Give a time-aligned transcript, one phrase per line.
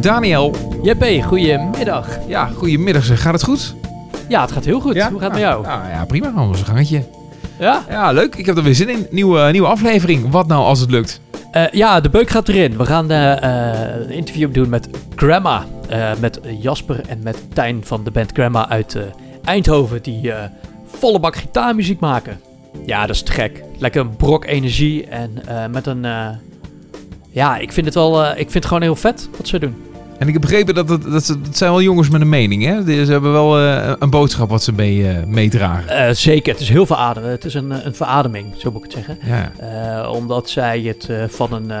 [0.00, 2.08] Daniel, Jeppe, goedemiddag.
[2.26, 3.22] ja, goedemiddag zeg.
[3.22, 3.74] Gaat het goed?
[4.28, 4.92] Ja, het gaat heel goed.
[4.92, 5.62] Hoe gaat het met jou?
[5.66, 6.28] Nou ja, prima.
[6.28, 7.04] Gewoon ons gangetje.
[7.58, 7.82] Ja?
[7.88, 8.34] Ja, leuk.
[8.34, 9.06] Ik heb er weer zin in.
[9.10, 10.30] Nieuwe, nieuwe aflevering.
[10.30, 11.20] Wat nou als het lukt?
[11.50, 12.76] Eh, ja, de beuk gaat erin.
[12.76, 15.64] We gaan eh, eh, een interview doen met Grandma.
[15.88, 19.02] eh, met Jasper en met Tijn van de band Grandma uit eh,
[19.44, 20.02] Eindhoven.
[20.02, 20.44] Die eh,
[20.86, 22.40] volle bak gitaarmuziek maken.
[22.86, 23.62] Ja, dat is te gek.
[23.78, 25.06] Lekker een brok energie.
[25.06, 26.06] En eh, met een...
[27.34, 28.24] ja, ik vind het wel...
[28.24, 29.74] eh, ik vind het gewoon heel vet wat ze doen.
[30.18, 32.64] En ik heb begrepen dat het, dat, ze, het zijn wel jongens met een mening,
[32.64, 33.04] hè?
[33.04, 36.16] Ze hebben wel eh, een boodschap wat ze mee, eh, meedragen.
[36.16, 37.32] Zeker, het is heel verademend.
[37.32, 39.18] Het is een, een verademing, zo moet ik het zeggen.
[39.62, 40.08] Ja.
[40.10, 41.72] Omdat zij het van een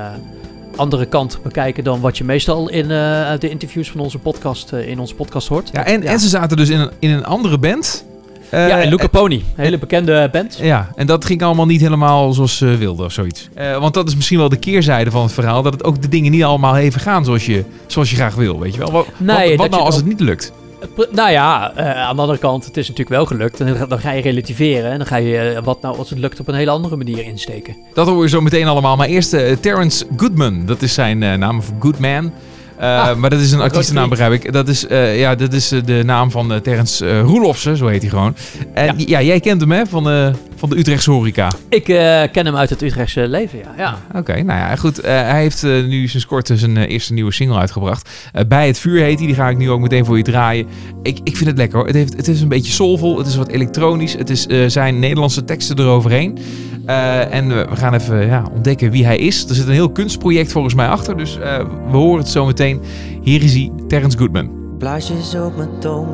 [0.76, 5.14] andere kant bekijken dan wat je meestal in de interviews van onze podcast, in onze
[5.14, 5.70] podcast hoort.
[5.72, 8.04] Ja, en, en ze zaten dus in een, in een andere band.
[8.54, 10.58] Eh, ja, en Luca Pony, een hele bekende band.
[10.62, 13.48] Ja, en dat ging allemaal niet helemaal zoals ze wilden of zoiets.
[13.54, 15.62] Eh, want dat is misschien wel de keerzijde van het verhaal.
[15.62, 18.60] Dat het ook de dingen niet allemaal even gaan zoals je, zoals je graag wil,
[18.60, 18.90] weet je wel.
[18.90, 20.52] Wat, Nee, wat, dat wat je nou als het niet lukt?
[20.96, 23.60] Eh, Nou ja, eh, aan de andere kant, het is natuurlijk wel gelukt.
[23.60, 24.90] En dan ga- je relativeren.
[24.90, 27.24] En dan ga je eh, wat nou als het lukt op een hele andere manier
[27.24, 27.76] insteken.
[27.94, 28.96] Dat hoor je zo meteen allemaal.
[28.96, 30.66] Maar eerst eh, Terrence Goodman.
[30.66, 32.32] Dat is zijn eh, naam, of Goodman.
[32.78, 34.52] Eh, Ah, maar dat is een artiestennaam, begrijp ik.
[34.52, 38.10] Dat is, eh, ja, dat is eh, de naam van Terrence Roelofsen, zo heet hij
[38.10, 38.36] gewoon.
[38.74, 38.94] En ja.
[39.06, 39.22] Ja.
[39.22, 41.50] jij kent hem, hè, van, van de Utrechtse horeca.
[41.68, 43.74] Ik eh, ken hem uit het Utrechtse leven, ja.
[43.76, 44.18] ja.
[44.18, 44.98] Oké, nou ja, goed.
[45.00, 48.10] Eh, hij heeft eh, nu sinds kort zijn eh, eerste nieuwe single uitgebracht.
[48.32, 49.26] Eh, Bij het vuur heet hij.
[49.26, 50.66] Die ga ik nu ook meteen voor je draaien.
[51.02, 51.86] Ik, ik vind het lekker hoor.
[51.86, 53.18] Het, heeft, het is een beetje soulvol.
[53.18, 54.12] Het is wat elektronisch.
[54.12, 56.38] Het is eh, zijn Nederlandse teksten eroverheen.
[56.86, 59.48] Eh, en we we gaan even ja, ontdekken wie hij is.
[59.48, 61.16] Er zit een heel kunstproject volgens mij achter.
[61.16, 61.58] Dus eh,
[61.90, 62.80] we horen het zo meteen.
[63.22, 64.50] Hier is hij, Terrence Goodman.
[64.78, 66.08] Blaasjes op mijn tong,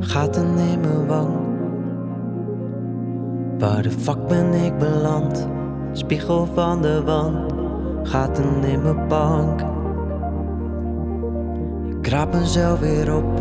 [0.00, 0.42] gaten
[0.72, 1.28] in mijn wang.
[3.60, 5.48] Waar de fuck ben ik beland?
[5.92, 7.52] Spiegel van de wand,
[8.02, 9.60] gaten in mijn bank.
[11.86, 13.40] Ik kraap mezelf weer op,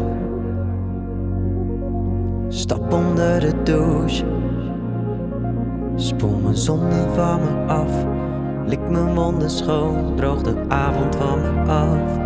[2.47, 4.25] stap onder de douche.
[5.95, 7.91] Spoel mijn zonde van me af,
[8.65, 12.17] lik mijn wonden schoon, droog de avond van me af.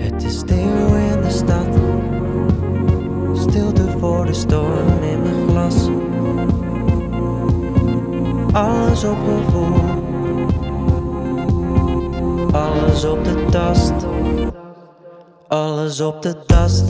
[0.00, 1.68] Het is stil in de stad.
[3.34, 5.88] Stilte voor de storm in mijn glas.
[8.52, 9.80] Alles op gevoel.
[12.52, 13.92] Alles op de tast.
[15.48, 16.84] Alles op de tast.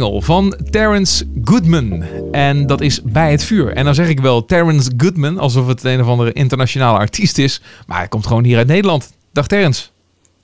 [0.00, 2.02] Single van Terrence Goodman.
[2.32, 3.72] En dat is Bij het Vuur.
[3.72, 7.62] En dan zeg ik wel Terrence Goodman, alsof het een of andere internationale artiest is.
[7.86, 9.12] Maar hij komt gewoon hier uit Nederland.
[9.32, 9.86] Dag Terrence.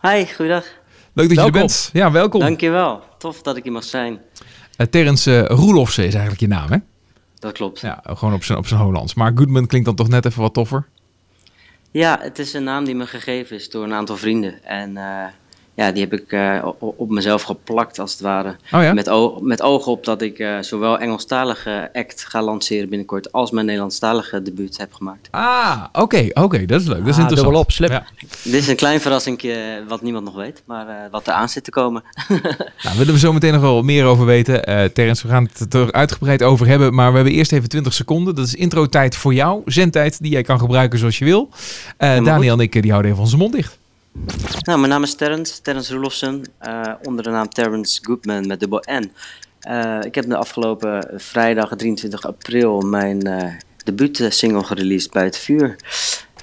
[0.00, 0.64] Hi, goeiedag.
[1.12, 1.90] Leuk dat je er bent.
[1.92, 2.40] Ja, welkom.
[2.40, 3.02] Dankjewel.
[3.18, 4.20] Tof dat ik hier mag zijn.
[4.76, 6.76] Eh, Terrence eh, Roelofse is eigenlijk je naam, hè?
[7.38, 7.80] Dat klopt.
[7.80, 9.14] Ja, Ja, gewoon op zijn, op zijn Hollands.
[9.14, 10.86] Maar Goodman klinkt dan toch net even wat toffer.
[12.20, 14.64] het is een naam die me gegeven is door een aantal vrienden.
[14.64, 15.24] En eh,
[15.74, 18.56] ja, die heb ik eh, op mezelf geplakt, als het ware.
[18.72, 18.92] Oh ja?
[18.92, 19.10] Met,
[19.40, 23.32] met oog op dat ik eh, zowel Engelstalige act ga lanceren binnenkort...
[23.32, 25.28] als mijn Nederlandstalige debuut heb gemaakt.
[25.30, 26.64] Ah, oké, oké.
[26.66, 26.98] Dat is leuk.
[26.98, 27.40] Dat is Ah, interessant.
[27.40, 27.90] dubbelop, slim.
[27.90, 28.04] Ja.
[28.42, 31.64] Dit is een klein verrassingje wat niemand nog weet, maar eh, wat er aan zit
[31.64, 32.02] te komen.
[32.82, 34.64] Nou, willen we zo meteen nog wel meer over weten.
[34.64, 36.94] Eh Terrence, we gaan het er uitgebreid over hebben.
[36.94, 38.34] Maar we hebben eerst even 20 seconden.
[38.34, 39.62] Dat is intro-tijd voor jou.
[39.64, 41.48] Zendtijd die jij kan gebruiken zoals je wil.
[41.96, 43.78] Eh, Daniel en ik eh, die houden even onze mond dicht.
[44.12, 48.84] Nou, mijn naam is Terrence, Terrence Roelofsen, eh, onder de naam Terrence Goodman met dubbel
[48.90, 49.12] N.
[49.60, 53.52] Eh, ik heb de afgelopen vrijdag 23 april mijn eh
[53.84, 55.76] debuutsingle gereleased bij het vuur.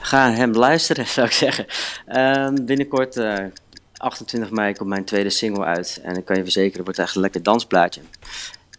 [0.01, 1.65] Ga hem luisteren, zou ik zeggen.
[2.05, 3.45] Ehm, binnenkort, eh,
[3.97, 5.99] 28 mei, komt mijn tweede single uit.
[6.03, 8.01] En ik kan je verzekeren, het wordt echt een lekker dansplaatje.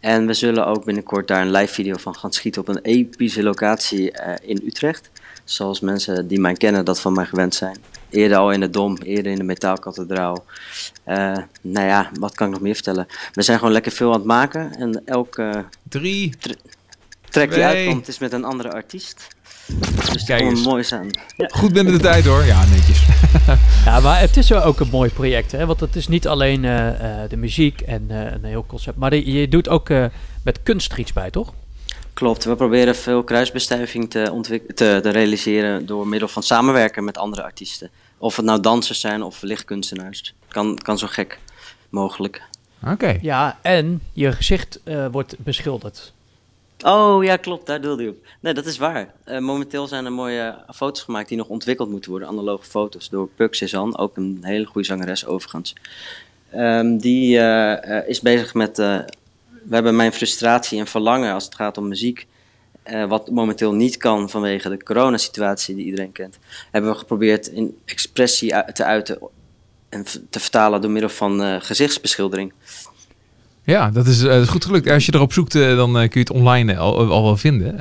[0.01, 3.43] En we zullen ook binnenkort daar een live video van gaan schieten op een epische
[3.43, 4.11] locatie
[4.41, 5.09] in Utrecht.
[5.43, 7.77] Zoals mensen die mij kennen dat van mij gewend zijn.
[8.11, 10.43] Eerder al in de Dom, eerder in de Metaalkathedraal.
[11.03, 13.07] Eh nou ja, wat kan ik nog meer vertellen?
[13.33, 14.75] We zijn gewoon lekker veel aan het maken.
[14.75, 16.33] En elke Drie.
[17.29, 17.63] track die Twee.
[17.63, 19.27] uitkomt is met een andere artiest.
[20.11, 20.63] Dus Kijk dat eens.
[20.65, 21.09] mooi zijn.
[21.37, 21.47] Ja.
[21.47, 22.43] Goed binnen de tijd hoor.
[22.45, 22.99] Ja, netjes.
[23.85, 25.65] Ja, maar het is wel ook een mooi project, hè?
[25.65, 29.15] Want het is niet alleen eh, eh, de muziek en eh, een heel concept, maar
[29.15, 30.05] je, je doet ook eh,
[30.43, 31.53] met kunst er iets bij, toch?
[32.13, 34.39] Klopt, we proberen veel kruisbestuiving te,
[34.75, 37.89] te, te realiseren door middel van samenwerken met andere artiesten.
[38.21, 40.33] Of het nou dansers zijn of lichtkunstenaars.
[40.47, 41.39] Kan, kan zo gek
[41.89, 42.41] mogelijk.
[42.87, 43.17] Oké.
[43.21, 46.13] Ja, en je gezicht eh, wordt beschilderd.
[46.83, 48.17] Oh ja, klopt, daar doelde je op.
[48.39, 49.13] Nee, dat is waar.
[49.23, 53.27] Eh, momenteel zijn er mooie foto's gemaakt die nog ontwikkeld moeten worden, analoge foto's, door
[53.35, 55.73] Puk Cezanne, ook een hele goede zangeres overigens.
[56.51, 58.99] Ehm, die eh, eh, is bezig met, eh,
[59.63, 62.27] we hebben mijn frustratie en verlangen als het gaat om muziek,
[62.91, 66.37] eh, wat momenteel niet kan vanwege de coronasituatie die iedereen kent,
[66.71, 69.17] hebben we geprobeerd in expressie te uiten
[69.89, 72.53] en te vertalen door middel van eh, gezichtsbeschildering.
[73.63, 74.89] Ja, dat is, eh, dat is goed gelukt.
[74.89, 77.79] Als je erop zoekt, dan kun je het online al, al wel vinden.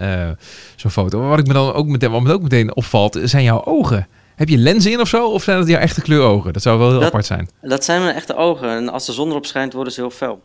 [0.77, 1.21] Zo'n foto.
[1.21, 4.09] Maar wat ik me dan ook meteen, wat me ook meteen opvalt, zijn jouw ogen.
[4.35, 5.29] Heb je lenzen in of zo?
[5.29, 6.53] Of zijn dat jouw echte kleurogen?
[6.53, 7.49] Dat zou wel heel Dat- apart zijn.
[7.63, 10.43] Dat zijn mijn echte ogen en als de zon erop schijnt worden ze heel fel.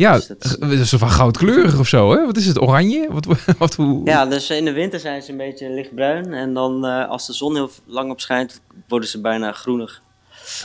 [0.00, 2.26] Ja, Dus dat is- het is van goudkleurig of zo, hè?
[2.26, 2.60] Wat is het?
[2.60, 3.06] Oranje?
[3.10, 3.26] Wat,
[3.58, 4.00] wat, hoe...
[4.04, 6.32] Ja, dus in de winter zijn ze een beetje lichtbruin.
[6.32, 10.02] En dan eh, als de zon heel lang op schijnt, worden ze bijna groenig.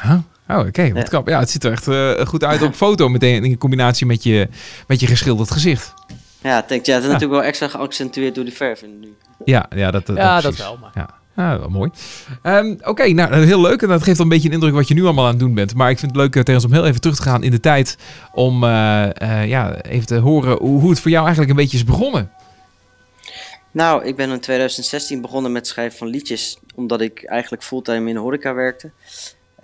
[0.02, 0.18] Huh?
[0.50, 0.88] Oh, oké.
[0.94, 1.04] wat Ja.
[1.10, 1.28] knap.
[1.28, 3.10] Ja, het ziet er echt eh, goed uit op foto.
[3.10, 4.48] Meteen in combinatie met je,
[4.88, 5.94] met je geschilderd gezicht.
[6.42, 9.16] Ja, denk, ja, het is natuurlijk wel extra geaccentueerd door die verf in nu.
[9.46, 10.60] Ja, ja dat, dat, ja, dat precies.
[10.60, 10.78] wel.
[10.82, 10.92] Maar.
[10.96, 11.92] Ja, ah, mooi.
[12.42, 13.82] Ehm, Oké, nou heel leuk.
[13.82, 15.76] En dat geeft een beetje een indruk wat je nu allemaal aan het doen bent.
[15.76, 17.60] Maar ik vind het leuk, uh, Terrence, om heel even terug te gaan in de
[17.60, 17.98] tijd.
[18.34, 21.84] Om eh, eh, ja, even te horen hoe, het voor jou eigenlijk een beetje is
[21.84, 22.32] begonnen.
[23.72, 26.60] Nou, ik ben in 2016 begonnen met schrijven van liedjes.
[26.76, 28.92] Omdat ik eigenlijk fulltime in de horeca werkte.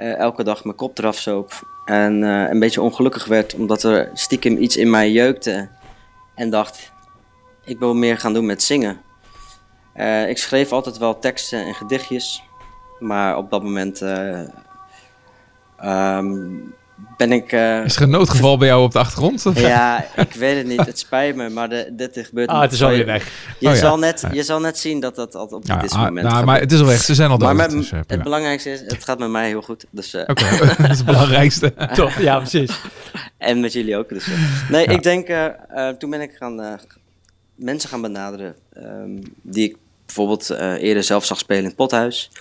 [0.01, 1.67] Eh, elke dag mijn kop eraf zoop.
[1.85, 5.69] En eh, een beetje ongelukkig werd omdat er stiekem iets in mij jeukte.
[6.35, 6.91] En dacht,
[7.65, 9.01] ik wil meer gaan doen met zingen.
[9.93, 12.43] Eh, ik schreef altijd wel teksten en gedichtjes.
[12.99, 14.39] Maar op dat moment eh,
[15.79, 16.37] ehm,
[17.17, 17.51] ben ik...
[17.51, 19.45] eh, Is er een noodgeval bij jou op de achtergrond?
[19.45, 20.85] Of- ja, ik weet het niet.
[20.85, 23.25] Het spijt me, maar de, dit gebeurt Ah, het is alweer weg.
[23.59, 23.79] je, Oh ja.
[23.79, 26.45] zal net, je zal net zien dat dat, dat op Ja, dit ah, moment nou,
[26.45, 27.01] maar het is al weg.
[27.01, 27.57] Ze zijn al Maar dood.
[27.57, 29.85] met- dus, het belangrijkste is, het gaat met mij heel goed.
[29.89, 30.43] Dus, eh, Oké,
[30.81, 31.73] dat is het belangrijkste.
[31.93, 32.19] Toch?
[32.19, 32.71] Ja, precies.
[33.37, 34.09] En met jullie ook.
[34.09, 34.27] Dus,
[34.69, 34.91] nee, Ja.
[34.91, 35.27] ik denk,
[35.99, 36.73] toen ben ik gaan, eh,
[37.61, 42.31] mensen gaan benaderen ehm, die ik bijvoorbeeld eh, eerder zelf zag spelen in het pothuis.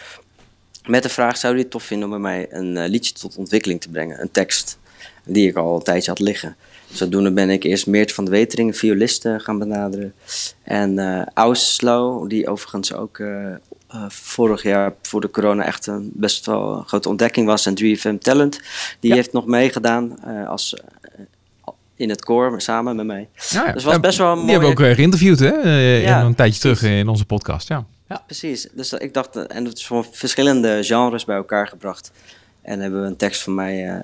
[0.87, 3.37] Met de vraag, zou je het tof vinden om bij mij een eh, liedje tot
[3.37, 4.21] ontwikkeling te brengen?
[4.21, 4.79] Een tekst
[5.25, 6.57] die ik al een tijdje had liggen.
[6.93, 10.15] Zodoende ben ik eerst Meert van de Wetering, een violist, eh, gaan benaderen.
[10.63, 13.23] En Auslo, die overigens ook
[14.09, 17.67] vorig jaar voor de corona echt een best wel grote ontdekking was.
[17.67, 18.61] En 3FM Talent,
[19.01, 19.17] die Ja.
[19.17, 20.75] heeft nog meegedaan als als,
[22.01, 23.29] in het koor samen met mij.
[23.51, 23.73] Ja, ja.
[23.73, 25.49] Dus het was best wel een Die hebben we ook mooie- eh, geïnterviewd, hè?
[25.51, 26.79] eh, Ja, in een tijdje precies.
[26.81, 27.87] terug in onze podcast, ja.
[28.27, 32.11] Precies, dus ik dacht, eh, en het is van verschillende genres bij elkaar gebracht.
[32.63, 34.03] En hebben we een tekst van mij,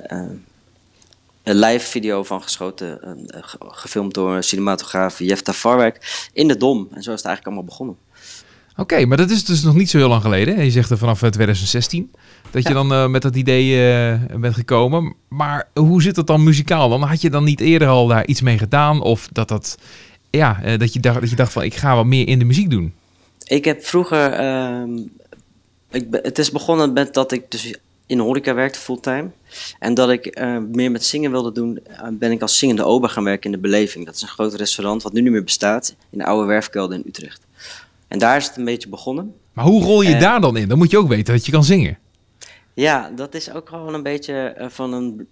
[1.43, 2.99] een live video van geschoten,
[3.31, 6.88] ge- gefilmd door cinematograaf Jefta Farwijk in de Dom.
[6.95, 7.97] En zo is het eigenlijk allemaal begonnen.
[8.76, 10.65] Oké, maar dat is dus nog niet zo heel lang geleden.
[10.65, 12.11] Je zegt er vanaf eh, 2016
[12.50, 15.15] dat je dan eh, met dat idee eh, bent gekomen.
[15.29, 16.88] Maar hoe zit het dan muzikaal?
[16.88, 19.03] Dan had je dan niet eerder al daar iets mee gedaan?
[19.03, 19.79] Of dat dat
[20.31, 22.45] ja, eh, dat, je dacht, dat je dacht van ik ga wat meer in de
[22.45, 22.93] muziek doen?
[23.45, 24.33] Ik heb vroeger...
[24.33, 24.97] ehm,
[25.91, 27.75] ik, be- het is begonnen met dat ik dus
[28.07, 29.31] in de horeca werkte fulltime.
[29.79, 30.38] En dat ik
[30.73, 31.79] meer met zingen wilde doen,
[32.12, 34.07] ben ik als zingende ober gaan werken in de Beleving.
[34.07, 37.05] Dat is een groot restaurant wat nu niet meer bestaat, in de oude werfkelder in
[37.07, 37.41] Utrecht.
[38.09, 39.35] En daar is het een beetje begonnen.
[39.53, 40.69] Maar hoe rol je daar dan in?
[40.69, 41.99] Dan moet je ook weten dat je kan zingen.
[42.76, 45.28] Ja, dat is ook gewoon een beetje eh, van een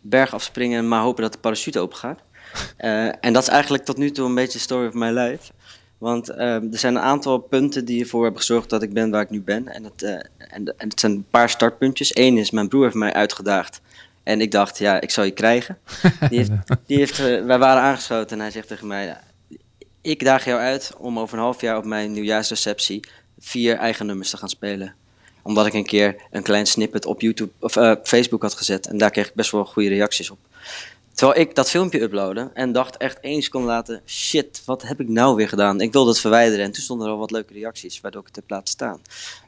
[0.00, 2.20] berg afspringen, maar hopen dat de parachute open gaat.
[2.76, 5.52] Eh, en dat is eigenlijk tot nu toe een beetje de story of my life.
[5.98, 9.22] Want eh, er zijn een aantal punten die ervoor hebben gezorgd dat ik ben waar
[9.22, 9.68] ik nu ben.
[9.68, 12.16] En het, eh, en, en het zijn een paar startpuntjes.
[12.16, 13.80] Eén is, mijn broer heeft mij uitgedaagd.
[14.22, 15.78] En ik dacht, ja, ik zal je krijgen.
[16.28, 16.50] Die heeft,
[16.86, 19.16] die heeft, wij waren aangeschoten en hij zegt tegen mij...
[20.00, 23.04] ik daag jou uit om over een half jaar op mijn nieuwjaarsreceptie...
[23.38, 24.94] vier eigen nummers te gaan spelen
[25.42, 28.86] omdat ik een keer een klein snippet op YouTube of eh, Facebook had gezet.
[28.86, 30.38] En daar kreeg ik best wel goede reacties op.
[31.14, 35.08] Terwijl ik dat filmpje uploadde en dacht echt één seconde later: shit, wat heb ik
[35.08, 35.80] nou weer gedaan?
[35.80, 38.36] Ik wilde het verwijderen en toen stonden er al wat leuke reacties, waardoor ik het
[38.36, 39.00] heb laten staan.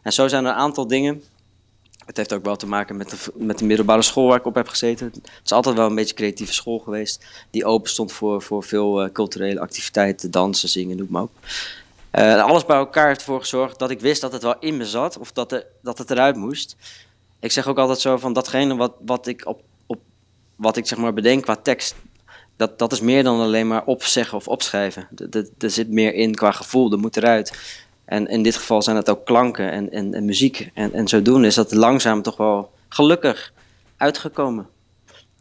[0.02, 1.22] En zo zijn er een aantal dingen.
[2.06, 4.54] Het heeft ook wel te maken met de, met de middelbare school waar ik op
[4.54, 5.06] heb gezeten.
[5.06, 7.24] Het is altijd wel een beetje creatieve school geweest.
[7.50, 11.30] Die open stond voor, voor veel eh, culturele activiteiten, dansen, zingen, noem maar op.
[12.14, 14.86] Eh, alles bij elkaar heeft ervoor gezorgd dat ik wist dat het wel in me
[14.86, 16.76] zat of dat, er, dat het eruit moest.
[17.40, 20.00] Ik zeg ook altijd zo van datgene wat, wat ik, op, op,
[20.56, 21.94] wat ik zeg maar bedenk qua tekst,
[22.56, 25.08] dat, dat is meer dan alleen maar opzeggen of opschrijven.
[25.58, 27.78] Er zit meer in qua gevoel, er moet eruit.
[28.04, 30.70] En in dit geval zijn het ook klanken en, en, en muziek.
[30.74, 33.52] En, en zodoende is dat langzaam toch wel gelukkig
[33.96, 34.68] uitgekomen.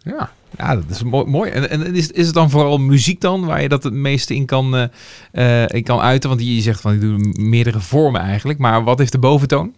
[0.04, 1.26] Ja, ja dat is mooi.
[1.26, 1.52] mooi.
[1.52, 4.46] En, en is, is het dan vooral muziek dan waar je dat het meeste in
[4.46, 6.30] kan, eh, eh, in kan uiten?
[6.30, 8.60] Want je zegt van ik doe meerdere vormen eigenlijk.
[8.60, 9.74] Maar wat heeft de boventoon?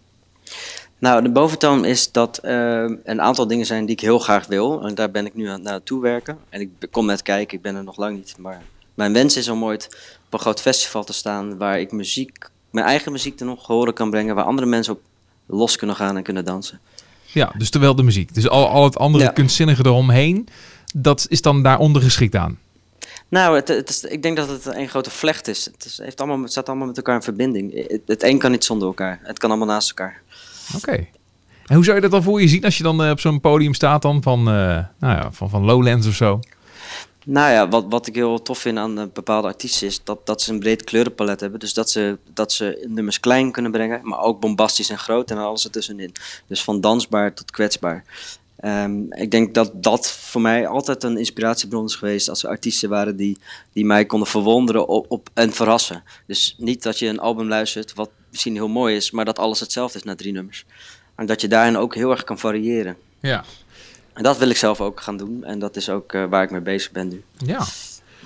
[0.98, 4.86] Nou, de boventoon is dat eh, een aantal dingen zijn die ik heel graag wil.
[4.86, 6.38] En daar ben ik nu aan naartoe werken.
[6.48, 8.34] En ik kom net kijken, ik ben er nog lang niet.
[8.38, 8.62] Maar
[8.94, 9.86] mijn wens is om ooit
[10.26, 14.10] op een groot festival te staan waar ik muziek, mijn eigen muziek nog horen kan
[14.10, 14.34] brengen.
[14.34, 15.00] Waar andere mensen op
[15.46, 16.80] los kunnen gaan en kunnen dansen.
[17.36, 18.34] Ja, dus terwijl de muziek.
[18.34, 19.30] Dus al, al het andere Ja.
[19.30, 20.48] kunstzinnige eromheen,
[20.94, 22.58] dat is dan daaronder geschikt aan.
[23.28, 25.64] Nou, het, het is, ik denk dat het een grote vlecht is.
[25.64, 27.88] Het, is, heeft allemaal, het staat allemaal met elkaar in verbinding.
[27.88, 29.20] Het, het een kan niet zonder elkaar.
[29.22, 30.20] Het kan allemaal naast elkaar.
[30.76, 31.06] Oké.
[31.66, 33.40] En hoe zou je dat dan voor je zien als je dan eh, op zo'n
[33.40, 36.40] podium staat dan van, eh, nou ja, van, van Lowlands of zo?
[37.28, 40.42] Nou ja, wat, wat ik heel tof vind aan eh, bepaalde artiesten is dat, dat
[40.42, 41.60] ze een breed kleurenpalet hebben.
[41.60, 45.38] Dus dat ze, dat ze nummers klein kunnen brengen, maar ook bombastisch en groot en
[45.38, 46.12] alles ertussenin.
[46.46, 48.04] Dus van dansbaar tot kwetsbaar.
[48.56, 52.88] Ehm, ik denk dat dat voor mij altijd een inspiratiebron is geweest als er artiesten
[52.88, 53.38] waren die,
[53.72, 56.02] die mij konden verwonderen op, op, en verrassen.
[56.26, 59.60] Dus niet dat je een album luistert, wat misschien heel mooi is, maar dat alles
[59.60, 60.64] hetzelfde is na drie nummers.
[61.16, 62.96] En dat je daarin ook heel erg kan variëren.
[63.20, 63.44] Ja.
[64.16, 66.50] En dat wil ik zelf ook gaan doen en dat is ook eh, waar ik
[66.50, 67.24] mee bezig ben nu.
[67.38, 67.64] Ja.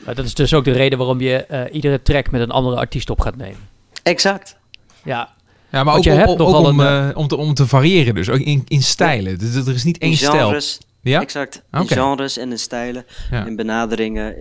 [0.05, 2.77] Maar dat is dus ook de reden waarom je eh, iedere track met een andere
[2.77, 3.69] artiest op gaat nemen.
[4.03, 4.57] Exact.
[5.05, 5.29] Ja,
[5.71, 7.67] Ja, maar Want ook, je hebt ook nogal om, een, eh, om, te, om te
[7.67, 9.39] variëren dus, ook in, in stijlen.
[9.39, 10.47] Dus er is niet één stijl.
[10.47, 11.21] genres, Ja?
[11.21, 11.63] exact.
[11.73, 13.45] In genres en in stijlen, Ja.
[13.47, 14.35] in benaderingen,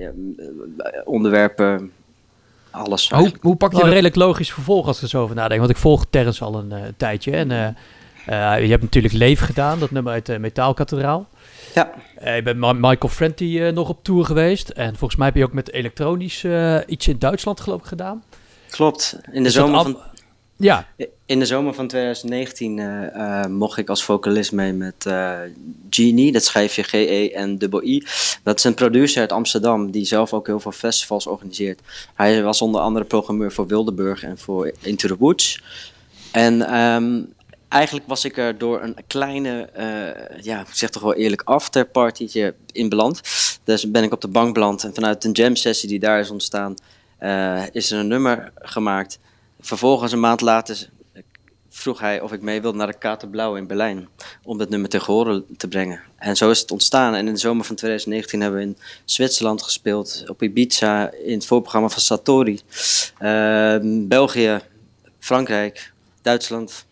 [1.03, 1.91] onderwerpen,
[2.71, 3.09] alles.
[3.09, 4.03] Hoe, hoe pak je wel een dat?
[4.03, 5.59] redelijk logisch vervolg als ik er zo over nadenk.
[5.59, 7.31] Want ik volg Terrence al een tijdje.
[7.31, 11.27] En eh, eh, je hebt natuurlijk Leef gedaan, dat nummer uit de Metaalkathedraal.
[11.79, 11.91] Ja,
[12.37, 14.69] Eh, bent Ma- Michael Franti eh, nog op tour geweest.
[14.69, 18.23] En volgens mij heb je ook met elektronisch eh, iets in Duitsland geloof ik gedaan.
[18.69, 19.19] klopt.
[19.31, 19.97] In de, zomer van,
[20.57, 20.87] Ja,
[21.25, 25.05] in de zomer van 2019 eh, eh, mocht ik als vocalist mee met
[25.89, 28.03] Genie, dat schrijf je G-E en I.
[28.43, 31.79] Dat is een producer uit Amsterdam die zelf ook heel veel festivals organiseert.
[32.15, 35.61] Hij was onder andere programmeur voor Wildeburg en voor Into the Woods.
[36.31, 37.21] En ehm,
[37.69, 42.55] eigenlijk was ik er door een kleine, eh, ja, ik zeg toch wel eerlijk, afterpartytje
[42.71, 43.21] in beland.
[43.63, 46.29] Dus ben ik op de bank beland en vanuit een jam sessie die daar is
[46.29, 46.75] ontstaan,
[47.17, 49.19] eh, is er een nummer gemaakt.
[49.59, 50.89] Vervolgens een maand later
[51.79, 54.07] vroeg hij of ik mee wilde naar de Kater Blauw in Berlijn.
[54.43, 56.01] Om dat nummer tegen horen te brengen.
[56.15, 57.15] En zo is het ontstaan.
[57.15, 60.23] En in de zomer van 2019 hebben we in Zwitserland gespeeld.
[60.27, 62.59] Op Ibiza in het voorprogramma van Satori.
[63.17, 64.59] Ehm, België,
[65.19, 66.85] Frankrijk, Duitsland.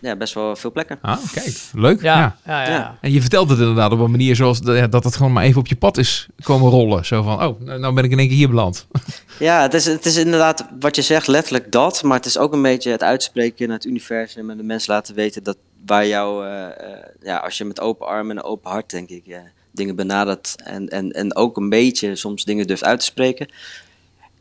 [0.00, 0.98] Ja, best wel veel plekken.
[1.02, 1.60] Ah, kijk.
[1.72, 2.02] Leuk.
[2.02, 2.16] Ja.
[2.16, 2.62] ja, ja.
[2.62, 2.98] ja, Ja.
[3.00, 5.66] En je vertelt het inderdaad op een manier zoals dat het gewoon maar even op
[5.66, 7.06] je pad is komen rollen.
[7.06, 8.86] Zo van, oh, nou nou ben ik in één keer hier beland.
[9.38, 12.02] Ja, het is, het is inderdaad wat je zegt, letterlijk dat.
[12.02, 15.14] Maar het is ook een beetje het uitspreken naar het universum en de mensen laten
[15.14, 18.70] weten dat waar jou, eh, eh, ja, als je met open armen en een open
[18.70, 19.40] hart, denk ik,
[19.70, 20.54] dingen benadert.
[20.64, 23.48] En, en, en ook een beetje soms dingen durft uit te spreken.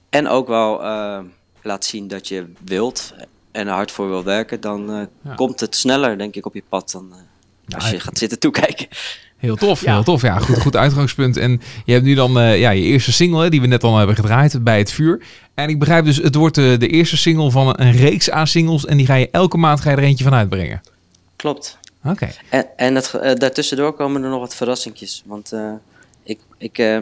[0.09, 1.19] En ook wel eh,
[1.61, 3.13] laat zien dat je wilt
[3.59, 5.33] en er hard voor wil werken, dan eh, Ja.
[5.35, 8.39] komt het sneller, denk ik, op je pad dan eh, als Ja, je gaat zitten
[8.39, 8.87] toekijken.
[9.37, 9.93] Heel tof, Ja.
[9.93, 10.21] heel tof.
[10.21, 11.37] Ja, goed, goed uitgangspunt.
[11.37, 13.97] En je hebt nu dan eh, ja, je eerste single, hè, die we net al
[13.97, 15.21] hebben gedraaid, Bij het Vuur.
[15.53, 18.85] En ik begrijp dus, het wordt de eerste single van een reeks aan singles.
[18.85, 20.81] En die ga je elke maand ga je er eentje van uitbrengen.
[21.35, 21.77] Klopt.
[22.03, 22.29] Oké.
[22.49, 25.23] En, en het, daartussendoor komen er nog wat verrassingjes.
[25.25, 25.71] Want eh,
[26.23, 26.97] ik, ik, eh,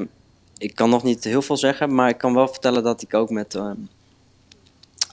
[0.57, 3.29] ik kan nog niet heel veel zeggen, maar ik kan wel vertellen dat ik ook
[3.29, 3.71] met eh,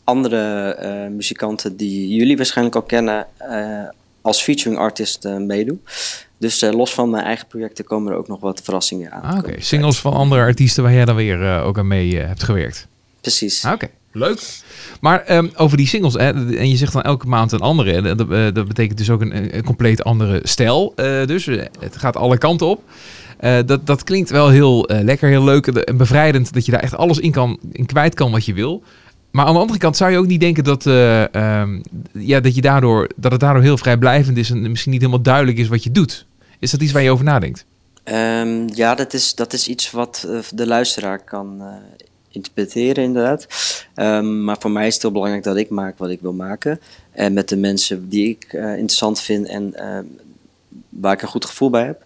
[0.04, 3.88] andere eh, muzikanten die jullie waarschijnlijk al kennen, eh,
[4.20, 5.76] als featuring artist eh, meedoe.
[6.38, 9.22] Dus los van mijn eigen projecten komen er ook nog wat verrassingen aan.
[9.22, 12.86] Ah, Oké, singles van andere artiesten waar jij dan weer ook aan mee hebt gewerkt.
[13.20, 13.64] Precies.
[13.64, 14.62] Ah, Oké, leuk.
[15.00, 18.14] Maar ehm, over die singles, hè, en je zegt dan elke maand een andere.
[18.14, 20.92] Dat, dat betekent dus ook een, een compleet andere stijl.
[21.26, 21.44] dus
[21.80, 22.82] het gaat alle kanten op.
[23.66, 27.18] Dat, dat klinkt wel heel lekker, heel leuk en bevrijdend dat je daar echt alles
[27.18, 28.82] in, kan, in kwijt kan wat je wil.
[29.34, 31.80] Maar aan de andere kant zou je ook niet denken dat, eh, ehm,
[32.12, 35.58] ja, dat, je daardoor, dat het daardoor heel vrijblijvend is en misschien niet helemaal duidelijk
[35.58, 36.26] is wat je doet.
[36.58, 37.64] Is dat iets waar je over nadenkt?
[38.04, 41.66] Ehm, ja, dat is, dat is iets wat eh, de luisteraar kan eh,
[42.28, 43.46] interpreteren, inderdaad.
[43.94, 46.80] Ehm, maar voor mij is het heel belangrijk dat ik maak wat ik wil maken.
[47.12, 49.74] En met de mensen die ik interessant vind en
[50.88, 52.04] waar ik een goed gevoel bij heb.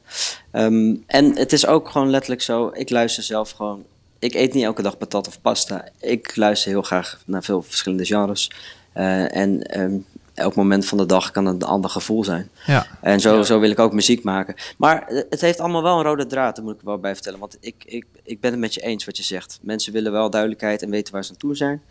[1.07, 3.85] En het is ook gewoon letterlijk zo, ik luister zelf gewoon.
[4.19, 5.85] Ik eet niet elke dag patat of pasta.
[6.01, 8.51] Ik luister heel graag naar veel verschillende genres.
[8.93, 9.97] Eh, en ehm,
[10.35, 12.51] elk moment van de dag kan een ander gevoel zijn.
[12.67, 12.87] Ja.
[13.01, 13.43] En zo, Ja.
[13.43, 14.55] zo wil ik ook muziek maken.
[14.77, 17.39] Maar eh, het heeft allemaal wel een rode draad, daar moet ik wel bij vertellen.
[17.39, 19.59] Want ik, ik, ik ben het met je eens wat je zegt.
[19.63, 21.83] Mensen willen wel duidelijkheid en weten waar ze aan toe zijn.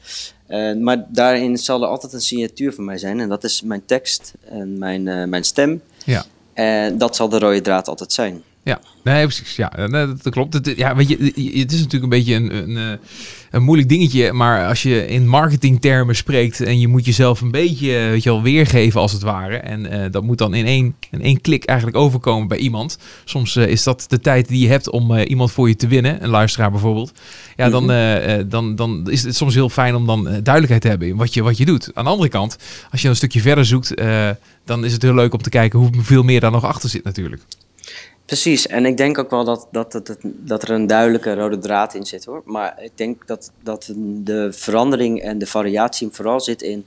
[0.47, 3.19] Eh, maar daarin zal er altijd een signatuur van mij zijn.
[3.19, 5.81] En dat is mijn tekst en mijn, eh, mijn stem.
[6.05, 6.25] Ja.
[6.53, 8.43] En dat zal de rode draad altijd zijn.
[8.67, 9.55] Ja, nee, precies.
[9.55, 10.53] Ja, nee, dat, klopt.
[10.53, 11.17] Het, ja, weet je,
[11.59, 12.97] het is natuurlijk een beetje een, een, eh,
[13.51, 14.33] een moeilijk dingetje.
[14.33, 18.29] Maar als je in marketingtermen spreekt en je moet jezelf een beetje eh, weet je
[18.29, 19.57] wel, weergeven als het ware.
[19.57, 22.97] En eh, dat moet dan in één, in één klik eigenlijk overkomen bij iemand.
[23.25, 26.23] Soms is dat de tijd die je hebt om iemand voor je te winnen.
[26.23, 27.11] Een luisteraar bijvoorbeeld.
[27.55, 28.49] Ja, dan, Mhm.
[28.49, 31.43] dan, dan is het soms heel fijn om dan duidelijkheid te hebben in wat je,
[31.43, 31.91] wat je doet.
[31.93, 32.57] Aan de andere kant,
[32.91, 33.93] als je een stukje verder zoekt,
[34.65, 37.41] dan is het heel leuk om te kijken hoeveel meer daar nog achter zit natuurlijk.
[38.27, 41.57] Precies, en ik denk ook wel dat, dat, dat, dat, dat er een duidelijke rode
[41.57, 42.41] draad in zit hoor.
[42.45, 46.85] Maar ik denk dat, dat de verandering en de variatie vooral zit in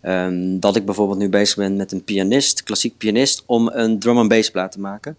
[0.00, 4.18] ehm, dat ik bijvoorbeeld nu bezig ben met een pianist, klassiek pianist, om een drum
[4.18, 5.16] and bass plaat te maken.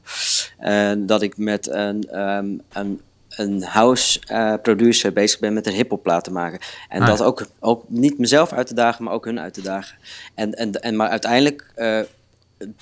[0.58, 5.74] En dat ik met een, ehm, een, een house eh, producer bezig ben met een
[5.74, 6.60] hip-hop plaat te maken.
[6.90, 9.62] En Ah, dat ook, ook niet mezelf uit te dagen, maar ook hun uit te
[9.62, 9.98] dagen.
[10.36, 12.00] En, en, en, maar uiteindelijk eh,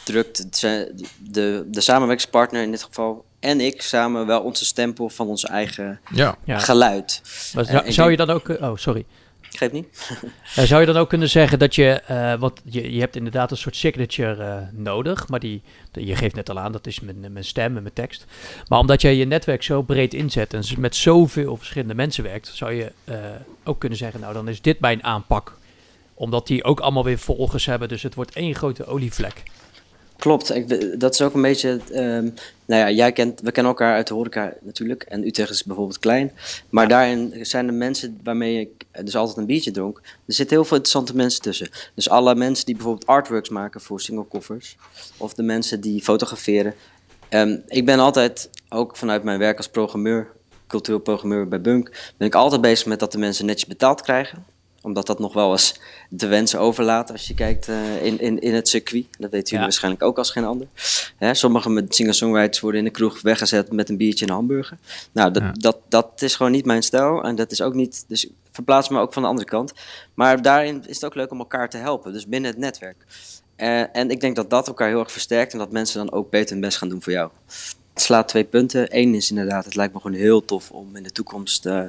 [0.04, 5.28] drukt de, de, de samenwerkingspartner in dit geval en ik samen wel onze stempel van
[5.28, 6.38] ons eigen Ja.
[6.44, 6.60] Ja.
[6.60, 7.22] geluid.
[7.56, 8.50] Maar Eh, zou, je dan ook...
[8.50, 9.06] eh, Oh, sorry.
[9.54, 9.88] Geef niet?
[10.70, 13.58] Zou je dan ook kunnen zeggen dat je, eh wat je, je hebt inderdaad een
[13.58, 17.32] soort signature eh, nodig, maar die, de- je geeft net al aan, dat is mijn,
[17.34, 18.26] mijn stem en mijn tekst.
[18.68, 22.74] Maar omdat jij je netwerk zo breed inzet en met zoveel verschillende mensen werkt, zou
[22.74, 23.16] je eh,
[23.64, 25.54] ook kunnen zeggen, nou dan is dit mijn aanpak.
[26.14, 29.44] Omdat die ook allemaal weer volgers hebben, dus het wordt één grote olievlek.
[30.22, 31.80] Klopt, ik, dat is ook een beetje.
[31.92, 32.30] ehm,
[32.66, 35.04] nou ja, jij kent, we kennen elkaar uit de horeca natuurlijk.
[35.04, 36.32] En Utrecht is bijvoorbeeld klein.
[36.70, 39.98] Maar daarin zijn er mensen waarmee ik dus altijd een biertje dronk.
[39.98, 41.70] Er zitten heel veel interessante mensen tussen.
[41.96, 44.76] Dus alle mensen die bijvoorbeeld artworks maken voor singlecoffers.
[45.18, 46.74] Of de mensen die fotograferen.
[47.30, 50.28] Ehm, ik ben altijd, ook vanuit mijn werk als programmeur,
[50.68, 54.51] cultureel programmeur bij Bunk, ben ik altijd bezig met dat de mensen netjes betaald krijgen
[54.82, 58.54] omdat dat nog wel eens de wensen overlaat als je kijkt eh, in, in, in
[58.54, 59.06] het circuit.
[59.10, 59.62] Dat weten jullie Ja.
[59.62, 60.68] waarschijnlijk ook als geen ander.
[61.18, 64.78] Hè, sommige met singer-songwriters worden in de kroeg weggezet met een biertje en een hamburger.
[65.12, 65.52] Nou, dat, Ja.
[65.52, 67.24] dat, dat is gewoon niet mijn stijl.
[67.24, 68.06] En dat is ook niet.
[68.08, 69.74] Dus verplaats me ook van de andere kant.
[70.14, 72.14] Maar daarin is het ook leuk om elkaar te helpen.
[72.14, 73.06] Dus binnen het netwerk.
[73.56, 75.54] Eh, en ik denk dat dat elkaar heel erg versterkt.
[75.54, 77.30] En dat mensen dan ook beter hun best gaan doen voor jou.
[77.94, 78.88] Het slaat twee punten.
[78.98, 81.84] Eén is inderdaad, het lijkt me gewoon heel tof om in de toekomst eh,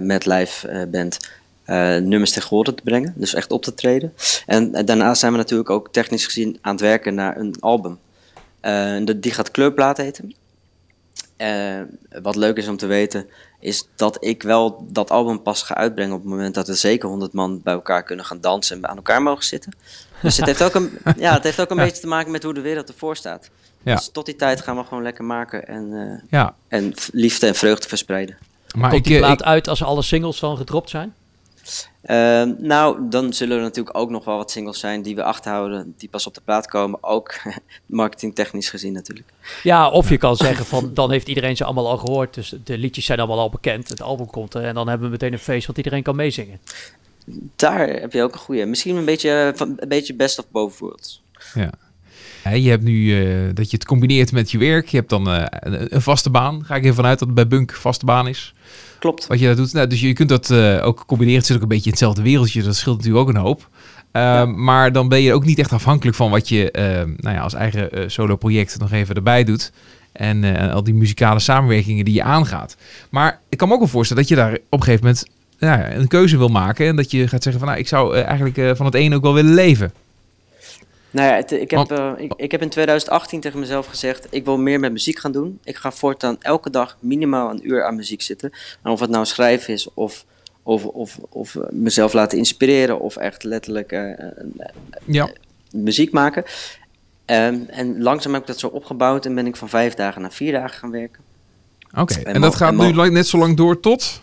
[0.00, 1.18] met live band
[1.66, 3.12] eh, nummers tegen horen te brengen.
[3.16, 4.14] Dus echt op te treden.
[4.46, 7.98] En eh, daarnaast zijn we natuurlijk ook technisch gezien aan het werken naar een album.
[8.60, 10.34] Eh, de- die gaat Kleurplaat heten.
[12.22, 13.26] Wat leuk is om te weten,
[13.60, 17.08] is dat ik wel dat album pas ga uitbrengen op het moment dat er zeker
[17.08, 19.72] 100 man bij elkaar kunnen gaan dansen en aan elkaar mogen zitten.
[20.22, 22.54] Dus het heeft ook een, ja, het heeft ook een beetje te maken met hoe
[22.54, 23.50] de wereld ervoor staat.
[23.82, 23.94] Ja.
[23.94, 27.54] Dus tot die tijd gaan we gewoon lekker maken en, eh, Ja, en liefde en
[27.54, 28.36] vreugde verspreiden.
[28.76, 31.14] maar Komt ik, die plaat ik- uit als alle singles dan gedropt zijn?
[32.02, 35.94] Ehm, nou, dan zullen er natuurlijk ook nog wel wat singles zijn die we achterhouden,
[35.96, 37.02] die pas op de plaat komen.
[37.02, 37.34] Ook
[37.86, 39.28] marketingtechnisch gezien natuurlijk.
[39.62, 42.34] Ja, of je kan zeggen van dan heeft iedereen ze allemaal al gehoord.
[42.34, 43.88] Dus de liedjes zijn allemaal al bekend.
[43.88, 46.60] Het album komt er en dan hebben we meteen een feest wat iedereen kan meezingen.
[47.56, 48.64] Daar heb je ook een goede.
[48.64, 51.22] Misschien een beetje, van, een beetje best of both worlds.
[51.54, 51.70] Ja.
[52.54, 54.88] Je hebt nu eh, dat je het combineert met je werk.
[54.88, 56.64] Je hebt dan eh, een, een vaste baan.
[56.64, 58.54] Ga ik even vanuit dat het bij Bunk vaste baan is.
[58.98, 59.26] Klopt.
[59.26, 59.72] Wat je dat doet.
[59.72, 61.38] Nou, dus je kunt dat eh, ook combineren.
[61.38, 62.62] Het zit ook een beetje in hetzelfde wereldje.
[62.62, 63.68] Dat scheelt natuurlijk ook een hoop.
[64.56, 66.70] Maar dan ben je ook niet echt afhankelijk van wat je
[67.16, 69.72] nou ja, als eigen eh, solo-project nog even erbij doet.
[70.12, 72.76] En al die muzikale samenwerkingen die je aangaat.
[73.10, 75.26] Maar ik kan me ook wel voorstellen dat je daar op een gegeven moment
[75.58, 76.86] nou een keuze wil maken.
[76.86, 79.34] En dat je gaat zeggen van nou, ik zou eigenlijk van het een ook wel
[79.34, 79.92] willen leven.
[81.16, 84.44] Nou ja, het- ik, heb, eh, ik, ik heb in 2018 tegen mezelf gezegd: ik
[84.44, 85.58] wil meer met muziek gaan doen.
[85.64, 88.50] Ik ga voortaan elke dag minimaal een uur aan muziek zitten.
[88.82, 90.24] En of het nou schrijven is of,
[90.62, 94.10] of, of, of eh, mezelf laten inspireren of echt letterlijk eh,
[95.04, 95.28] Ja.
[95.70, 96.44] muziek maken.
[97.24, 100.32] Ehm, en langzaam heb ik dat zo opgebouwd en ben ik van vijf dagen naar
[100.32, 101.22] vier dagen gaan werken.
[101.96, 102.14] Oké.
[102.14, 104.20] En En dat gaat en nu net zo lang door tot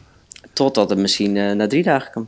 [0.54, 2.28] Totdat het misschien naar drie dagen kan.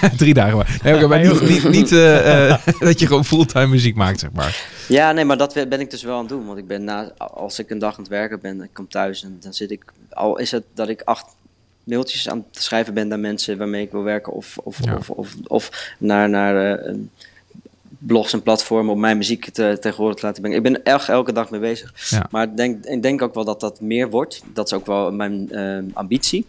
[0.16, 0.56] drie dagen.
[0.56, 4.32] Maar, nee, maar niet, niet, niet eh, eh, dat je gewoon fulltime muziek maakt, zeg
[4.32, 4.64] maar.
[4.88, 6.46] Ja, nee, maar dat ben ik dus wel aan het doen.
[6.46, 9.22] Want ik ben na, als ik een dag aan het werken ben, ik kom thuis
[9.24, 11.26] en dan zit ik, al is het dat ik acht
[11.84, 14.96] mailtjes aan het schrijven ben naar mensen waarmee ik wil werken, of, of, Ja.
[14.96, 16.94] of, of, of naar, naar eh,
[17.98, 20.58] blogs en platformen om mijn muziek te, tegenwoordig te laten brengen.
[20.58, 21.94] Ik ben echt elke dag mee bezig.
[22.10, 22.26] Ja.
[22.30, 24.42] Maar ik denk, ik denk ook wel dat dat meer wordt.
[24.54, 25.50] Dat is ook wel mijn
[25.92, 26.46] ambitie.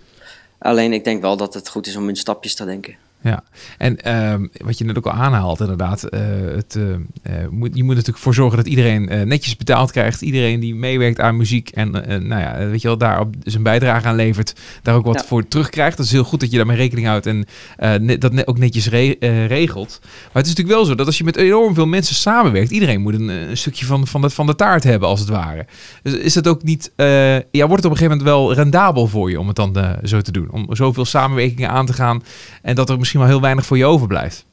[0.64, 2.96] Alleen ik denk wel dat het goed is om in stapjes te denken.
[3.24, 3.44] Ja,
[3.78, 6.04] en ehm, wat je net ook al aanhaalt, inderdaad.
[6.04, 6.22] eh,
[6.56, 10.22] het, eh, eh, moet, je moet natuurlijk voor zorgen dat iedereen netjes betaald krijgt.
[10.22, 11.92] Iedereen die meewerkt aan muziek en
[12.28, 15.26] nou ja, weet je wel, daar op zijn bijdrage aan levert, daar ook wat Ja.
[15.26, 15.98] voor terugkrijgt.
[15.98, 17.46] Dat is heel goed dat je daarmee rekening houdt en
[18.02, 19.16] net- dat net ook netjes re-
[19.48, 20.00] regelt.
[20.02, 20.10] Maar
[20.42, 23.14] het is natuurlijk wel zo dat als je met enorm veel mensen samenwerkt, iedereen moet
[23.14, 25.66] een, een stukje van, van, de, van de taart hebben, als het ware.
[26.04, 29.30] Dus is dat ook niet, ja, wordt het op een gegeven moment wel rendabel voor
[29.30, 30.52] je om het dan zo te doen?
[30.52, 32.24] Om zoveel samenwerkingen aan te gaan
[32.62, 34.46] en dat er misschien wel heel weinig voor je overblijft.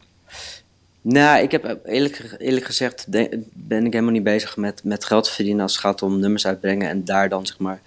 [1.03, 3.07] Nou, ik heb eerlijk, eerlijk gezegd
[3.53, 6.89] ben ik helemaal niet bezig met, met geld verdienen als het gaat om nummers uitbrengen
[6.89, 7.81] en daar dan zeg maar.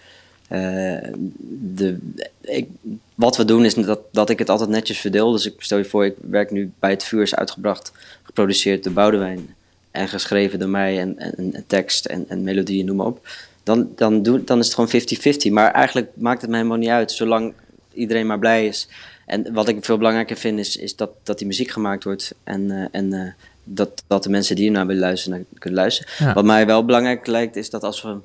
[0.47, 1.12] eh,
[1.49, 1.97] de,
[2.41, 2.67] ik,
[3.15, 5.31] wat we doen is dat, dat ik het altijd netjes verdeel.
[5.31, 7.91] Dus ik stel je voor, ik werk nu bij het vuur is uitgebracht,
[8.23, 9.55] geproduceerd door Boudewijn
[9.91, 13.27] en geschreven door mij en, en, tekst en, en melodieën, noem maar op.
[13.63, 15.51] Dan, dan, doe, dan is het gewoon 50-50.
[15.53, 17.53] Maar eigenlijk maakt het me helemaal niet uit, zolang
[17.93, 18.88] iedereen maar blij is.
[19.25, 22.36] En wat ik veel belangrijker vind, is, is dat, dat die muziek gemaakt wordt.
[22.43, 23.31] En, eh, en eh,
[23.63, 26.12] dat, dat de mensen die ernaar willen luisteren, naar kunnen luisteren.
[26.17, 26.33] Ja.
[26.33, 28.17] Wat mij wel belangrijk lijkt, is dat als we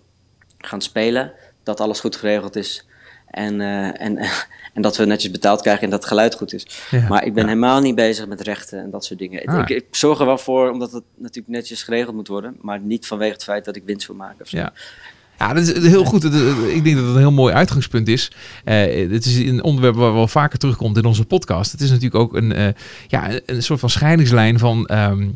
[0.58, 1.32] gaan spelen,
[1.62, 2.87] dat alles goed geregeld is.
[3.30, 4.18] En, eh, en,
[4.74, 6.66] en dat we netjes betaald krijgen en dat het geluid goed is.
[6.90, 7.08] Ja.
[7.08, 7.48] Maar ik ben Ja.
[7.48, 9.44] helemaal niet bezig met rechten en dat soort dingen.
[9.44, 9.58] Ah.
[9.58, 12.56] Ik, ik zorg er wel voor, omdat het natuurlijk netjes geregeld moet worden.
[12.61, 14.40] Maar niet vanwege het feit dat ik winst wil maken.
[14.40, 14.56] Of zo.
[14.56, 14.72] Ja.
[15.38, 16.24] Ja, dat is heel goed.
[16.24, 18.31] Ik denk dat het een heel mooi uitgangspunt is.
[18.64, 21.72] Eh het is een onderwerp waar wel vaker terugkomt in onze podcast.
[21.72, 22.66] Het is natuurlijk ook een, eh,
[23.09, 24.87] ja, een- soort van scheidingslijn van...
[24.87, 25.27] ehm, eh,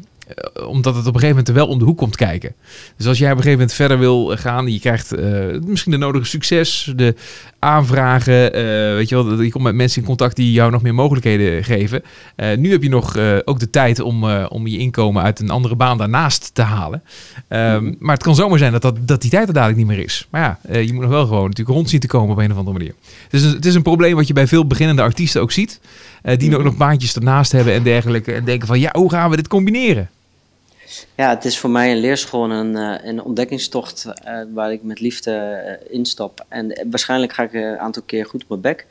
[0.66, 2.55] omdat het op een gegeven moment er wel om de hoek komt kijken.
[2.97, 5.31] Dus als jij op een gegeven moment verder wil gaan, je krijgt eh,
[5.66, 7.14] misschien de nodige succes, de
[7.59, 8.62] aanvragen, eh,
[8.95, 12.03] weet je wel, je komt met mensen in contact die jou nog meer mogelijkheden geven.
[12.37, 15.40] Eh, nu heb je nog eh, ook de tijd om, eh, om je inkomen uit
[15.40, 17.03] een andere baan daarnaast te halen.
[17.49, 19.99] Ehm, Maar het kan zomaar zijn dat, dat, dat die tijd er dadelijk niet meer
[20.05, 20.27] is.
[20.31, 22.51] Maar ja, eh, je moet nog wel gewoon natuurlijk rond zien te komen op een
[22.53, 22.95] of andere manier.
[23.31, 25.81] Dus het is een probleem wat je bij veel beginnende artiesten ook ziet.
[26.23, 28.33] eh, die ook nog baantjes ernaast hebben en dergelijke.
[28.33, 30.09] En denken van, ja, hoe gaan we dit combineren?
[31.15, 34.83] Ja, het is voor mij een leerschool en een, eh, een ontdekkingstocht eh, waar ik
[34.83, 36.45] met liefde eh, instap.
[36.49, 38.87] En waarschijnlijk ga ik een aantal keer goed op mijn bek.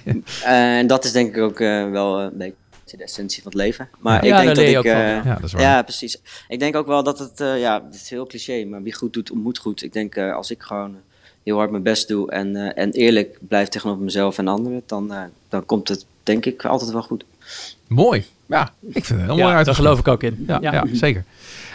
[0.44, 3.88] En dat is denk ik ook eh, wel een beetje de essentie van het leven.
[3.98, 4.76] Maar Ja, ik denk dat ik...
[4.76, 5.22] ook van, eh, ja.
[5.24, 5.62] Ja, dat is waar.
[5.62, 6.18] ja, precies.
[6.48, 9.12] Ik denk ook wel dat het, eh, ja, het is heel cliché, maar wie goed
[9.12, 9.82] doet, ontmoet goed.
[9.82, 10.96] Ik denk eh, als ik gewoon
[11.42, 15.12] heel hard mijn best doe en, eh, en eerlijk blijf tegenover mezelf en anderen, dan,
[15.48, 17.24] dan komt het denk ik altijd wel goed.
[17.86, 18.24] Mooi.
[18.46, 20.44] Ja, ik vind het heel mooi Ja, daar geloof ik ook in.
[20.46, 20.84] Ja, ja.
[20.92, 21.24] zeker.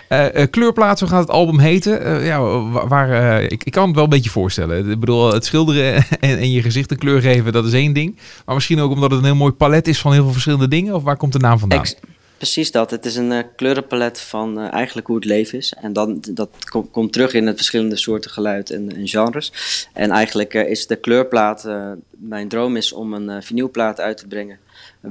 [0.07, 2.03] Eh eh, kleurplaat, zo gaat het album heten.
[2.03, 4.89] Eh, ja, wa- waar, ik, ik kan het wel een beetje voorstellen.
[4.89, 8.15] Ik bedoel, het schilderen en, en je gezicht een kleur geven, dat is één ding.
[8.45, 10.95] Maar misschien ook omdat het een heel mooi palet is van heel veel verschillende dingen.
[10.95, 11.79] Of waar komt de naam vandaan?
[11.79, 11.95] Ex-
[12.37, 12.91] precies dat.
[12.91, 15.73] Het is een eh, kleurenpalet van eigenlijk hoe het leven is.
[15.81, 19.51] En dan, dat kom- komt terug in het verschillende soorten geluid en, en genres.
[19.93, 21.67] En eigenlijk is de kleurplaat,
[22.09, 24.57] mijn droom is om een vinylplaat uit te brengen.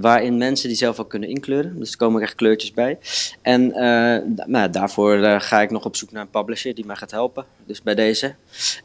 [0.01, 1.79] Waarin mensen die zelf ook kunnen inkleuren.
[1.79, 2.99] Dus er komen echt kleurtjes bij.
[3.43, 6.97] En eh, nou, daarvoor eh, ga ik nog op zoek naar een publisher die mij
[6.97, 7.45] gaat helpen.
[7.67, 8.35] Dus bij deze.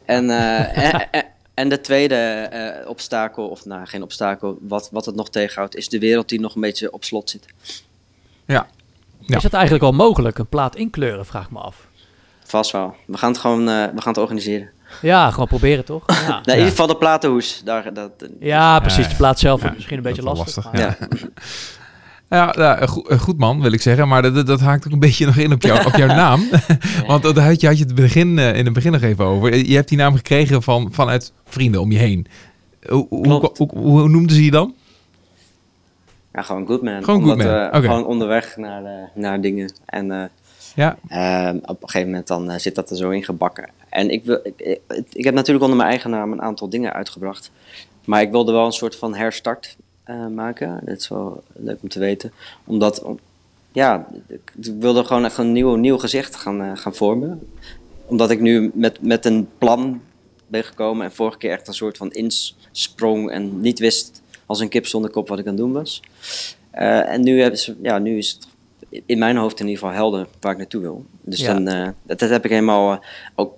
[0.04, 5.06] En, eh, en, en- en de tweede eh, obstakel, of nou geen obstakel, wat, wat
[5.06, 7.46] het nog tegenhoudt, is de wereld die nog een beetje op slot zit.
[8.46, 8.66] Ja.
[9.26, 9.36] Ja.
[9.36, 11.86] Is het eigenlijk wel mogelijk, een plaat inkleuren, vraag ik me af.
[12.44, 12.94] Vast wel.
[13.06, 14.70] We gaan het gewoon eh, we gaan het organiseren.
[15.00, 16.02] Ja, gewoon proberen toch?
[16.06, 17.62] Ja, Nou, in ieder geval de platenhoes.
[17.64, 19.04] Daar, dat, ja precies.
[19.04, 19.68] Ja, De plaat zelf ja.
[19.68, 20.68] is misschien een beetje lastig.
[20.72, 20.96] ja.
[22.28, 24.08] Ja, ja goed, eh, goed man, wil ik zeggen.
[24.08, 26.48] Maar dat, dat- haakt ook een beetje nog in op, jou, op jouw naam.
[27.06, 29.54] Want dat had je, had je het begin, eh, in het begin nog even over.
[29.56, 32.26] Je hebt die naam gekregen van, vanuit vrienden om je heen.
[32.88, 34.74] Hoe, hoe, hoe, noemden ze je dan?
[36.32, 37.04] Ja, gewoon Goodman.
[37.04, 37.80] Gewoon Omdat Goodman, oké.
[37.80, 39.72] Gewoon onderweg naar, eh, naar dingen.
[39.86, 40.24] En eh,
[40.74, 43.68] Ja, ehm, op een gegeven moment dan eh, zit dat er zo ingebakken.
[43.92, 44.80] En ik, wil, ik,
[45.12, 47.50] ik, heb natuurlijk onder mijn eigen naam een aantal dingen uitgebracht.
[48.04, 50.80] Maar ik wilde wel een soort van herstart eh, maken.
[50.84, 52.32] Dat is wel leuk om te weten.
[52.64, 53.18] Omdat, om-
[53.72, 57.48] ja, ik wilde gewoon echt een nieuw, nieuw gezicht gaan, eh, gaan vormen.
[58.06, 60.00] Omdat ik nu met, met een plan
[60.46, 64.68] ben gekomen en vorige keer echt een soort van insprong en niet wist als een
[64.68, 66.02] kip zonder kop wat ik aan het doen was.
[66.70, 68.46] Eh, en nu, hebben ze, ja, nu is het
[69.06, 71.04] in mijn hoofd in ieder geval helder waar ik naartoe wil.
[71.20, 71.54] Dus Ja.
[71.58, 73.54] dan, dat, dat heb ik helemaal ook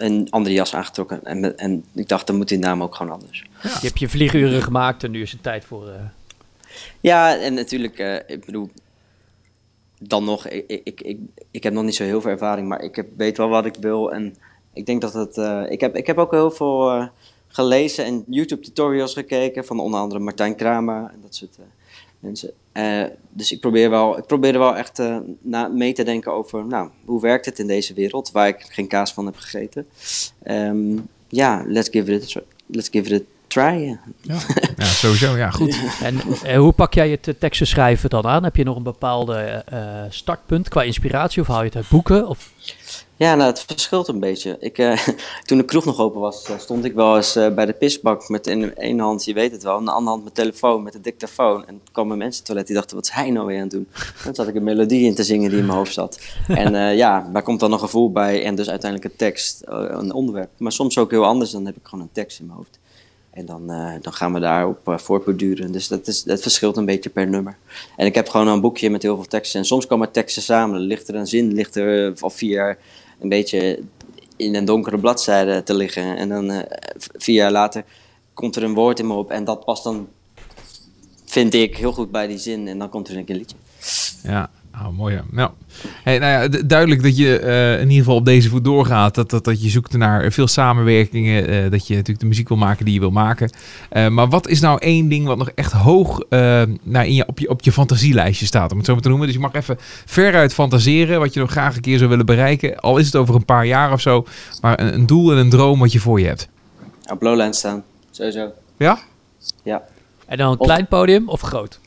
[0.00, 1.24] een andere jas aangetrokken.
[1.24, 3.46] En, en ik dacht, dan moet die naam ook gewoon anders.
[3.62, 5.88] Je hebt je vlieguren gemaakt en nu is het tijd voor...
[5.88, 5.94] eh,
[7.00, 8.70] Ja, en natuurlijk, eh, ik bedoel,
[9.98, 11.18] dan nog, ik, ik, ik,
[11.50, 13.76] ik, heb nog niet zo heel veel ervaring, maar ik heb, weet wel wat ik
[13.80, 14.12] wil.
[14.12, 14.36] En
[14.72, 17.06] ik denk dat het, eh, ik, heb, ik heb ook heel veel eh,
[17.48, 21.64] gelezen en YouTube tutorials gekeken van onder andere Martijn Krama en dat soort eh,
[22.18, 22.50] mensen.
[22.78, 26.32] Eh, dus ik probeer, wel, ik probeer er wel echt eh, na, mee te denken
[26.32, 29.86] over, nou, hoe werkt het in deze wereld waar ik geen kaas van heb gegeten.
[30.42, 30.96] Ehm,
[31.28, 32.42] Ja, let's give it a try.
[32.66, 33.98] Let's give it a try.
[34.76, 35.36] ja sowieso.
[35.36, 35.78] Ja, goed.
[36.02, 38.44] En eh, hoe pak jij het teksten schrijven dan aan?
[38.44, 39.64] Heb je nog een bepaalde
[40.08, 42.28] startpunt qua inspiratie of haal je het uit boeken?
[42.28, 42.50] Of,
[43.18, 44.56] Ja, nou, het verschilt een beetje.
[44.60, 44.98] Ik, eh,
[45.46, 48.28] toen de kroeg nog open was, eh, stond ik wel eens eh, bij de pisbak
[48.28, 50.82] met in de ene hand, je weet het wel, in de andere hand mijn telefoon
[50.82, 51.66] met de dictafoon.
[51.66, 53.88] En kwamen mensen toilet die dachten, wat is hij nou weer aan het doen?
[53.92, 56.20] En toen zat ik een melodie in te zingen die in mijn hoofd zat.
[56.48, 60.50] En ja, daar komt dan een gevoel bij en dus uiteindelijk een tekst, een onderwerp.
[60.56, 62.78] Maar soms ook heel anders, dan heb ik gewoon een tekst in mijn hoofd.
[63.30, 63.66] En dan,
[64.02, 65.72] dan gaan we daarop uh, voortborduren.
[65.72, 67.56] Dus dat, is, dat verschilt een beetje per nummer.
[67.96, 69.60] En ik heb gewoon een boekje met heel veel teksten.
[69.60, 70.80] En soms komen teksten samen.
[70.80, 72.78] Ligt er een zin, ligt er al vier
[73.20, 73.82] een beetje
[74.36, 76.16] in een donkere bladzijde te liggen.
[76.16, 76.58] En dan uh,
[77.16, 77.84] vier jaar later
[78.34, 79.30] komt er een woord in me op.
[79.30, 80.08] En dat past dan,
[81.24, 82.68] vind ik, heel goed bij die zin.
[82.68, 83.56] En dan komt er een keer een liedje.
[84.22, 84.50] Ja,
[84.86, 85.14] oh, mooi.
[85.14, 85.24] Ja.
[85.30, 85.50] Nou,
[86.02, 89.14] hey, nou ja, duidelijk dat je uh, in ieder geval op deze voet doorgaat.
[89.14, 91.50] Dat, dat, dat je zoekt naar veel samenwerkingen.
[91.50, 93.50] Uh, dat je natuurlijk de muziek wil maken die je wil maken.
[93.92, 97.38] Uh, maar wat is nou één ding wat nog echt hoog nou, in je, op,
[97.38, 99.26] je, op je fantasielijstje staat, om het zo maar te noemen?
[99.26, 102.80] Dus je mag even veruit fantaseren wat je nog graag een keer zou willen bereiken.
[102.80, 104.26] Al is het over een paar jaar of zo.
[104.60, 106.48] Maar een, een doel en een droom wat je voor je hebt.
[107.12, 108.48] Op Lowland staan, sowieso.
[108.78, 108.98] Ja?
[109.62, 109.82] Ja.
[110.26, 111.80] En dan een klein podium of groot?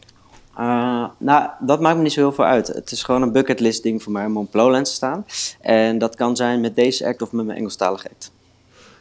[0.61, 2.67] Uh, nou, dat maakt me niet zo heel veel uit.
[2.67, 5.25] Het is gewoon een bucketlist ding voor mij om op Lowlands te staan.
[5.61, 8.31] En dat kan zijn met deze act of met mijn Engelstalige act.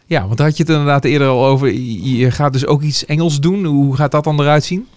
[0.07, 1.73] Ja, want had je het inderdaad eerder al over.
[1.73, 3.64] Je gaat dus ook iets Engels doen.
[3.64, 4.88] Hoe gaat dat dan eruit zien?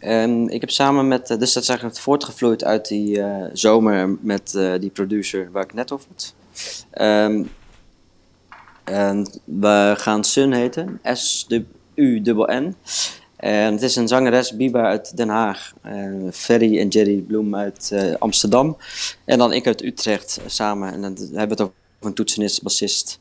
[0.00, 4.52] Um, ik heb samen met, dus dat is eigenlijk voortgevloeid uit die uh, zomer met
[4.56, 6.34] uh, die producer waar ik net over had.
[7.00, 7.50] Um,
[8.84, 12.74] en we gaan Sun heten, S-U-N-N.
[13.40, 15.72] En het is een zangeres, Biba uit Den Haag.
[16.32, 18.76] Ferry en Jerry Bloem uit uh, Amsterdam.
[19.24, 20.92] En dan ik uit Utrecht samen.
[20.92, 23.18] En dan hebben we het over een toetsenist, bassist,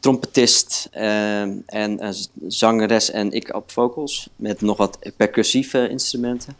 [0.00, 2.14] trompetist uh, en
[2.46, 4.28] zangeres en ik op vocals.
[4.36, 6.56] Met nog wat percussieve instrumenten.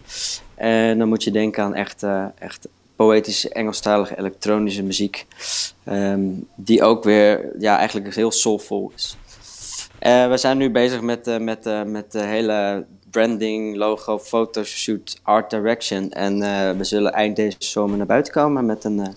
[0.55, 5.27] En dan moet je denken aan echt, uh, echt poëtische, Engelstalige, elektronische muziek.
[5.89, 9.17] Um, die ook weer ja, eigenlijk heel soulful is.
[10.07, 15.21] Uh, we zijn nu bezig met, uh, met, uh, met de hele branding, logo, fotoshoot,
[15.23, 16.11] art direction.
[16.11, 16.39] En
[16.79, 19.15] we zullen eind deze zomer naar buiten komen met, een,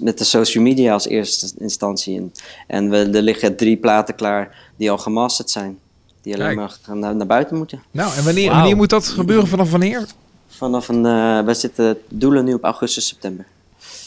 [0.00, 2.16] met de social media als eerste instantie.
[2.16, 2.32] En,
[2.66, 5.78] en we, er liggen drie platen klaar die al gemasterd zijn.
[6.22, 6.78] Die alleen Kijk.
[6.86, 7.82] maar naar, naar, buiten moeten.
[7.90, 8.54] Nou, en wanneer, wow.
[8.54, 9.48] wanneer moet dat gebeuren?
[9.48, 10.06] Vanaf wanneer?
[10.46, 11.02] Vanaf een,
[11.44, 13.46] we zitten doelen nu op augustus, september.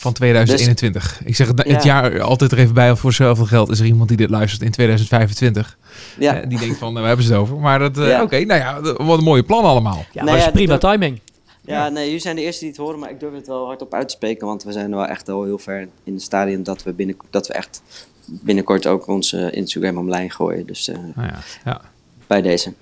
[0.04, 1.18] Van 2021.
[1.18, 2.02] Dus, ik zeg het, het ja.
[2.02, 4.62] jaar altijd er even bij, of voor zoveel geld is er iemand die dit luistert
[4.62, 5.78] in 2025.
[6.20, 6.42] Ja.
[6.42, 7.58] Uh, die denkt van, nou, we hebben ze het over.
[7.58, 8.14] Maar dat, ja.
[8.14, 10.06] oké, okay, nou ja, wat een mooie plan allemaal.
[10.12, 11.20] Ja, maar nee, is prima dat, timing.
[11.62, 13.94] Ja, nee, jullie zijn de eerste die het horen, maar ik durf het wel hardop
[13.94, 14.48] uit te spreken.
[14.48, 17.48] Want we zijn wel echt al heel ver in het stadium dat we, binnen, dat
[17.48, 17.82] we echt
[18.26, 20.66] binnenkort ook onze Instagram online gooien.
[20.66, 21.40] Dus uh, oh ja.
[21.66, 21.82] Ja.
[22.28, 22.74] bij deze.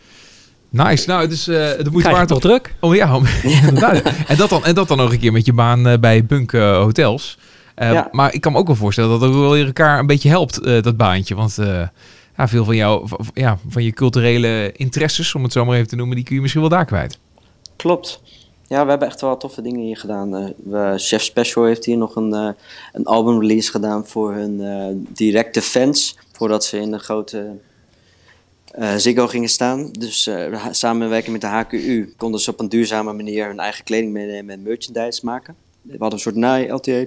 [0.71, 2.27] Nice, nou, het is uh, de moeite Krijg waard.
[2.27, 2.75] toch druk?
[2.79, 3.13] Oh ja,
[4.27, 6.51] en, dat dan, en dat dan nog een keer met je baan uh, bij Bunk
[6.51, 7.37] uh, Hotels.
[7.77, 8.07] Uh, ja.
[8.11, 10.65] Maar ik kan me ook wel voorstellen dat het ook wel elkaar een beetje helpt,
[10.65, 11.35] uh, dat baantje.
[11.35, 11.87] Want uh,
[12.37, 15.95] ja, veel van, jou, ja, van je culturele interesses, om het zo maar even te
[15.95, 17.19] noemen, die kun je misschien wel daar kwijt.
[17.75, 18.21] Klopt.
[18.67, 20.53] Ja, we hebben echt wel toffe dingen hier gedaan.
[20.63, 22.55] We, Chef Special heeft hier nog een,
[22.93, 26.17] een album release gedaan voor hun directe fans.
[26.31, 27.59] Voordat ze in de grote
[28.71, 29.91] eh, Ziggo gingen staan.
[29.91, 34.11] Dus ha- samenwerking met de HQU konden ze op een duurzame manier hun eigen kleding
[34.11, 35.55] meenemen en merchandise maken.
[35.81, 37.05] We hadden een soort naai-LTA.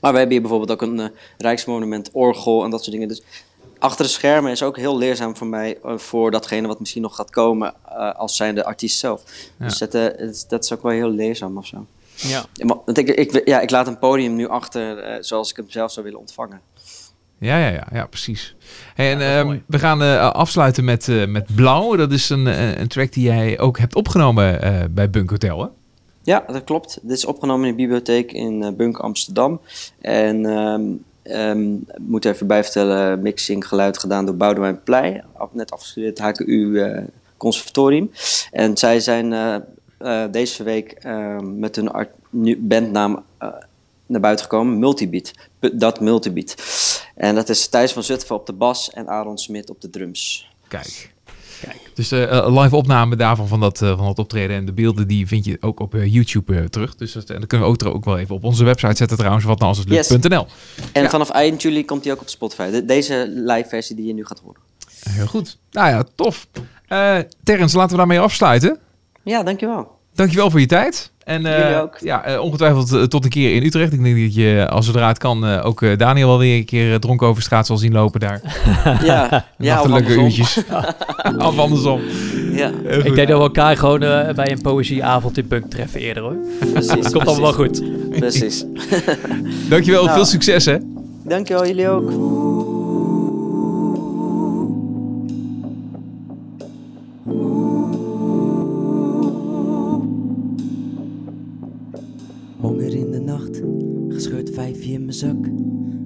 [0.00, 1.06] Maar we hebben hier bijvoorbeeld ook een eh,
[1.38, 3.08] Rijksmonument, orgel en dat soort dingen.
[3.08, 3.22] Dus
[3.78, 7.30] achter de schermen is ook heel leerzaam voor mij voor datgene wat misschien nog gaat
[7.30, 7.74] komen
[8.16, 9.22] als zijnde artiest zelf.
[9.58, 9.66] Ja.
[9.66, 9.92] Dus dat,
[10.48, 11.86] dat is ook wel heel leerzaam of zo.
[12.14, 12.44] Ja.
[12.54, 16.04] Want ik, ik, ja, ik laat een podium nu achter zoals ik hem zelf zou
[16.04, 16.60] willen ontvangen.
[17.38, 18.56] Ja, ja, ja, ja precies.
[18.94, 21.96] Hey, en Ja, ehm, we gaan eh, afsluiten met, eh, met Blauw.
[21.96, 25.60] Dat is een, eh, een track die jij ook hebt opgenomen eh, bij Bunk Hotel,
[25.60, 25.66] hè?
[26.22, 26.98] Ja, dat klopt.
[27.02, 29.60] Dit is opgenomen in de bibliotheek in Bunk Amsterdam.
[30.00, 30.82] En ehm
[31.22, 35.24] ehm, ik moet even bijvertellen, mixing geluid gedaan door Boudewijn Pleij.
[35.52, 36.82] Net afgestudeerd HKU
[37.36, 38.10] Conservatorium.
[38.50, 39.54] En zij zijn eh,
[39.98, 43.48] eh, deze week ehm, met hun art- nu- bandnaam eh,
[44.06, 44.78] naar buiten gekomen.
[44.78, 45.32] Multibeat.
[45.72, 46.54] Dat Multibeat.
[47.14, 50.48] En dat is Thijs van Zutphen op de bas en Aaron Smit op de drums.
[50.68, 51.14] Kijk.
[51.62, 51.90] Kijk.
[51.94, 54.56] Dus een live opname daarvan van dat, eh, van dat optreden.
[54.56, 56.94] En de beelden die vind je ook op YouTube terug.
[56.94, 59.44] Dus dat, en dan kunnen we ook, ook wel even op onze website zetten trouwens.
[59.44, 60.08] Wat nou als het Yes.
[60.92, 61.08] En Ja.
[61.10, 62.70] vanaf eind juli komt hij ook op Spotify.
[62.70, 64.60] De- deze live versie die je nu gaat horen.
[65.08, 65.58] Heel goed.
[65.70, 66.46] Nou ja, tof.
[67.44, 68.78] Terrence, laten we daarmee afsluiten.
[69.22, 69.95] Ja, dankjewel.
[70.16, 71.10] Dankjewel voor je tijd.
[71.24, 71.82] En eh.
[72.00, 73.92] Ja, eh, ongetwijfeld eh, tot een keer in Utrecht.
[73.92, 76.64] Ik denk dat je, als zodra het kan, eh, ook eh, Daniel wel weer een
[76.64, 78.40] keer dronken over straat zal zien lopen daar.
[79.04, 80.24] Ja, ja of andersom.
[80.24, 80.58] uurtjes.
[81.38, 82.00] of andersom.
[82.52, 86.22] Ja, Ik denk dat we elkaar gewoon eh, bij een poëzieavond in Bunk treffen eerder
[86.22, 86.36] hoor.
[86.72, 86.90] precies.
[86.90, 87.82] Het komt allemaal wel goed.
[88.18, 88.64] Precies.
[89.68, 90.14] Dankjewel, Nou.
[90.16, 90.76] veel succes hè.
[91.24, 92.10] Dankjewel, jullie ook.
[104.26, 105.48] Gescheurd vijfje in mijn zak,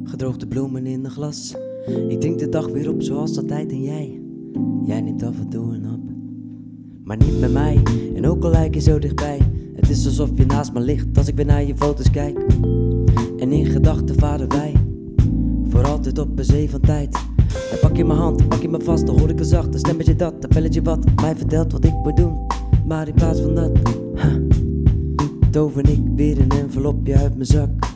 [0.05, 1.55] gedroogde bloemen in een glas.
[2.09, 4.21] Ik drink de dag weer op zoals altijd en jij,
[4.85, 6.01] jij neemt af en toe een hap.
[7.05, 7.83] Maar niet met mij,
[8.15, 9.39] en ook al lijk je zo dichtbij.
[9.75, 12.47] Het is alsof je naast me ligt als ik weer naar je foto's kijk.
[13.37, 14.75] En in gedachten varen wij,
[15.69, 17.13] voor altijd op een zee van tijd.
[17.71, 19.81] Dan pak je mijn hand, pak je me vast, dan hoor ik een zacht, een
[19.81, 22.47] stemmetje dat, een belletje wat mij vertelt wat ik moet doen.
[22.87, 23.71] Maar in plaats van dat,
[24.15, 24.39] ha,
[25.51, 27.90] tover ik weer een envelopje uit mijn zak.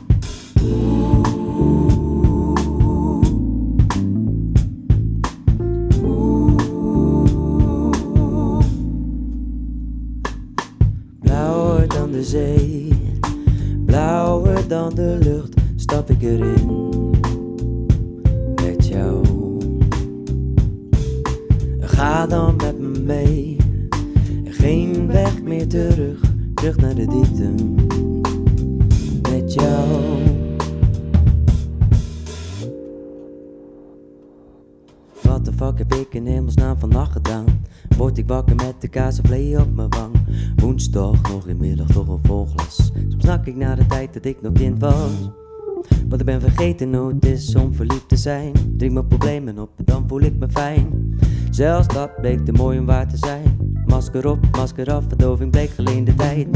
[24.65, 26.19] Geen weg meer terug,
[26.53, 27.84] terug naar de diepte
[35.75, 37.45] Wat heb ik in hemelsnaam vannacht gedaan?
[37.97, 40.15] Word ik wakker met de kaasvlee op mijn wang?
[40.55, 42.75] Woensdag nog in middag toch een vol glas.
[42.75, 45.29] Soms snak ik naar de tijd dat ik nog kind was.
[46.07, 48.51] Want ik ben vergeten hoe het is om verliefd te zijn.
[48.77, 51.17] Drink mijn problemen op, dan voel ik me fijn.
[51.51, 53.73] Zelfs dat bleek te mooi om waar te zijn.
[53.85, 56.47] Masker op, masker af, verdoving bleek geleende tijd.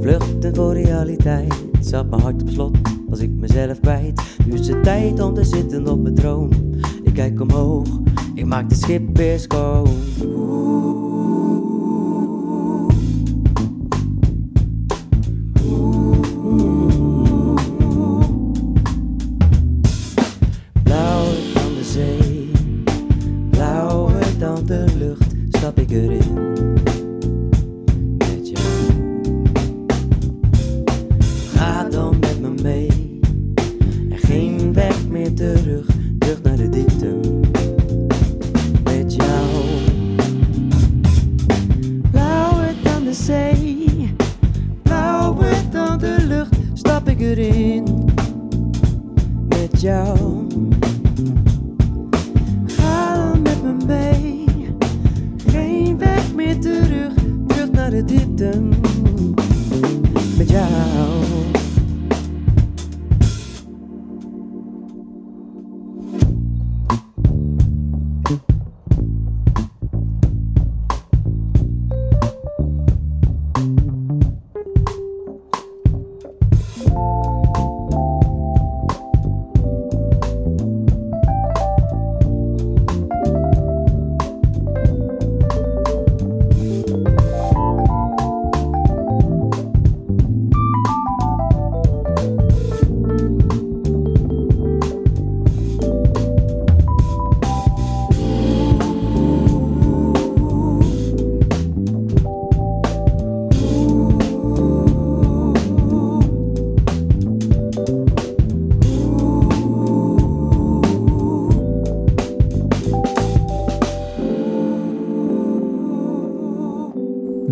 [0.00, 1.54] Vluchten voor realiteit.
[1.80, 2.76] Zat mijn hart op slot,
[3.08, 4.22] was ik mezelf kwijt.
[4.46, 6.50] Nu is het tijd om te zitten op mijn troon.
[7.14, 7.88] Kijk omhoog,
[8.34, 9.88] ik maak de schip weer schoon.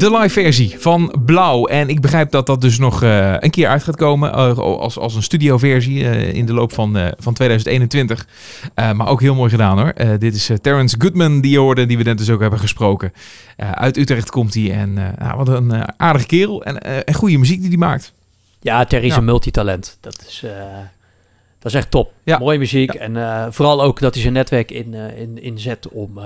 [0.00, 1.64] De live versie van Blauw.
[1.66, 4.32] En ik begrijp dat dat dus nog eh, een keer uit gaat komen.
[4.32, 8.26] eh, als, als een studioversie eh, in de loop van, van 2021.
[8.74, 9.92] Eh, maar ook heel mooi gedaan hoor.
[10.18, 13.12] Dit is Terrence Goodman die je hoorde, die we net dus ook hebben gesproken.
[13.56, 14.72] Uit Utrecht komt hij.
[14.72, 16.64] En nou, wat een aardige kerel.
[16.64, 18.12] En, en goede muziek die hij maakt.
[18.60, 19.18] Ja, Terry is Ja.
[19.18, 19.96] een multitalent.
[20.00, 20.44] Dat is,
[21.60, 22.12] dat is echt top.
[22.24, 22.38] Ja.
[22.38, 22.92] Mooie muziek.
[22.92, 23.00] Ja.
[23.00, 26.24] En eh, vooral ook dat hij zijn netwerk in, eh, in, inzet om eh,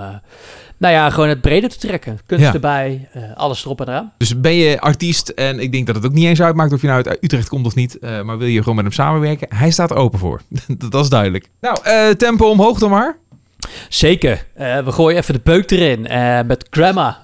[0.77, 2.19] nou ja, gewoon het breder te trekken.
[2.25, 2.53] Kunst Ja.
[2.53, 4.13] erbij, alles erop en eraan.
[4.17, 6.87] Dus ben je artiest en ik denk dat het ook niet eens uitmaakt of je
[6.87, 7.97] nou uit Utrecht komt of niet.
[8.01, 9.47] maar wil je gewoon met hem samenwerken?
[9.55, 10.41] Hij staat open voor.
[10.89, 11.49] dat, is duidelijk.
[11.61, 13.17] Nou, tempo omhoog dan maar.
[13.89, 14.45] Zeker.
[14.55, 16.01] We gooien even de beuk erin
[16.47, 17.19] met Grandma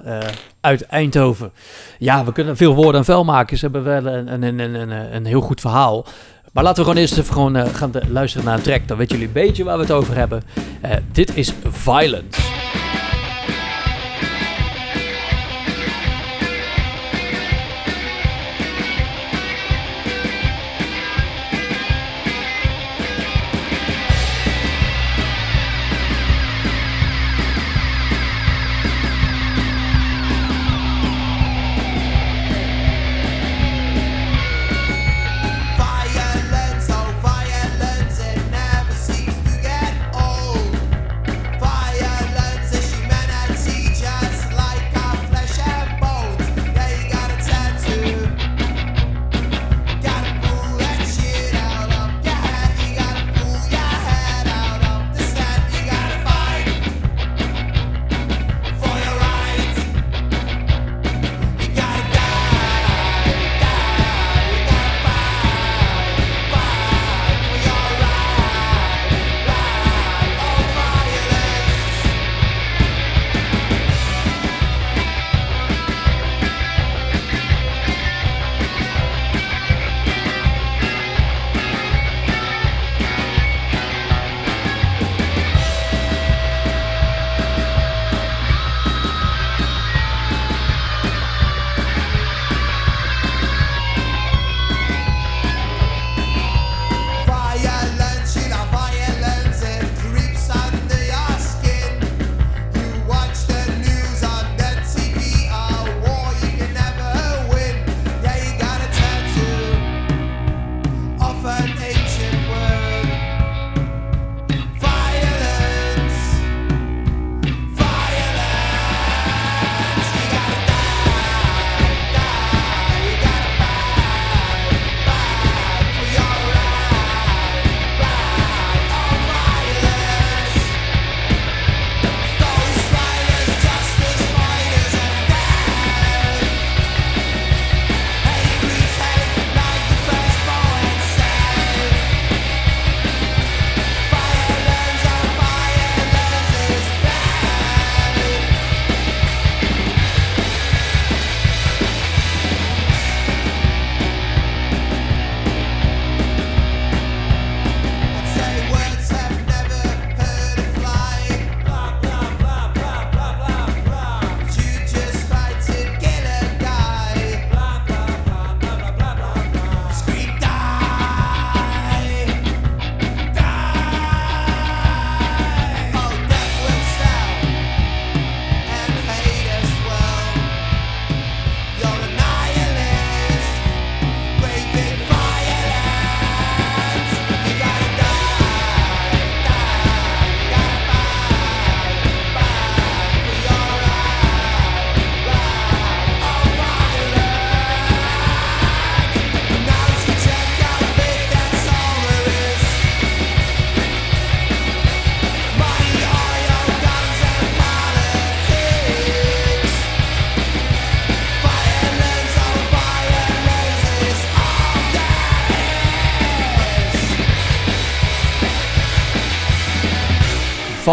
[0.62, 1.51] uit Eindhoven.
[1.97, 3.57] Ja, we kunnen veel woorden en vuil maken.
[3.57, 6.05] Ze hebben wel een, een, een, een, een heel goed verhaal.
[6.52, 8.88] Maar laten we gewoon eerst even gewoon, eh, gaan luisteren naar een track.
[8.88, 10.43] Dan weten jullie een beetje waar we het over hebben.
[10.82, 11.54] Eh, dit is.
[11.70, 12.41] Violence,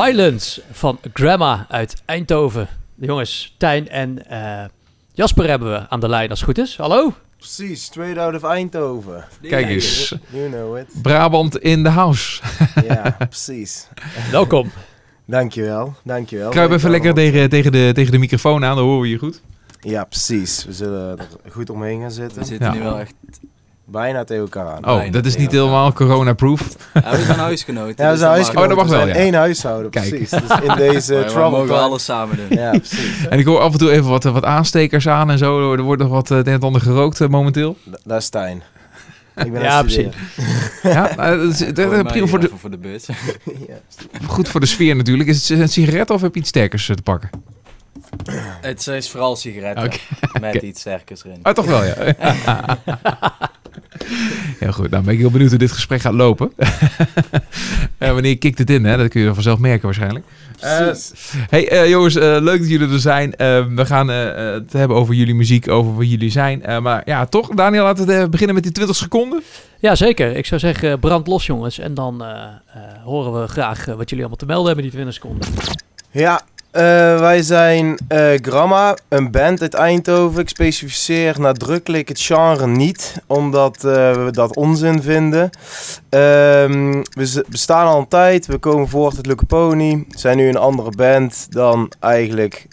[0.05, 2.69] Violence van Grandma uit Eindhoven.
[2.95, 4.65] De jongens, Tijn en eh,
[5.13, 6.77] Jasper hebben we aan de lijn als het goed is.
[6.77, 7.13] Hallo?
[7.37, 9.25] Precies, straight out of Eindhoven.
[9.43, 10.15] Kijk eens.
[10.31, 10.87] You know it.
[11.03, 12.43] Brabant in the house.
[12.89, 13.89] Ja, precies.
[14.31, 14.71] Welkom.
[15.25, 16.51] Dankjewel, dankjewel.
[16.51, 19.41] Kruip even lekker tegen, tegen, de, tegen de microfoon aan, dan horen we je goed.
[19.81, 20.65] Ja, precies.
[20.65, 22.39] We zullen er goed omheen gaan zitten.
[22.39, 22.73] We zitten Ja.
[22.73, 23.15] nu wel echt
[23.91, 24.77] Bijna tegen elkaar aan.
[24.87, 26.77] Oh, Bijna dat is niet helemaal corona-proof.
[26.95, 27.95] Ja, we zijn huisgenoten.
[27.97, 28.63] Ja, we dus zijn huisgenoten.
[28.71, 29.39] Oh, dat mag we wel, ja.
[29.39, 30.09] huishouden, Kijk.
[30.09, 30.31] precies.
[30.31, 32.59] Dus in deze wij trouble mogen time- alles samen doen.
[32.59, 33.27] Ja, precies.
[33.31, 35.73] En ik hoor af en toe even wat, wat aanstekers aan en zo.
[35.73, 37.77] Er wordt nog wat het een en ander gerookt eh, momenteel.
[37.85, 38.63] Da- Dat is Stijn.
[39.45, 40.13] Ik ben Ja, studeren.
[40.83, 43.07] Ja, nou, dat is, dat prima voor de, voor de bus.
[43.45, 43.75] Ja.
[44.27, 45.29] goed voor de sfeer natuurlijk.
[45.29, 47.31] Is het een sigaret of heb je iets sterkers eh, te pakken?
[48.61, 49.91] Het is vooral sigaretten.
[50.41, 51.39] Met iets sterkers erin.
[51.43, 51.95] Ah, toch wel, ja.
[54.59, 56.53] Heel goed, nou ben ik heel benieuwd hoe dit gesprek gaat lopen.
[57.99, 58.97] Ja, wanneer kikt het in, hè?
[58.97, 60.25] Dat kun je vanzelf merken waarschijnlijk.
[60.61, 61.33] Precies.
[61.51, 63.31] Hey eh, jongens, eh, leuk dat jullie er zijn.
[63.75, 66.65] We gaan het hebben over jullie muziek, over wie jullie zijn.
[66.65, 69.43] Eh, maar ja, toch, Daniel, laten we beginnen met die 20 seconden.
[69.79, 70.37] Ja, zeker.
[70.37, 71.79] Ik zou zeggen, brand los jongens.
[71.79, 75.15] En dan eh, eh, horen we graag wat jullie allemaal te melden hebben die 20
[75.15, 75.49] seconden.
[76.11, 76.41] Ja,
[76.79, 80.41] eh, wij zijn eh, Gramma, een band uit Eindhoven.
[80.41, 85.51] Ik specificeer nadrukkelijk het genre niet, omdat eh, we dat onzin vinden.
[86.09, 90.05] Ehm, we bestaan al een tijd, we komen voort uit Lucaponi.
[90.09, 92.67] We zijn nu een andere band dan eigenlijk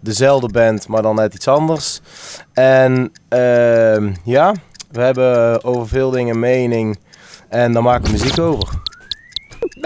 [0.00, 2.00] dezelfde band, maar dan net iets anders.
[2.52, 4.54] En ehm, ja,
[4.90, 6.98] we hebben over veel dingen mening
[7.48, 8.68] en daar maken we muziek over.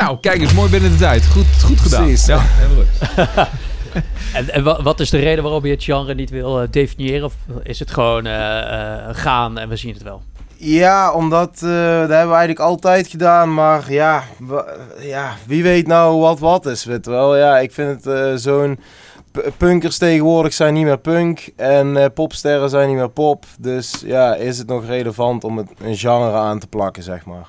[0.01, 1.27] Nou, kijk eens, mooi binnen de tijd.
[1.27, 2.03] Goed, goed gedaan.
[2.05, 2.27] Precies.
[2.27, 3.49] Ja, helemaal goed.
[4.33, 7.25] En, en wa- wat is de reden waarom je het genre niet wil eh, definiëren?
[7.25, 10.23] Of is het gewoon eh, eh, gaan en we zien het wel?
[10.57, 13.55] Ja, omdat eh, dat hebben we eigenlijk altijd gedaan.
[13.55, 14.23] Maar ja,
[15.01, 17.37] ja, wie weet nou wat wat is, weet wel.
[17.37, 18.79] Ja, ik vind het eh, zo'n...
[19.57, 23.45] Punkers tegenwoordig zijn niet meer punk en eh, popsterren zijn niet meer pop.
[23.59, 27.49] Dus ja, is het nog relevant om het een genre aan te plakken, zeg maar.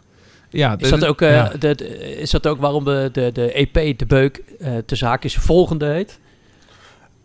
[0.54, 1.48] Ja, Is dat ook, eh, ja.
[1.60, 1.88] de, de-
[2.18, 5.86] is dat ook waarom de, de, de EP, de beuk, eh te zaak is volgende
[5.86, 6.20] heet?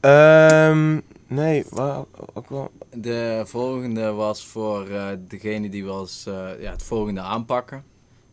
[0.00, 2.04] Ehm, nee, waar,
[2.34, 2.70] ook wel...
[2.94, 7.84] De volgende was voor eh, degene die was eh, ja, het volgende aanpakken.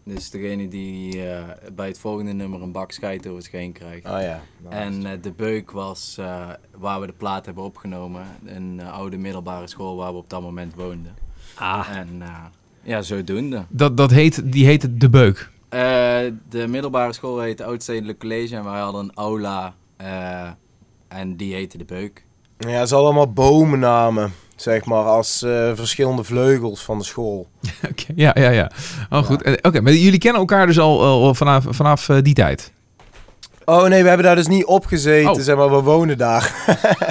[0.05, 4.05] Dus degene die eh, bij het volgende nummer een bak scheid over het scheen krijgt.
[4.05, 4.41] Ah ja.
[4.69, 8.25] En eh, de beuk was eh, waar we de plaat hebben opgenomen.
[8.45, 11.15] Een oude middelbare school waar we op dat moment woonden.
[11.55, 12.43] Ah, En eh,
[12.83, 13.65] ja, zodoende.
[13.69, 15.51] Dat, dat heet, die heet De Beuk.
[15.69, 15.79] Eh,
[16.49, 20.49] de middelbare school heet Oudstedelijk College en wij hadden een aula eh,
[21.07, 22.25] en die heette de Beuk.
[22.57, 27.47] Ja, het is allemaal bomennamen, zeg maar, als eh, verschillende vleugels van de school.
[27.89, 28.71] Oké, Ja, ja, ja.
[29.09, 29.61] Oh, goed.
[29.61, 32.73] Oké, maar jullie kennen elkaar dus al, al vanaf, vanaf die tijd?
[33.65, 35.39] Oh nee, we hebben daar dus niet op gezeten, Oh.
[35.39, 36.51] zeg maar, we wonen daar.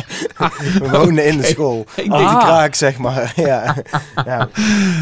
[0.82, 1.84] we wonen in de school.
[1.96, 3.32] Ik Anti denk- kraak, zeg maar.
[3.46, 3.74] ja.
[4.24, 4.48] ja.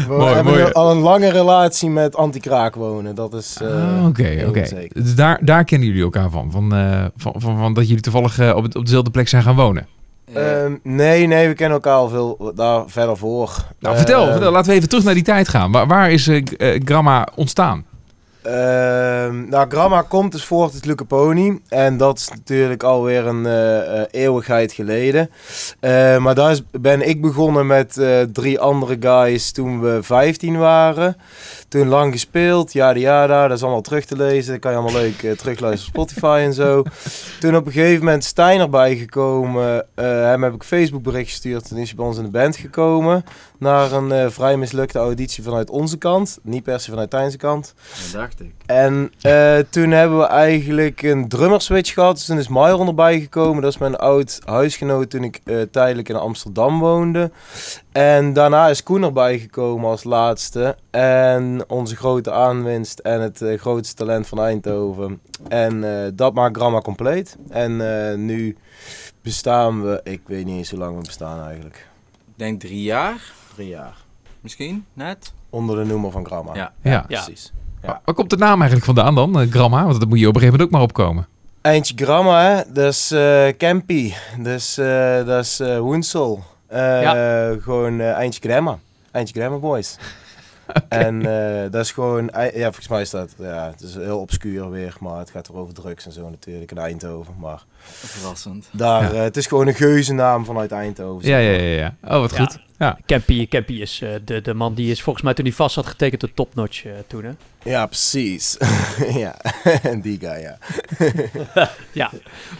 [0.07, 0.71] We Mooi, hebben mooi.
[0.71, 3.15] al een lange relatie met anti-kraak wonen.
[3.15, 3.57] Dat is.
[3.61, 4.65] eh, Ah, Oké, oké.
[4.93, 6.51] Dus daar, daar kennen jullie elkaar van?
[6.51, 9.43] Van, eh, van, van, van dat jullie toevallig eh, op, het, op dezelfde plek zijn
[9.43, 9.87] gaan wonen?
[10.33, 13.51] Eh, Ehm, nee, nee, we kennen elkaar al veel daar verder voor.
[13.79, 14.51] Nou, vertel, Ehm, vertel.
[14.51, 15.71] Laten we even terug naar die tijd gaan.
[15.71, 16.29] Waar, waar is
[16.85, 17.85] Gramma ontstaan?
[18.43, 21.59] Ehm, nou, Gramma komt dus voort uit Lucaponi.
[21.67, 25.29] En dat is natuurlijk alweer een eh, eh, eeuwigheid geleden.
[25.79, 31.17] Eh, maar daar ben ik begonnen met eh, drie andere guys toen we 15 waren.
[31.71, 33.47] Toen lang gespeeld, yada yada.
[33.47, 34.51] Dat is allemaal terug te lezen.
[34.51, 36.83] Dat kan je allemaal leuk eh, terugluisteren op Spotify en zo.
[37.39, 39.85] Toen op een gegeven moment Stijn erbij gekomen.
[39.95, 41.67] eh, hem heb ik Facebook bericht gestuurd.
[41.67, 43.23] Toen is hij bij ons in de band gekomen.
[43.59, 46.39] Naar een eh, vrij mislukte auditie vanuit onze kant.
[46.41, 47.73] Niet per se vanuit Tijnse kant.
[48.11, 48.51] dat dacht ik.
[48.65, 49.11] En
[49.69, 52.15] toen hebben we eigenlijk een drummer switch gehad.
[52.15, 53.61] Dus toen is Myron erbij gekomen.
[53.61, 55.41] Dat is mijn oud huisgenoot toen ik
[55.71, 57.31] tijdelijk in Amsterdam woonde.
[57.91, 60.75] En daarna is Koen erbij gekomen als laatste.
[60.89, 65.21] En onze grote aanwinst en het eh, grootste talent van Eindhoven.
[65.47, 67.37] En eh, dat maakt Gramma compleet.
[67.49, 68.57] En eh, nu
[69.21, 71.87] bestaan we, ik weet niet eens hoe lang we bestaan eigenlijk.
[72.27, 73.95] Ik denk drie jaar, Drie jaar.
[74.41, 75.33] misschien, net.
[75.49, 76.53] Onder de noemer van Gramma.
[76.55, 76.73] Ja.
[76.81, 76.91] Ja.
[76.91, 77.21] Ja.
[77.23, 77.51] precies.
[77.81, 79.85] Waar waar komt de naam eigenlijk vandaan dan, Gramma?
[79.85, 81.27] Want dat moet je op een gegeven moment ook maar opkomen.
[81.61, 82.61] Eindje Gramma, hè?
[82.73, 84.13] Dat is eh Campy.
[84.39, 86.43] Dus eh, dat is eh Woensel.
[86.71, 88.79] Eh, Gewoon eh, Eindje Gramma.
[89.11, 89.97] Eindje Gramma Boys.
[90.89, 92.29] En eh, dat is gewoon...
[92.33, 93.33] Ja, volgens mij is dat...
[93.37, 94.95] Ja, het is heel obscuur weer.
[94.99, 97.33] Maar het gaat er over drugs en zo natuurlijk in Eindhoven.
[97.39, 98.67] Maar Verrassend.
[98.71, 99.15] daar...
[99.15, 99.21] Ja.
[99.21, 101.27] het is gewoon een geuzennaam vanuit Eindhoven.
[101.29, 101.75] Ja, ja, ja.
[101.77, 101.95] ja.
[102.15, 102.37] Oh, wat Ja.
[102.37, 102.59] goed.
[102.77, 102.97] Ja.
[103.05, 105.85] Campy, Campy is eh, de, de man die is volgens mij toen hij vast had
[105.87, 107.23] getekend de topnotch toen.
[107.23, 107.31] Hè?
[107.63, 108.57] Ja, precies.
[109.23, 109.35] ja,
[110.01, 110.57] die guy, ja.
[111.91, 112.11] Ja,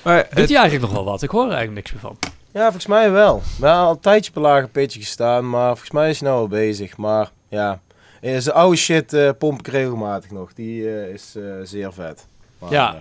[0.03, 1.23] Maar, doet hij eigenlijk nog wel wat?
[1.23, 2.17] Ik hoor er eigenlijk niks meer van.
[2.53, 3.35] Ja, volgens mij wel.
[3.59, 6.29] We hebben al een tijdje op een lage pitje gestaan, maar volgens mij is hij
[6.29, 6.97] nou al bezig.
[6.97, 7.79] Maar ja,
[8.21, 10.53] zijn oude shit eh, pomp ik regelmatig nog.
[10.53, 12.27] Die eh, is eh, zeer vet.
[12.59, 12.95] Maar, Ja.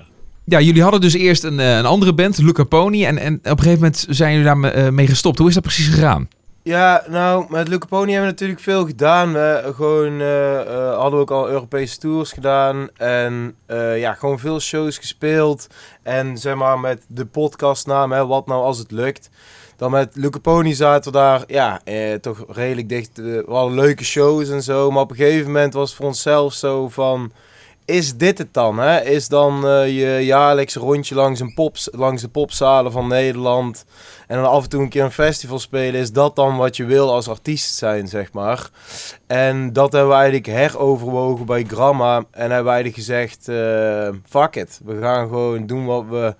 [0.44, 3.04] ja, jullie hadden dus eerst een, een andere band, Luca Pony.
[3.04, 5.38] En, en op een gegeven moment zijn jullie daar me- eh, mee gestopt.
[5.38, 6.28] Hoe is dat precies gegaan?
[6.62, 9.32] Ja, nou, met Luca Pony hebben we natuurlijk veel gedaan.
[9.32, 12.88] We gewoon, eh, eh, hadden we ook al Europese tours gedaan.
[12.96, 15.66] En eh, ja, gewoon veel shows gespeeld.
[16.02, 19.30] En zeg maar met de podcastnaam, hè, wat nou als het lukt.
[19.76, 21.80] Dan met Luca Pony zaten we daar, ja,
[22.20, 23.16] toch redelijk dicht.
[23.16, 24.90] we hadden leuke shows en zo.
[24.90, 27.32] Maar op een gegeven moment was het voor onszelf zo van...
[27.84, 28.82] Is dit het dan?
[28.82, 33.84] Is dan eh, je jaarlijks rondje langs, een pops, langs de popzalen van Nederland...
[34.30, 36.84] En dan af en toe een keer een festival spelen, is dat dan wat je
[36.84, 38.70] wil als artiest zijn, zeg maar.
[39.26, 42.16] En dat hebben we eigenlijk heroverwogen bij Gramma.
[42.16, 44.80] En hebben we eigenlijk gezegd, eh, fuck it.
[44.84, 46.34] We gaan gewoon doen wat we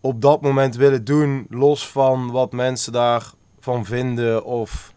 [0.00, 1.46] op dat moment willen doen.
[1.50, 4.91] Los van wat mensen daarvan vinden of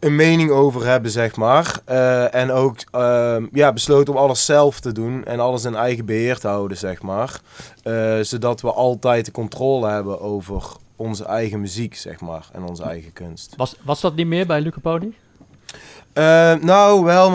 [0.00, 1.80] een mening over hebben, zeg maar.
[1.84, 6.04] Eh, en ook ehm, ja, besloten om alles zelf te doen en alles in eigen
[6.04, 7.40] beheer te houden, zeg maar.
[7.82, 10.64] Eh, zodat we altijd de controle hebben over
[10.96, 13.54] onze eigen muziek, zeg maar, en onze eigen kunst.
[13.56, 15.12] Was, was dat niet meer bij Luca Pony?
[16.12, 17.30] Eh, nou, wel,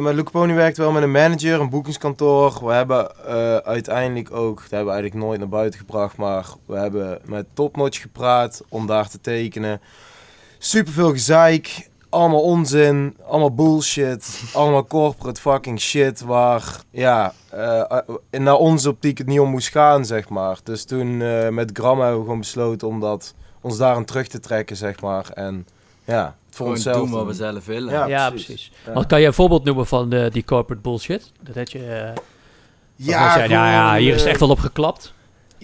[0.00, 2.66] maar, Luca Pony werkt wel met een manager, een boekingskantoor.
[2.66, 3.16] We hebben
[3.64, 8.00] uiteindelijk ook, dat hebben we eigenlijk nooit naar buiten gebracht, maar we hebben met Topnotch
[8.00, 9.80] gepraat om daar te tekenen.
[10.66, 17.98] Superveel gezeik, allemaal onzin, allemaal bullshit, allemaal corporate fucking shit waar, ja, eh,
[18.30, 20.58] in naar onze optiek het niet om moest gaan, zeg maar.
[20.62, 24.40] Dus toen eh, met Gram hebben we gewoon besloten om dat, ons daarin terug te
[24.40, 25.30] trekken, zeg maar.
[25.34, 25.66] En
[26.04, 27.92] ja, voor Gewoon onszelf doen wat we zelf willen.
[27.92, 28.46] Ja, Ja, precies.
[28.46, 28.72] precies.
[28.86, 28.92] Ja.
[28.92, 31.32] Want kan je een voorbeeld noemen van de, die corporate bullshit?
[31.40, 32.12] Dat had je...
[32.96, 35.13] Ja, ja, ja, gewoon, hier is het echt wel op geklapt.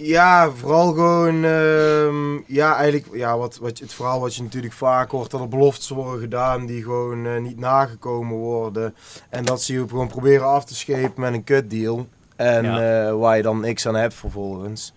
[0.03, 5.11] Ja, vooral gewoon, ehm, ja, eigenlijk, ja, wat, wat, het verhaal wat je natuurlijk vaak
[5.11, 8.95] hoort, dat er beloftes worden gedaan die gewoon eh, niet nagekomen worden.
[9.29, 12.07] En dat ze je gewoon proberen af te schepen met een kutdeal.
[12.35, 13.05] En Ja.
[13.07, 14.93] eh, waar je dan niks aan hebt vervolgens.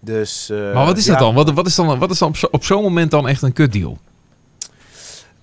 [0.00, 1.10] Dus, eh, Maar wat is ja.
[1.12, 1.34] dat dan?
[1.34, 3.52] Wat, wat is dan, wat is dan op zo- op zo'n moment dan echt een
[3.52, 3.98] kutdeal?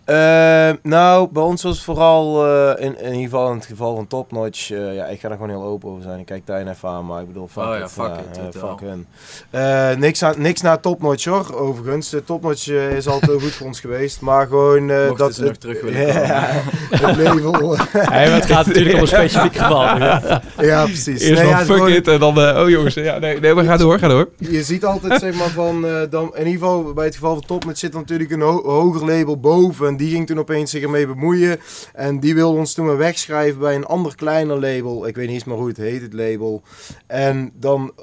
[0.05, 3.95] Eh, nou, bij ons was het vooral, eh, in, in ieder geval in het geval
[3.95, 6.19] van Topnotch, eh, ja, ik ga daar gewoon heel open over zijn.
[6.19, 7.91] Ik kijk Tijn even aan, maar ik bedoel, fuck Oh ja, it.
[7.91, 9.05] fuck ja, it, eh, fuck hun.
[9.49, 12.13] Eh, niks, aan, niks naar Topnotch hoor, overigens.
[12.13, 14.89] Uh, Topnotch is altijd heel goed voor ons geweest, maar gewoon...
[14.89, 16.47] eh, dat ze nog het- terug willen ja,
[16.89, 17.75] het label.
[17.91, 19.81] Hey, maar het gaat natuurlijk om een specifiek geval.
[19.83, 20.41] Ja.
[20.61, 21.21] ja, precies.
[21.21, 22.41] Eerst Nee, ja, fuck gewoon- it en dan...
[22.41, 24.29] eh, oh jongens, ja, nee, nee, maar ga door, ga door.
[24.37, 27.45] Je ziet altijd, zeg maar, van, eh, dan, in ieder geval bij het geval van
[27.45, 29.92] Topnet zit er natuurlijk een ho- hoger label boven.
[29.93, 31.59] En die ging toen opeens zich ermee bemoeien.
[31.93, 35.07] En die wilde ons toen wegschrijven bij een ander kleiner label.
[35.07, 36.61] Ik weet niet eens meer hoe het heet, het label.
[37.07, 37.93] En dan,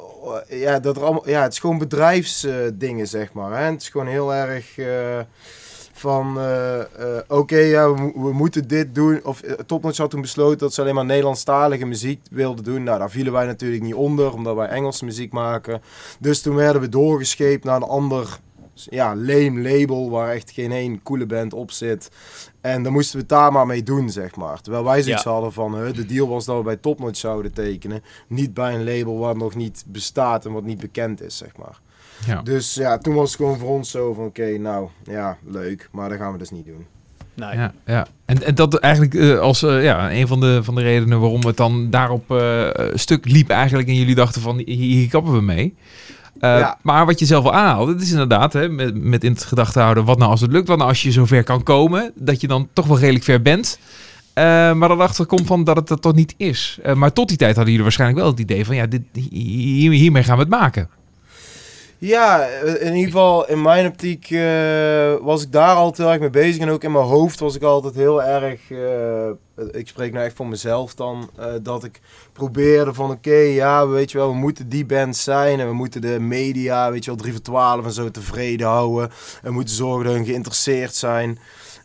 [0.48, 3.58] eh, ja, dat er allemaal, ja het is gewoon bedrijfsdingen, zeg maar.
[3.58, 3.64] Hè?
[3.64, 4.78] Het is gewoon heel erg...
[4.78, 5.18] eh,
[5.92, 6.86] van eh, eh,
[7.28, 9.20] oké, ja, we moeten dit doen.
[9.24, 12.82] Of uh, Topnotch had toen besloten dat ze alleen maar Nederlandstalige muziek wilden doen.
[12.82, 15.82] Nou, daar vielen wij natuurlijk niet onder, omdat wij Engelse muziek maken.
[16.18, 18.38] Dus toen werden we doorgescheept naar een ander
[18.90, 22.10] ja, lame label waar echt geen één coole band op zit.
[22.60, 24.60] En dan moesten we het daar maar mee doen, zeg maar.
[24.60, 25.30] Terwijl wij zoiets Ja.
[25.30, 28.02] hadden van, de deal was dat we bij Topnotch zouden tekenen.
[28.26, 31.80] Niet bij een label wat nog niet bestaat en wat niet bekend is, zeg maar.
[32.26, 32.42] Ja.
[32.42, 35.88] Dus ja, toen was het gewoon voor ons zo van, oké, nou, ja, leuk.
[35.92, 36.86] Maar dat gaan we dus niet doen.
[37.34, 37.56] Nee.
[37.56, 38.06] Ja, ja.
[38.24, 41.44] En, en dat eigenlijk eh, als eh, ja, een van de, van de redenen waarom
[41.46, 45.40] het dan daarop eh, stuk liep eigenlijk en jullie dachten van hier, hier kappen we
[45.40, 45.74] mee.
[46.40, 46.78] Eh, Ja.
[46.82, 49.80] Maar wat je zelf al aanhaalt, het is inderdaad hè, met, met in het gedachte
[49.80, 52.46] houden, wat nou als het lukt, wat nou als je zover kan komen, dat je
[52.48, 53.78] dan toch wel redelijk ver bent.
[54.32, 56.78] Eh, maar dan achter komt van dat het dat toch niet is.
[56.82, 59.92] Eh, maar tot die tijd hadden jullie waarschijnlijk wel het idee van ja, dit, hier,
[59.92, 60.88] hiermee gaan we het maken.
[62.00, 66.20] Ja, eh, in ieder geval in mijn optiek eh, was ik daar altijd heel erg
[66.20, 66.62] mee bezig.
[66.62, 69.28] En ook in mijn hoofd was ik altijd heel erg, eh,
[69.72, 71.30] ik spreek nou echt voor mezelf dan,
[71.62, 72.00] dat ik
[72.32, 75.60] probeerde van oké, ja, weet je wel, we moeten die band zijn.
[75.60, 79.10] En we moeten de media, weet je wel, 3 voor 12 en zo tevreden houden.
[79.42, 81.38] En we moeten zorgen dat hun geïnteresseerd zijn.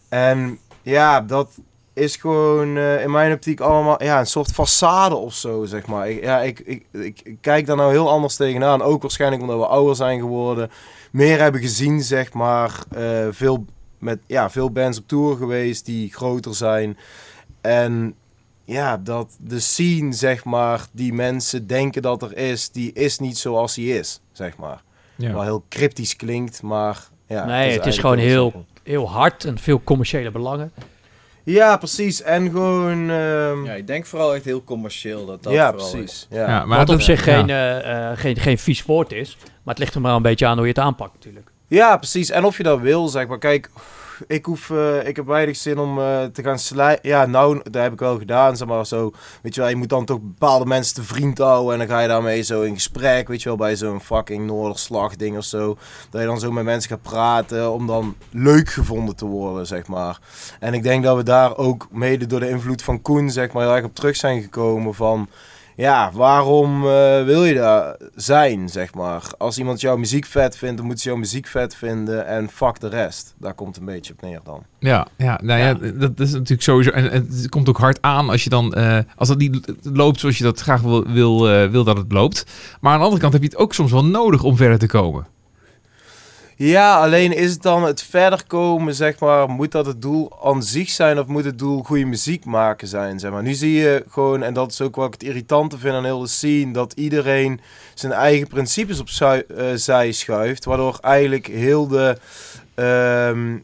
[0.09, 1.49] En ja, dat
[1.95, 6.09] is gewoon eh, in mijn optiek allemaal ja, een soort façade of zo, zeg maar.
[6.09, 8.81] Ik, ja, ik, ik, ik, kijk daar nou heel anders tegenaan.
[8.81, 10.69] Ook waarschijnlijk omdat we ouder zijn geworden.
[11.11, 12.83] Meer hebben gezien, zeg maar.
[12.95, 13.65] eh, veel,
[13.99, 16.97] met, ja, veel bands op tour geweest die groter zijn.
[17.61, 18.15] En
[18.63, 23.37] ja, dat de scene, zeg maar, die mensen denken dat er is, die is niet
[23.37, 24.83] zoals die is, zeg maar.
[25.17, 27.45] Wat heel cryptisch klinkt, maar ja.
[27.45, 28.65] Nee, het is eigenlijk gewoon heel-.
[28.83, 30.71] Heel hard en veel commerciële belangen.
[31.45, 32.21] Ja, precies.
[32.21, 33.09] En gewoon...
[33.09, 36.11] ehm, Ja, ik denk vooral echt heel commercieel dat dat ja, vooral precies.
[36.11, 36.37] is.
[36.37, 36.67] Ja.
[36.67, 37.33] Wat op dat- zich ja.
[37.37, 39.37] geen, eh, eh, geen, geen vies woord is.
[39.41, 41.51] Maar het ligt er maar een beetje aan hoe je het aanpakt natuurlijk.
[41.67, 42.29] Ja, precies.
[42.29, 43.37] En of je dat wil, zeg maar.
[43.37, 43.69] Kijk,
[44.27, 47.09] ik hoef, eh, ik heb weinig zin om eh, te gaan slijten.
[47.09, 49.11] Ja, nou, dat heb ik wel gedaan, zeg maar zo.
[49.41, 52.01] Weet je wel, je moet dan toch bepaalde mensen te vriend houden en dan ga
[52.01, 55.77] je daarmee zo in gesprek, weet je wel, bij zo'n fucking Noorderslag ding of zo.
[56.09, 59.87] Dat je dan zo met mensen gaat praten om dan leuk gevonden te worden, zeg
[59.87, 60.19] maar.
[60.59, 63.63] En ik denk dat we daar ook mede door de invloed van Koen, zeg maar,
[63.63, 65.29] heel erg op terug zijn gekomen van...
[65.75, 69.23] Ja, waarom eh, wil je daar zijn, zeg maar?
[69.37, 72.79] Als iemand jouw muziek vet vindt, dan moet ze jouw muziek vet vinden en fuck
[72.79, 73.35] de rest.
[73.37, 74.63] Daar komt een beetje op neer dan.
[74.79, 76.89] Ja, ja, nou ja, dat is natuurlijk sowieso.
[76.91, 80.19] En, en het komt ook hard aan als je dan, eh, als dat niet loopt
[80.19, 82.45] zoals je dat graag wil, wil, eh, wil dat het loopt.
[82.81, 84.87] Maar aan de andere kant heb je het ook soms wel nodig om verder te
[84.87, 85.25] komen.
[86.57, 90.63] Ja, alleen is het dan het verder komen, zeg maar, moet dat het doel aan
[90.63, 93.43] zich zijn of moet het doel goede muziek maken zijn, zeg maar.
[93.43, 96.19] Nu zie je gewoon, en dat is ook wat ik het irritante vind aan heel
[96.19, 97.59] de scene, dat iedereen
[97.93, 102.17] zijn eigen principes opzij eh, schuift, waardoor eigenlijk heel de
[102.75, 103.57] ehm,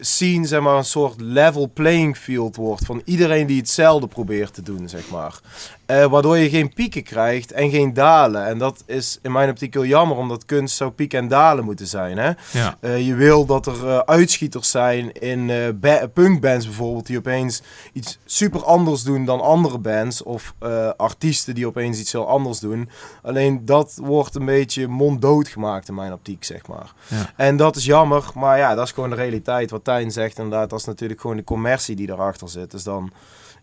[0.00, 4.62] scene, zeg maar, een soort level playing field wordt van iedereen die hetzelfde probeert te
[4.62, 5.40] doen, zeg maar.
[5.86, 8.46] Eh, waardoor je geen pieken krijgt en geen dalen.
[8.46, 11.86] En dat is in mijn optiek heel jammer, omdat kunst zou pieken en dalen moeten
[11.86, 12.18] zijn.
[12.18, 12.30] Hè?
[12.52, 12.76] Ja.
[12.80, 17.62] Eh, je wil dat er eh, uitschieters zijn in ba- punkbands bijvoorbeeld, die opeens
[17.92, 20.22] iets super anders doen dan andere bands.
[20.22, 20.54] Of
[20.96, 22.88] artiesten die opeens iets heel anders doen.
[23.22, 26.92] Alleen dat wordt een beetje monddood gemaakt in mijn optiek, zeg maar.
[27.08, 27.32] Ja.
[27.36, 29.70] En dat is jammer, maar ja, dat is gewoon de realiteit.
[29.70, 32.70] Wat Tijn zegt, inderdaad, dat is natuurlijk gewoon de commercie die erachter zit.
[32.70, 33.10] Dus dan,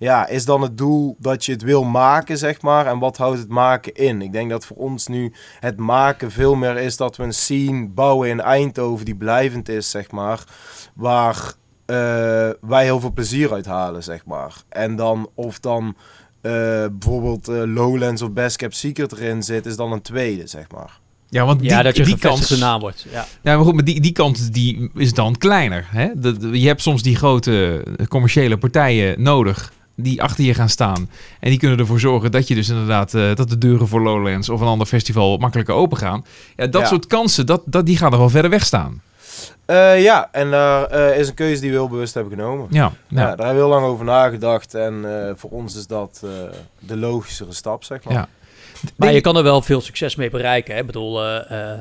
[0.04, 2.86] ja, is dan het doel dat je het wil maken, zeg maar.
[2.86, 4.22] En wat houdt het maken in?
[4.22, 7.88] Ik denk dat voor ons nu het maken veel meer is dat we een scene
[7.88, 10.44] bouwen in Eindhoven die blijvend is, zeg maar.
[10.94, 11.54] Waar
[11.86, 11.96] eh,
[12.62, 14.54] wij heel veel plezier uit halen, zeg maar.
[14.70, 15.96] En dan, of dan
[16.42, 16.52] eh,
[16.92, 21.00] bijvoorbeeld eh, Lowlands of Best Kept Secret erin zit, is dan een tweede, zeg maar.
[21.30, 23.06] Ja, want die, ja, dat je die kans, naam wordt.
[23.12, 23.26] Ja.
[23.42, 25.88] Ja, maar goed, maar die, die kant die is dan kleiner.
[25.90, 26.10] Hè?
[26.16, 31.10] De, de- je hebt soms die grote commerciële partijen nodig die achter je gaan staan.
[31.40, 34.50] En die kunnen ervoor zorgen dat je dus inderdaad eh, dat de deuren voor Lowlands
[34.50, 36.26] of een ander festival makkelijker open gaan.
[36.56, 36.88] Ja, dat Ja.
[36.88, 39.02] soort kansen, dat, dat, die gaan er wel verder weg staan.
[39.66, 42.68] Eh, ja, en daar eh, is een keuze die we heel bewust hebben genomen.
[42.70, 43.16] Ja, Ja, ja.
[43.18, 44.74] daar hebben we heel lang over nagedacht.
[44.74, 46.30] En eh, voor ons is dat eh,
[46.80, 48.14] de logischere stap, zeg maar.
[48.14, 48.28] Ja.
[48.96, 50.74] Maar je kan er wel veel succes mee bereiken.
[50.74, 50.80] Hè?
[50.80, 51.80] Ik bedoel, eh, eh,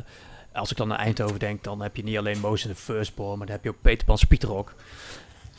[0.53, 3.39] als ik dan naar Eindhoven denk, dan heb je niet alleen Moos en de Firstborn,
[3.39, 4.73] maar dan heb je ook Peter Pan Spieterok.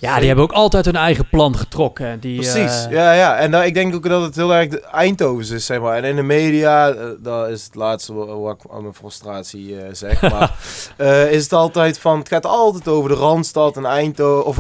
[0.04, 2.06] Ja, die hebben ook altijd hun eigen plan getrokken.
[2.08, 3.36] en Die, Precies, eh, ja, ja.
[3.38, 5.96] En ik denk ook dat het heel erg de Eindhovens is, zeg maar.
[5.98, 9.80] En in de media, eh, dat is het laatste wa- wat ik aan mijn frustratie
[9.82, 10.22] eh, zeg.
[10.32, 10.56] Maar
[11.32, 14.60] is het altijd van, het gaat altijd over de Randstad en Eindhoven, of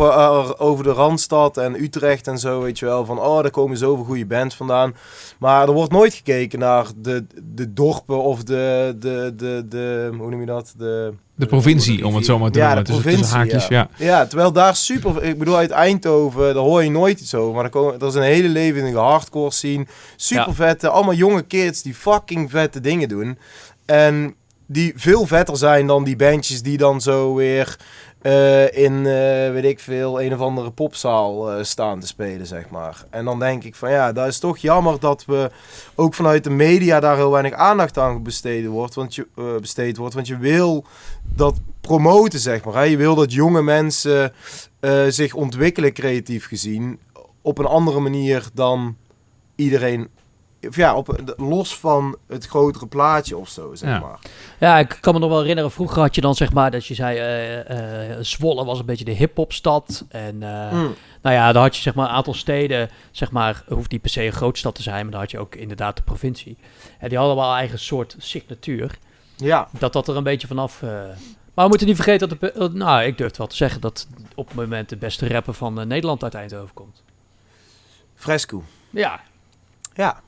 [0.59, 3.05] over de Randstad en Utrecht en zo, weet je wel.
[3.05, 4.95] Van, oh, daar komen zoveel goede bands vandaan.
[5.39, 10.29] Maar er wordt nooit gekeken naar de, de dorpen of de, de, de, de, hoe
[10.29, 10.73] noem je dat?
[10.77, 12.83] De, De provincie, om het zo maar te Ja, noemen.
[12.83, 13.89] de tussen, tussen provincie, haakjes, ja.
[14.05, 15.23] Ja, terwijl daar super...
[15.23, 17.55] Ik bedoel, uit Eindhoven, daar hoor je nooit iets over.
[17.55, 19.85] Maar komen, dat is een hele levendige hardcore scene.
[20.15, 23.37] Super vette, allemaal jonge kids die fucking vette dingen doen.
[23.85, 24.35] En
[24.67, 27.77] die veel vetter zijn dan die bandjes die dan zo weer
[28.23, 32.69] eh, in, eh, weet ik veel, een of andere popzaal eh, staan te spelen, zeg
[32.69, 33.05] maar.
[33.09, 35.51] En dan denk ik van ja, dat is toch jammer dat we
[35.95, 38.93] ook vanuit de media daar heel weinig aandacht aan besteed wordt.
[38.93, 39.27] Want je,
[39.61, 40.85] besteed wordt, want je wil
[41.23, 42.73] dat promoten, zeg maar.
[42.73, 42.81] Hè?
[42.81, 44.33] Je wil dat jonge mensen
[45.07, 46.99] zich ontwikkelen, creatief gezien,
[47.41, 48.95] op een andere manier dan
[49.55, 50.09] iedereen.
[50.67, 53.99] Of ja, op, los van het grotere plaatje of zo, zeg Ja.
[53.99, 54.19] maar.
[54.59, 56.93] Ja, ik kan me nog wel herinneren, vroeger had je dan zeg maar dat je
[56.93, 60.05] zei, eh, eh, Zwolle was een beetje de hip-hopstad.
[60.09, 60.93] En eh, Mm.
[61.21, 64.09] nou ja, dan had je zeg maar een aantal steden, zeg maar, hoeft niet per
[64.09, 66.57] se een grootstad te zijn, maar dan had je ook inderdaad de provincie.
[66.99, 68.97] En die hadden wel een eigen soort signatuur.
[69.35, 70.81] Ja, Dat dat er een beetje vanaf.
[70.81, 70.89] eh,
[71.53, 74.47] Maar we moeten niet vergeten dat, de, nou, ik durf wel te zeggen dat op
[74.47, 77.03] het moment de beste rapper van Nederland uit Eindhoven komt.
[78.15, 78.63] fresco.
[78.89, 79.19] Ja,
[79.95, 80.21] Ja.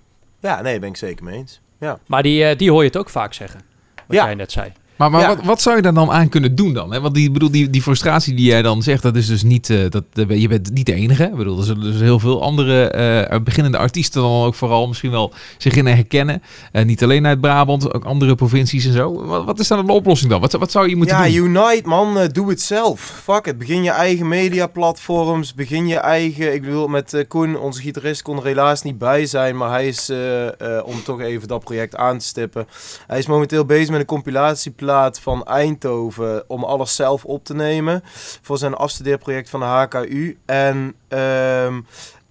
[0.45, 1.61] Ja, nee, ben ik zeker mee eens.
[1.79, 1.99] Ja.
[2.07, 3.59] maar die, eh, die hoor je het ook vaak zeggen.
[3.95, 4.25] Wat Ja.
[4.25, 4.71] jij net zei.
[4.95, 5.27] Maar, maar Ja.
[5.27, 6.93] wat, wat zou je daar dan aan kunnen doen dan?
[6.93, 7.01] Hè?
[7.01, 9.79] Want die, bedoel, die, die frustratie die jij dan zegt, dat is dus niet, eh,
[9.89, 11.23] dat, je bent niet de enige.
[11.23, 15.11] Ik bedoel, er zullen dus heel veel andere eh, beginnende artiesten dan ook vooral misschien
[15.11, 16.41] wel zich in herkennen.
[16.71, 19.25] Eh, niet alleen uit Brabant, ook andere provincies en zo.
[19.25, 20.41] Wat, wat is dan de oplossing dan?
[20.41, 21.55] Wat, wat zou je moeten ja, doen?
[21.55, 22.99] unite man, doe het zelf.
[23.23, 26.53] Fuck it, begin je eigen mediaplatforms, begin je eigen...
[26.53, 30.11] Ik bedoel, met Koen, onze gitarist, kon er helaas niet bij zijn, maar hij is,
[30.83, 32.67] om toch even dat project aan te stippen,
[33.07, 34.05] hij is momenteel bezig met een
[35.19, 38.01] van Eindhoven om alles zelf op te nemen
[38.41, 40.37] voor zijn afstudeerproject van de HKU.
[40.45, 40.95] En...
[41.07, 41.81] ehm,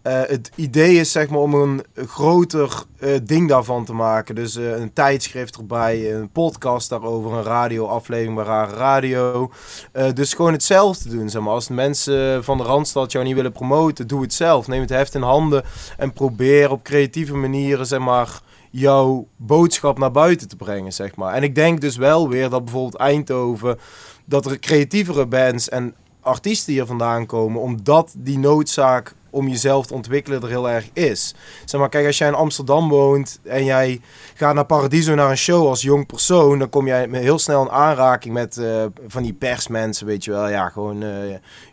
[0.04, 4.34] eh, het idee is zeg maar om een groter eh, ding daarvan te maken.
[4.34, 9.50] Dus eh, een tijdschrift erbij, een podcast daarover, een radioaflevering bij Rare Radio.
[10.14, 11.30] Dus gewoon hetzelfde doen.
[11.30, 11.52] Zeg maar.
[11.52, 14.66] Als mensen van de Randstad jou niet willen promoten, doe het zelf.
[14.66, 15.64] Neem het heft in handen
[15.96, 18.40] en probeer op creatieve manieren zeg maar,
[18.70, 20.92] jouw boodschap naar buiten te brengen.
[20.92, 21.34] Zeg maar.
[21.34, 23.78] En ik denk dus wel weer dat bijvoorbeeld Eindhoven,
[24.24, 29.94] dat er creatievere bands en artiesten hier vandaan komen, omdat die noodzaak om jezelf te
[29.94, 31.34] ontwikkelen er heel erg is.
[31.64, 34.00] Zeg maar, kijk, als jij in Amsterdam woont en jij
[34.34, 37.62] gaat naar Paradiso naar een show als jong persoon, dan kom jij met- heel snel
[37.62, 40.48] in aanraking met eh, van die persmensen, weet je wel.
[40.48, 41.08] Ja, gewoon, eh,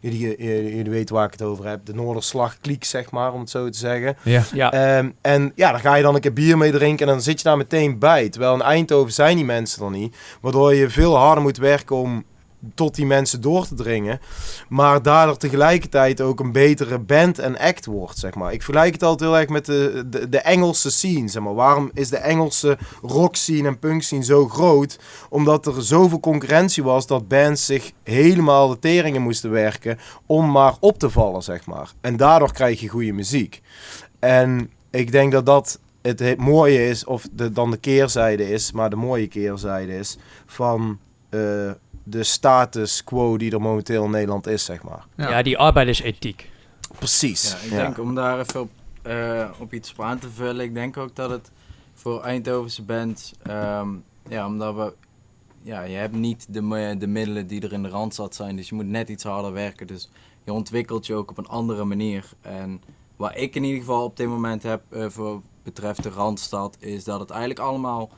[0.02, 1.86] jullie, jullie, jullie weten waar ik het over heb.
[1.86, 4.16] De Noorderslag kliek, zeg maar, om het zo te zeggen.
[4.24, 4.44] Ja.
[4.54, 4.72] Ja.
[4.72, 7.38] Ehm, en ja, dan ga je dan een keer bier mee drinken en dan zit
[7.38, 8.30] je daar meteen bij.
[8.30, 10.16] Terwijl in Eindhoven zijn die mensen er niet.
[10.42, 12.24] Waardoor je veel harder moet werken om
[12.76, 14.20] tot die mensen door te dringen.
[14.70, 18.54] Maar daardoor tegelijkertijd ook een betere band en act wordt, zeg maar.
[18.54, 21.54] Ik vergelijk het altijd heel erg met de, de, de Engelse scene, zeg maar.
[21.54, 25.00] Waarom is de Engelse rock scene en punk scene zo groot?
[25.30, 30.74] Omdat er zoveel concurrentie was dat bands zich helemaal de teringen moesten werken om maar
[30.80, 31.92] op te vallen, zeg maar.
[32.02, 33.62] En daardoor krijg je goede muziek.
[34.20, 38.72] En ik denk dat dat het, he- mooie is, of de, dan de keerzijde is,
[38.72, 41.00] maar de mooie keerzijde is van
[41.30, 41.72] eh,
[42.04, 45.06] de status quo die er momenteel in Nederland is, zeg maar.
[45.16, 45.30] Ja.
[45.30, 46.50] Ja, die arbeidersethiek.
[46.98, 47.52] Precies.
[47.52, 48.70] Ja, ik denk om daar even op,
[49.02, 50.66] eh, op iets op aan te vullen.
[50.66, 51.52] Ik denk ook dat het
[51.94, 53.90] voor Eindhovense bands, ehm,
[54.30, 54.94] ja, omdat we,
[55.62, 58.76] ja, je hebt niet de, de middelen die er in de Randstad zijn, dus je
[58.76, 59.88] moet net iets harder werken.
[59.88, 60.10] Dus
[60.44, 62.30] je ontwikkelt je ook op een andere manier.
[62.42, 62.82] En
[63.16, 67.04] wat ik in ieder geval op dit moment heb eh, voor betreft de Randstad, is
[67.04, 68.10] dat het eigenlijk allemaal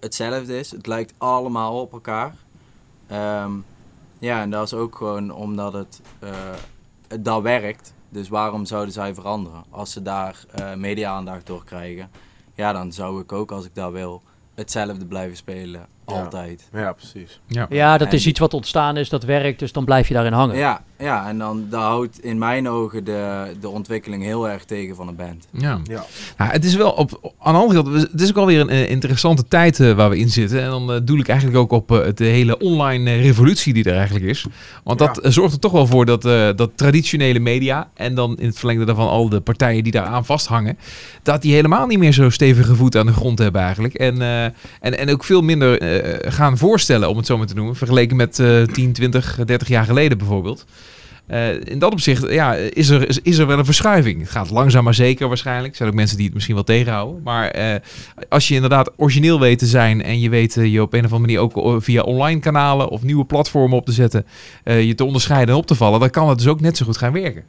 [0.00, 0.70] hetzelfde is.
[0.70, 2.34] Het lijkt allemaal op elkaar.
[3.10, 3.52] Ehm,
[4.18, 6.30] ja, en dat is ook gewoon omdat het, eh,
[7.08, 7.94] het dat werkt.
[8.08, 9.64] Dus waarom zouden zij veranderen?
[9.70, 12.10] Als ze daar eh, media-aandacht door krijgen,
[12.54, 14.22] ja, dan zou ik ook, als ik dat wil,
[14.54, 15.86] hetzelfde blijven spelen.
[16.04, 16.68] Altijd.
[16.72, 17.40] Ja, precies.
[17.46, 17.66] Ja.
[17.68, 20.56] Ja, dat is iets wat ontstaan is, dat werkt, dus dan blijf je daarin hangen.
[20.56, 24.96] Ja, ja, en dan dat houdt in mijn ogen de, de ontwikkeling heel erg tegen
[24.96, 25.46] van een band.
[25.50, 25.80] Ja.
[25.84, 26.04] Ja.
[26.36, 28.90] Nou, het is wel op, aan de andere kant, het is ook alweer een eh,
[28.90, 30.62] interessante tijd eh, waar we in zitten.
[30.62, 34.24] En dan eh, doe ik eigenlijk ook op de hele online revolutie die er eigenlijk
[34.24, 34.46] is.
[34.84, 35.30] Want dat Ja.
[35.30, 38.84] zorgt er toch wel voor dat, eh, dat traditionele media en dan in het verlengde
[38.84, 40.78] daarvan al de partijen die daaraan vasthangen,
[41.22, 43.94] dat die helemaal niet meer zo stevige voet aan de grond hebben eigenlijk.
[43.94, 47.54] En, eh, en, en ook veel minder eh, gaan voorstellen, om het zo maar te
[47.54, 50.64] noemen, vergeleken met eh 10, 20, 30 jaar geleden bijvoorbeeld.
[51.30, 54.20] Eh, in dat opzicht ja, is, er, is, is er wel een verschuiving.
[54.20, 55.70] Het gaat langzaam maar zeker waarschijnlijk.
[55.70, 57.22] Er zijn ook mensen die het misschien wel tegenhouden.
[57.22, 57.80] Maar eh,
[58.28, 60.02] als je inderdaad origineel weet te zijn...
[60.02, 62.88] en je weet eh, je op een of andere manier ook via online kanalen...
[62.88, 64.26] of nieuwe platformen op te zetten...
[64.64, 66.00] je te onderscheiden en op te vallen...
[66.00, 67.44] dan kan het dus ook net zo goed gaan werken.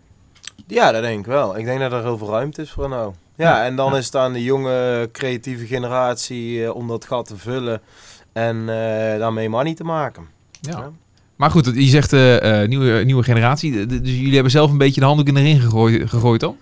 [0.68, 1.58] Ja, dat denk ik wel.
[1.58, 3.14] Ik denk dat er heel veel ruimte is voor nou.
[3.36, 3.98] Ja, en dan Ja.
[3.98, 7.82] is het aan de jonge creatieve generatie om dat gat te vullen
[8.34, 8.66] en
[9.20, 10.28] daarmee money te maken.
[10.62, 10.72] Ja.
[10.72, 10.92] Ja.
[11.42, 13.86] Maar goed, je zegt eh, eh, nieuwe, nieuwe generatie.
[13.86, 16.58] Dus jullie hebben zelf een beetje de handdoek in de ring gegooid, gegooid dan?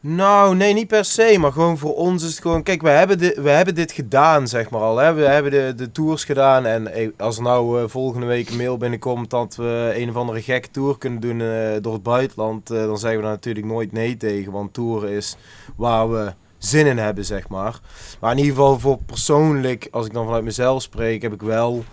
[0.00, 2.62] Nou, nee, niet per se, maar gewoon voor ons is het gewoon...
[2.62, 4.96] Kijk, we hebben dit, we hebben dit gedaan, zeg maar al.
[4.96, 5.14] Hè?
[5.14, 9.30] We hebben de, de tours gedaan en als er nou volgende week een mail binnenkomt...
[9.30, 11.38] dat we een of andere gekke tour kunnen doen
[11.82, 12.66] door het buitenland...
[12.66, 15.36] dan zeggen we daar natuurlijk nooit nee tegen, want toeren is
[15.76, 17.80] waar we zin in hebben, zeg maar.
[18.20, 21.84] Maar in ieder geval voor persoonlijk, als ik dan vanuit mezelf spreek, heb ik wel...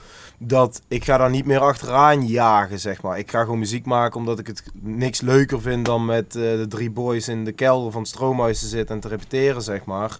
[0.46, 3.20] Dat ik ga daar niet meer achteraan jagen, zeg maar.
[3.20, 6.66] Ik ga gewoon muziek maken omdat ik het niks leuker vind dan met eh, de
[6.70, 10.18] drie boys in de kelder van het stroomhuis te zitten en te repeteren, zeg maar.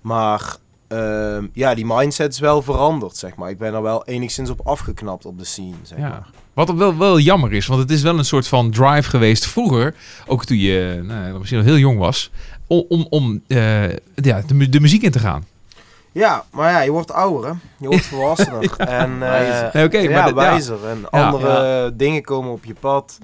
[0.00, 0.56] Maar
[0.88, 3.50] ehm, ja, die mindset is wel veranderd, zeg maar.
[3.50, 6.08] Ik ben er wel enigszins op afgeknapt op de scene, zeg Ja.
[6.08, 6.28] maar.
[6.52, 9.94] Wat wel, wel jammer is, want het is wel een soort van drive geweest vroeger,
[10.26, 12.30] ook toen je nou, misschien nog heel jong was,
[12.66, 15.44] om, om, eh, ja, de, de muziek in te gaan.
[16.14, 17.56] Ja, maar ja, je wordt ouder, hè.
[17.78, 18.72] Je wordt volwassener.
[18.76, 19.70] en, eh, Wijzer.
[19.72, 20.50] Nee, oké, maar dit- ja.
[20.50, 20.76] wijzer.
[20.88, 23.18] En andere dingen komen op je pad.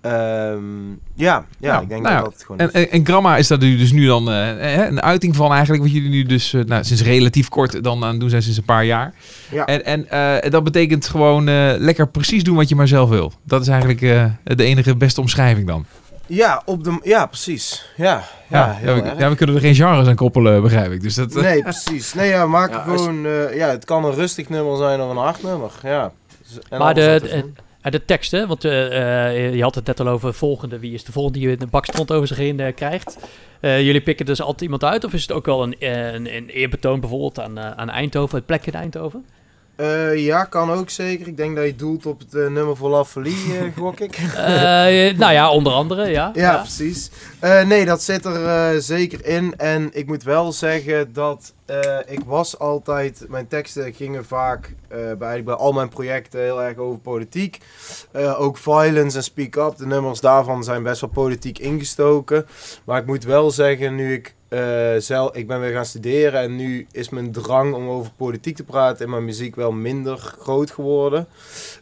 [0.00, 2.20] Ehm, ja, ja, Nou, ik denk nou dat ja.
[2.22, 2.72] dat het gewoon En, is.
[2.72, 5.82] en, en Gramma is daar nu dus nu dan eh, eh, een uiting van eigenlijk,
[5.82, 8.58] wat jullie nu dus eh, nou, sinds relatief kort dan aan het doen zijn, sinds
[8.58, 9.14] een paar jaar.
[9.50, 9.64] Ja.
[9.66, 10.10] En, en
[10.42, 13.32] eh, dat betekent gewoon eh, lekker precies doen wat je maar zelf wil.
[13.44, 15.86] Dat is eigenlijk eh, de enige beste omschrijving dan.
[16.30, 17.90] Ja, op de, ja, precies.
[17.96, 21.00] Ja, ja, Ja, we, ja, we kunnen er geen genres aan koppelen, begrijp ik.
[21.02, 22.14] Dus dat, eh, Nee, precies.
[22.14, 23.26] Nee, ja, maak Ja, als- gewoon...
[23.26, 25.70] eh, ja, het kan een rustig nummer zijn of een hard nummer.
[25.82, 26.12] Ja.
[26.38, 27.44] Dus- en Maar de, de,
[27.80, 30.78] en de teksten, want eh, eh, je had het net al over volgende.
[30.78, 33.16] Wie is de volgende die een bakstront over zich heen eh, krijgt?
[33.60, 35.04] Eh, jullie pikken dus altijd iemand uit?
[35.04, 38.36] Of is het ook wel een, eh, een, een eerbetoon bijvoorbeeld aan, eh, aan Eindhoven,
[38.36, 39.24] het plekje in Eindhoven?
[39.80, 41.26] Eh, ja, kan ook zeker.
[41.26, 44.18] Ik denk dat je doelt op het eh, nummer voor Lafali, eh gok ik.
[45.18, 46.30] Nou ja, onder andere, ja.
[46.34, 47.10] Ja, precies.
[47.40, 49.54] Nee, dat zit er zeker in.
[49.56, 51.54] En ik moet wel zeggen dat
[52.06, 53.24] ik was altijd...
[53.28, 54.74] Mijn teksten gingen vaak
[55.18, 57.58] bij, bij al mijn projecten heel erg over politiek.
[58.36, 62.46] Ook Violence en Speak Up, de nummers daarvan zijn best wel politiek ingestoken.
[62.84, 64.60] Maar ik moet wel zeggen, nu ik eh,
[64.98, 65.34] zelf...
[65.36, 69.04] Ik ben weer gaan studeren en nu is mijn drang om over politiek te praten
[69.04, 71.26] in mijn muziek wel minder groot geworden.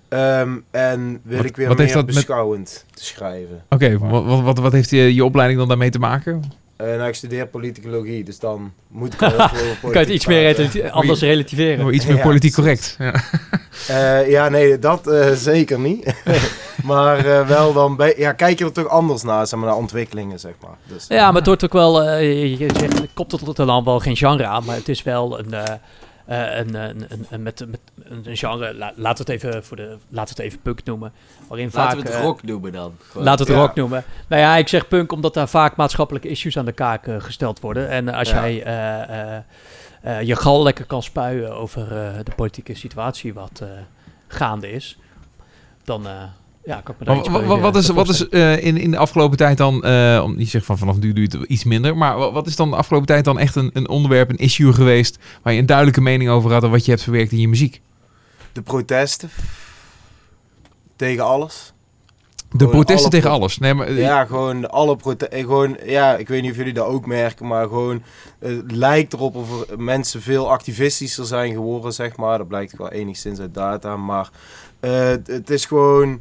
[0.08, 3.62] Ehm, en wil Wat- ik weer meer met- beschouwend te schrijven.
[3.68, 6.42] Oké, wat, wat, wat, wat heeft je, je opleiding dan daarmee te maken?
[6.76, 10.26] Eh, nou, ik studeer politicologie, dus dan moet ik over politiek Kan je het iets
[10.26, 11.94] meer relati- anders relativeren?
[11.94, 12.96] Iets meer politiek correct.
[12.98, 13.14] Ja.
[13.88, 16.14] Eh, ja, nee, dat eh, zeker niet.
[16.84, 19.78] maar eh, wel dan, bij, ja, kijk je er toch anders naar, zeg maar, naar
[19.78, 20.76] ontwikkelingen, zeg maar.
[20.86, 24.16] Dus, Ja, maar het wordt ook wel, eh, je- zegt, koppelt het dan wel geen
[24.16, 25.72] genre aan, maar het is wel een, eh,
[26.26, 27.80] eh, een, een, een, een- met, met
[28.24, 31.12] een genre, la, laat het even voor de, laat het even punk noemen,
[31.48, 31.84] waarin vaak...
[31.84, 32.94] Laten we het eh, rock noemen dan.
[33.08, 33.26] Gewoon.
[33.26, 33.54] Laat het Ja.
[33.54, 34.04] rock noemen.
[34.28, 37.60] Nou ja, ik zeg punk omdat daar vaak maatschappelijke issues aan de kaak eh, gesteld
[37.60, 37.88] worden.
[37.88, 38.34] En als Ja.
[38.48, 39.42] jij eh, eh,
[40.02, 43.68] eh, je gal lekker kan spuien over eh, de politieke situatie wat eh,
[44.26, 44.98] gaande is,
[45.84, 46.12] dan eh,
[46.64, 48.96] ja, kan ik me daar Maar eh, wat is, wat is eh, in, in de
[48.96, 51.96] afgelopen tijd dan, eh, om, je zegt van vanaf nu doe je het iets minder,
[51.96, 54.72] maar wa- wat is dan de afgelopen tijd dan echt een, een onderwerp, een issue
[54.72, 57.48] geweest waar je een duidelijke mening over had en wat je hebt verwerkt in je
[57.48, 57.80] muziek?
[58.52, 59.30] De protesten
[60.96, 61.72] tegen alles.
[62.50, 63.58] De Gewoon protesten alle tegen pro- alles.
[63.58, 65.38] Nee, maar, Ja, gewoon alle protesten.
[65.40, 68.02] Gewoon, ja, ik weet niet of jullie dat ook merken, maar gewoon
[68.38, 72.38] eh, het lijkt erop of er mensen veel activistischer zijn geworden, zeg maar.
[72.38, 74.30] Dat blijkt wel enigszins uit data, maar
[74.80, 76.20] eh, het- is gewoon.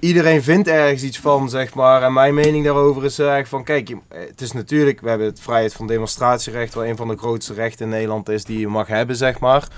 [0.00, 2.02] Iedereen vindt ergens iets van, zeg maar.
[2.02, 5.40] En mijn mening daarover is erg van, kijk, je- het is natuurlijk, we hebben het
[5.40, 8.86] vrijheid van demonstratierecht, wat een van de grootste rechten in Nederland is die je mag
[8.86, 9.68] hebben, zeg maar.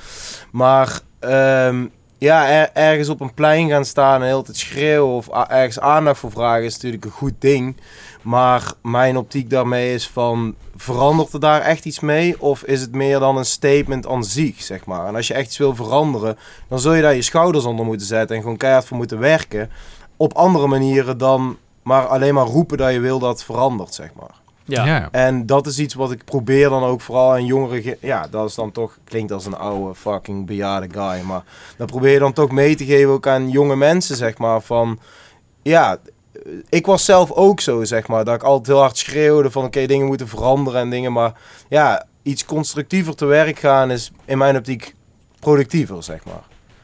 [0.53, 1.87] Maar ehm,
[2.19, 6.19] ja, er- ergens op een plein gaan staan en heel tijd schreeuwen of ergens aandacht
[6.21, 7.77] voor vragen is natuurlijk een goed ding.
[8.23, 12.41] Maar mijn optiek daarmee is van, verandert er daar echt iets mee?
[12.41, 15.07] Of is het meer dan een statement aan zich, zeg maar?
[15.07, 16.39] En als je echt iets wil veranderen,
[16.69, 19.71] dan zul je daar je schouders onder moeten zetten en gewoon keihard voor moeten werken.
[20.17, 24.11] Op andere manieren dan maar alleen maar roepen dat je wil dat het verandert, zeg
[24.21, 24.35] maar.
[24.69, 24.87] Ja.
[24.87, 25.09] ja.
[25.11, 27.83] En dat is iets wat ik probeer dan ook vooral aan jongeren...
[27.83, 28.99] ge- Ja, dat is dan toch...
[29.05, 31.21] Klinkt als een oude fucking bejaarde guy.
[31.23, 31.43] Maar
[31.77, 34.61] dat probeer je dan toch mee te geven ook aan jonge mensen, zeg maar.
[34.61, 34.99] Van,
[35.63, 35.97] ja,
[36.69, 38.25] ik was zelf ook zo, zeg maar.
[38.25, 39.65] Dat ik altijd heel hard schreeuwde van...
[39.65, 41.13] Oké, dingen moeten veranderen en dingen.
[41.13, 41.33] Maar
[41.69, 44.95] ja, iets constructiever te werk gaan is in mijn optiek
[45.41, 46.43] productiever, zeg maar.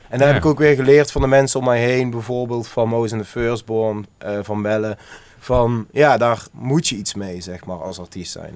[0.08, 0.34] En dat Ja.
[0.34, 2.10] heb ik ook weer geleerd van de mensen om mij heen.
[2.10, 4.98] Bijvoorbeeld van Moos en de Firstborn, eh, van Bellen.
[5.44, 8.54] Van, ja, daar moet je iets mee, zeg maar, als artiest zijn.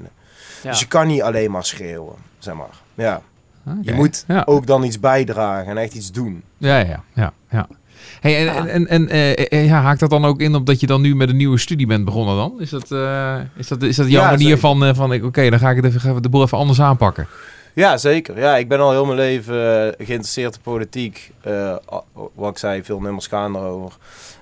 [0.63, 0.71] Ja.
[0.71, 2.75] Dus je kan niet alleen maar schreeuwen, zeg maar.
[2.95, 3.23] Ja,
[3.65, 3.93] je Oké.
[3.93, 4.43] moet Ja.
[4.47, 6.43] ook dan iets bijdragen en echt iets doen.
[6.59, 7.33] Ja, ja, ja.
[7.51, 7.67] ja.
[8.21, 8.55] Hey, en Ja.
[8.55, 11.01] en, en, en eh, eh, ja, haakt dat dan ook in op dat je dan
[11.01, 12.55] nu met een nieuwe studie bent begonnen dan?
[12.59, 14.59] Is dat, eh, is dat, is dat jouw Ja, manier zeker.
[14.61, 16.81] van, eh, van ik- oké, dan ga ik het even, ga de boel even anders
[16.81, 17.27] aanpakken?
[17.75, 18.39] Ja, zeker.
[18.39, 21.31] Ja, ik ben al heel mijn leven geïnteresseerd in politiek.
[21.41, 21.77] Eh,
[22.35, 23.97] wat ik zei, veel nummers gaan erover.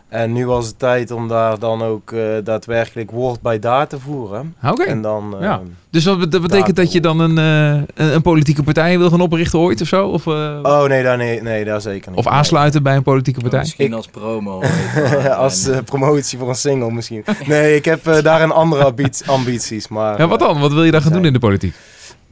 [0.09, 4.01] En nu was het tijd om daar dan ook eh, daadwerkelijk woord bij daad te
[4.01, 4.55] voeren.
[4.65, 4.83] Oké.
[4.83, 5.35] En dan...
[5.37, 5.61] eh, Ja.
[5.91, 9.21] Dus wat dat betekent dat je dan een, eh, een, een politieke partij wil gaan
[9.21, 10.07] oprichten ooit of zo?
[10.09, 12.19] Of, eh, Oh nee, daar, nee, nee, daar zeker niet.
[12.19, 13.61] of aansluiten bij een politieke partij?
[13.61, 14.63] Misschien Ik- als promo.
[15.37, 17.25] Als eh, promotie voor een single misschien.
[17.47, 19.89] Nee, ik heb eh, daarin andere ambi- ambities.
[19.89, 20.61] Maar, Ja, wat dan?
[20.61, 21.75] Wat wil je dan gaan doen in de politiek?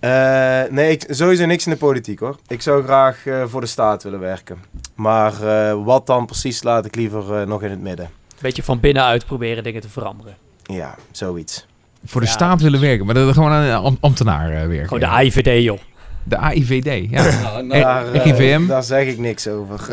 [0.08, 2.36] Eh, nee, ik, sowieso niks in de politiek hoor.
[2.48, 4.58] Ik zou graag eh, voor de staat willen werken.
[4.94, 8.10] Maar eh, wat dan precies laat ik liever nog in het midden.
[8.40, 10.34] Beetje van binnenuit proberen dingen te veranderen.
[10.62, 11.66] Ja, zoiets.
[12.04, 12.32] Voor de Ja.
[12.32, 14.84] staat willen werken, maar dat gewoon aan een am- ambtenaar eh, werken.
[14.84, 15.78] Gewoon de AIVD, joh.
[16.24, 17.22] De AIVD, ja.
[17.42, 18.66] Nou, nou, Eh, Daar, RIVM?
[18.66, 19.80] daar zeg ik niks over.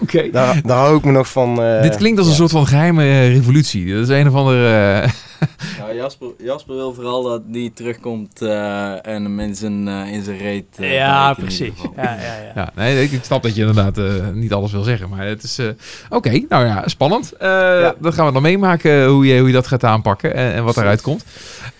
[0.00, 0.30] Oké.
[0.30, 1.62] daar, daar hou ik me nog van.
[1.62, 2.38] eh, Dit klinkt als een ja.
[2.38, 3.92] soort van geheime eh, revolutie.
[3.94, 4.98] Dat is een of andere...
[5.00, 5.10] eh,
[5.78, 10.22] nou, Jasper, Jasper wil vooral dat niet terugkomt eh, en hem in zijn, eh, in
[10.22, 10.64] zijn reet.
[10.76, 11.72] eh, ja, precies.
[11.96, 12.52] Ja, ja, ja.
[12.54, 15.08] ja, nee, ik, ik snap dat je inderdaad eh, niet alles wil zeggen.
[15.08, 15.58] Maar het is...
[15.58, 15.66] eh,
[16.08, 17.32] Oké, nou ja, spannend.
[17.36, 20.64] Eh Dat gaan we dan meemaken, hoe je, hoe je dat gaat aanpakken en, en
[20.64, 21.24] wat eruit komt.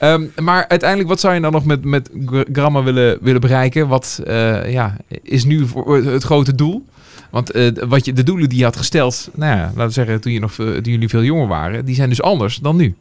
[0.00, 3.88] Ehm, maar uiteindelijk, wat zou je dan nog met, met Gra- Gramma willen, willen bereiken?
[3.88, 6.84] Wat eh, ja, is nu voor het grote doel?
[7.30, 10.20] Want eh, wat je, de doelen die je had gesteld, nou ja, laten we zeggen,
[10.20, 12.94] toen, je nog, eh, jullie veel jonger waren, die zijn dus anders dan nu.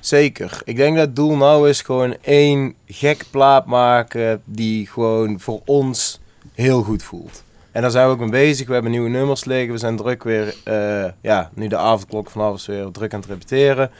[0.00, 0.60] Zeker.
[0.64, 5.60] Ik denk dat het doel nou is gewoon één gek plaat maken die gewoon voor
[5.64, 6.20] ons
[6.54, 7.43] heel goed voelt.
[7.74, 8.66] En daar zijn we ook mee bezig.
[8.66, 9.72] We hebben nieuwe nummers liggen.
[9.72, 13.28] We zijn druk weer, eh, ja, nu de avondklok vanaf is weer druk aan het
[13.28, 13.90] repeteren.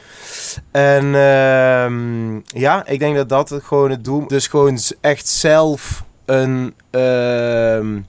[0.71, 6.05] En ehm, ja, ik denk dat dat het gewoon het doel Dus gewoon echt zelf
[6.25, 8.01] een, ehm,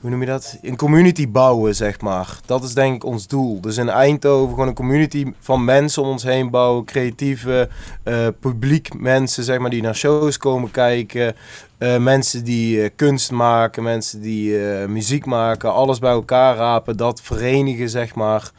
[0.00, 0.58] hoe noem je dat?
[0.62, 2.38] Een community bouwen, zeg maar.
[2.46, 3.60] Dat is denk ik ons doel.
[3.60, 6.84] Dus in Eindhoven gewoon een community van mensen om ons heen bouwen.
[6.84, 7.68] Creatieve,
[8.02, 11.34] eh, publiek mensen, zeg maar, die naar shows komen kijken.
[11.78, 15.72] Eh, mensen die eh, kunst maken, mensen die muziek maken.
[15.72, 18.50] Alles bij elkaar rapen, dat verenigen, zeg maar.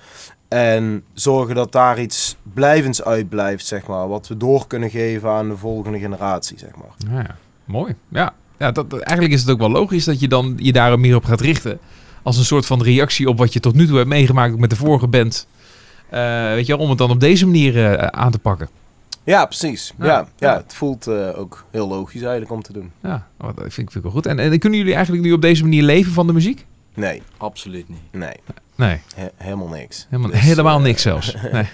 [0.47, 4.07] En zorgen dat daar iets blijvends uit blijft, zeg maar.
[4.07, 7.23] Wat we door kunnen geven aan de volgende generatie, zeg maar.
[7.23, 7.35] Ja,
[7.65, 7.95] mooi.
[8.09, 10.99] Ja, ja dat, dat- eigenlijk is het ook wel logisch dat je dan je daar
[10.99, 11.79] meer op gaat richten.
[12.23, 14.75] Als een soort van reactie op wat je tot nu toe hebt meegemaakt met de
[14.75, 15.47] vorige band.
[16.09, 18.69] Eh, weet je wel, om het dan op deze manier eh, aan te pakken.
[19.23, 19.93] Ja, precies.
[19.99, 20.05] Ja.
[20.05, 20.57] Ja, ja, Ja.
[20.57, 22.91] het voelt eh, ook heel logisch eigenlijk om te doen.
[23.03, 24.25] Ja, dat vind ik, vind ik wel goed.
[24.25, 26.65] En, en kunnen jullie eigenlijk nu op deze manier leven van de muziek?
[26.93, 27.99] Nee, Absoluut niet.
[28.11, 28.33] nee,
[28.75, 30.07] Nee, he- helemaal niks.
[30.09, 31.35] helemaal, Dus, helemaal niks zelfs.
[31.51, 31.67] Nee.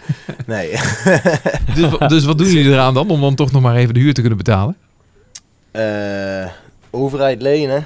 [0.46, 0.70] Nee.
[1.76, 4.14] Dus, dus wat doen jullie eraan dan om dan toch nog maar even de huur
[4.14, 4.76] te kunnen betalen?
[5.72, 6.46] Eh,
[6.94, 7.86] overheid lenen.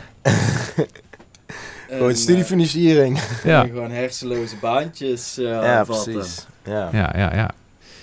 [1.90, 3.20] Gewoon studiefinanciering.
[3.44, 3.62] Ja.
[3.66, 6.46] Gewoon hersenloze baantjes eh ja, precies.
[6.66, 6.90] Ja.
[6.92, 7.50] Ja, ja, ja.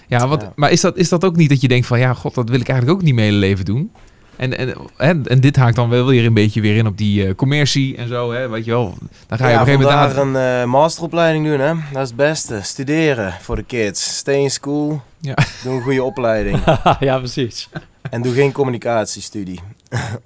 [0.09, 0.53] Ja, wat, Ja.
[0.57, 1.99] maar is dat, is dat ook niet dat je denkt van...
[1.99, 3.93] Ja, god, dat wil ik eigenlijk ook niet mijn hele leven doen?
[4.37, 7.27] En, en, en, en dit haakt dan wel weer een beetje weer in op die
[7.27, 8.49] eh, commercie en zo, hè?
[8.49, 8.95] Weet je wel.
[9.27, 10.17] Dan ga je ja, op een gegeven moment...
[10.19, 11.73] aan- een eh, masteropleiding doen, hè.
[11.93, 12.61] Dat is het beste.
[12.63, 14.17] Studeren voor de kids.
[14.17, 15.03] Stay in school.
[15.21, 15.35] Ja.
[15.63, 16.59] Doe een goede opleiding.
[17.01, 17.69] ja, precies.
[18.11, 19.61] en doe geen communicatiestudie.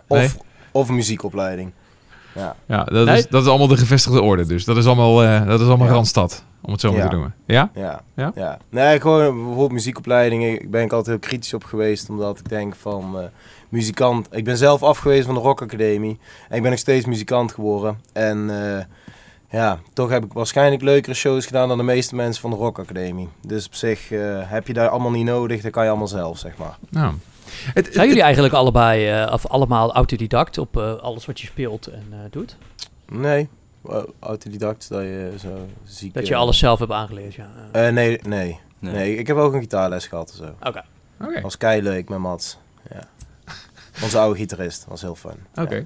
[0.07, 0.31] of, Nee.
[0.71, 1.73] Of een muziekopleiding.
[2.67, 3.17] Ja, dat, Nee.
[3.19, 4.47] is, dat is allemaal de gevestigde orde.
[4.47, 5.93] Dus dat is allemaal, eh, dat is allemaal Ja.
[5.93, 7.09] Randstad, om het zo maar Ja.
[7.09, 7.35] te noemen.
[7.47, 7.71] Ja?
[7.75, 8.03] Ja.
[8.35, 8.59] Ja?
[8.71, 10.53] Nee, gewoon bijvoorbeeld muziekopleidingen.
[10.63, 12.09] Ik ben ik altijd heel kritisch op geweest.
[12.11, 13.19] Omdat ik denk van...
[13.19, 13.25] eh,
[13.69, 14.29] muzikant...
[14.31, 16.19] Ik ben zelf afgewezen van de Rock Academie.
[16.49, 18.01] En ik ben nog steeds muzikant geworden.
[18.13, 18.51] En...
[18.79, 18.85] eh,
[19.51, 22.79] ja, toch heb ik waarschijnlijk leukere shows gedaan dan de meeste mensen van de Rock
[22.79, 23.29] Academie.
[23.47, 26.39] Dus op zich eh, heb je daar allemaal niet nodig, dat kan je allemaal zelf,
[26.39, 26.77] zeg maar.
[26.91, 27.15] Nou.
[27.75, 31.87] Het, Zijn jullie eigenlijk allebei, eh, of allemaal autodidact op eh, alles wat je speelt
[31.87, 32.57] en eh, doet?
[33.09, 33.49] Nee,
[34.21, 36.15] autodidact, dat je zo ziek...
[36.15, 37.49] Dat je alles zelf hebt aangeleerd, ja.
[37.73, 38.61] Nee, nee, Nee.
[38.79, 39.17] nee.
[39.17, 40.69] Ik heb ook een gitaarles gehad en zo.
[40.69, 40.83] Oké.
[41.21, 42.59] Oké, Was keileuk met Mats.
[42.91, 43.03] Ja.
[44.03, 45.37] Onze oude gitarist, was heel fun.
[45.55, 45.75] oké.
[45.75, 45.83] Ja.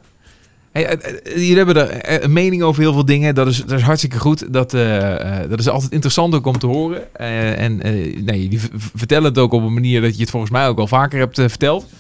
[0.73, 3.35] Hey, eh, eh, jullie hebben er eh, een mening over heel veel dingen.
[3.35, 4.53] Dat is, dat is hartstikke goed.
[4.53, 7.15] Dat, eh, eh, dat is altijd interessant ook om te horen.
[7.15, 8.61] Eh, en eh, nee, jullie
[8.95, 11.41] vertellen het ook op een manier dat je het volgens mij ook al vaker hebt
[11.41, 11.85] verteld.
[11.85, 11.91] Eh,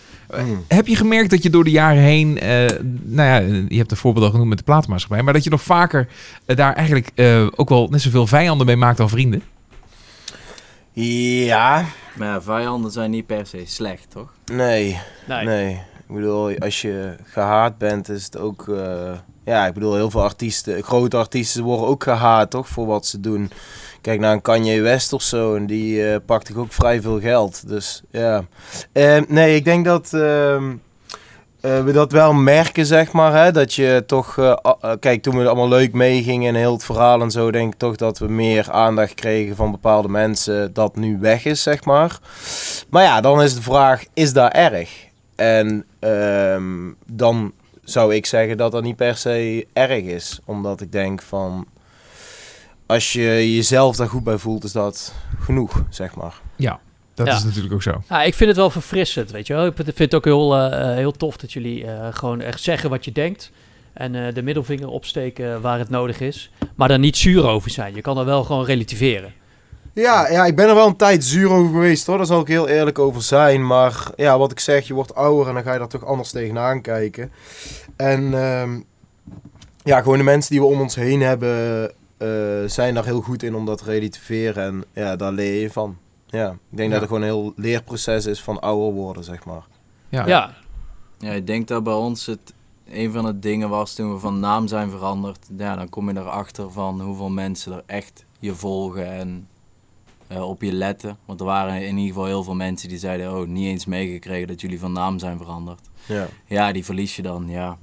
[0.45, 0.65] Mm.
[0.69, 2.51] Heb je gemerkt dat je door de jaren heen, eh,
[3.03, 5.63] nou ja, je hebt een voorbeeld al genoemd met de platenmaatschappij, maar dat je nog
[5.63, 6.09] vaker
[6.47, 9.43] daar eigenlijk eh, ook wel net zoveel vijanden mee maakt dan vrienden?
[10.93, 11.85] Ja,
[12.17, 14.33] Maar ja, vijanden zijn niet per se slecht, toch?
[14.53, 14.99] nee,
[15.29, 15.45] Nee.
[15.45, 15.81] nee.
[16.13, 18.69] Ik bedoel, als je gehaat bent, is het ook...
[18.69, 19.13] eh,
[19.45, 23.21] ja, ik bedoel, heel veel artiesten, grote artiesten worden ook gehaat, toch, voor wat ze
[23.21, 23.51] doen.
[24.01, 27.69] Kijk naar een Kanye West of zo, en die eh pakt ook vrij veel geld.
[27.69, 28.45] Dus ja.
[28.93, 30.73] Eh, nee, ik denk dat ehm,
[31.61, 33.45] eh, we dat wel merken, zeg maar.
[33.45, 33.53] Hè?
[33.53, 34.55] Dat je toch,
[35.01, 37.97] kijk, toen we allemaal leuk meegingen en heel het verhaal en zo, denk ik toch
[37.97, 42.19] dat we meer aandacht kregen van bepaalde mensen dat nu weg is, zeg maar.
[42.91, 45.11] Maar ja, dan is de vraag, is dat erg?
[45.35, 47.53] En ehm, dan
[47.85, 50.41] zou ik zeggen dat dat niet per se erg is.
[50.45, 51.67] Omdat ik denk van,
[52.87, 56.41] als je jezelf daar goed bij voelt, is dat genoeg, zeg maar.
[56.57, 56.81] Ja,
[57.15, 57.35] dat Ja.
[57.37, 58.03] is natuurlijk ook zo.
[58.09, 59.67] Ja, ik vind het wel verfrissend, weet je wel.
[59.67, 62.91] Ik vind het ook heel, eh, eh, heel tof dat jullie eh, gewoon echt zeggen
[62.91, 63.51] wat je denkt.
[63.93, 66.51] En eh, de middelvinger opsteken waar het nodig is.
[66.75, 67.95] Maar daar niet zuur over zijn.
[67.95, 69.33] Je kan er wel gewoon relativeren.
[69.95, 72.47] Ja, ja, ik ben er wel een tijd zuur over geweest hoor, daar zal ik
[72.47, 73.67] heel eerlijk over zijn.
[73.67, 76.31] Maar ja, wat ik zeg, je wordt ouder en dan ga je daar toch anders
[76.31, 77.33] tegenaan kijken.
[77.97, 78.81] En ehm,
[79.83, 82.29] ja, gewoon de mensen die we om ons heen hebben, eh,
[82.67, 84.65] zijn daar heel goed in om dat te relativeren.
[84.65, 85.97] En ja, daar leer je van.
[86.27, 86.99] Ja, ik denk Ja.
[86.99, 89.67] dat het gewoon een heel leerproces is van ouder worden, zeg maar.
[90.09, 90.27] Ja.
[90.27, 90.55] Ja,
[91.19, 92.53] Ja, ik denk dat bij ons het
[92.91, 95.47] een van de dingen was toen we van naam zijn veranderd.
[95.57, 99.49] Ja, dan kom je erachter van hoeveel mensen er echt je volgen en
[100.35, 101.17] eh, op je letten.
[101.25, 104.49] Want er waren in ieder geval heel veel mensen die zeiden, oh, niet eens meegekregen
[104.49, 105.81] dat jullie van naam zijn veranderd.
[106.07, 106.27] Ja.
[106.47, 107.77] Ja, die verlies je dan, ja.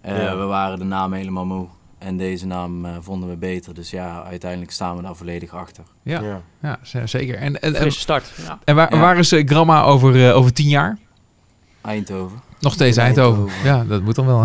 [0.00, 0.36] Eh, Ja.
[0.36, 1.66] We waren de naam helemaal moe.
[1.98, 3.74] En deze naam eh, vonden we beter.
[3.74, 5.84] Dus ja, uiteindelijk staan we daar volledig achter.
[6.02, 6.78] Ja, Ja.
[6.82, 7.34] ja, zeker.
[7.34, 8.32] En, en, en, start.
[8.46, 8.58] Ja.
[8.64, 9.00] en waar, Ja.
[9.00, 10.98] waar is Gramma over, eh, over tien jaar?
[11.82, 12.40] Eindhoven.
[12.60, 13.48] Nog steeds Eindhoven.
[13.48, 13.70] Eindhoven.
[13.78, 14.44] Ja, dat moet dan wel.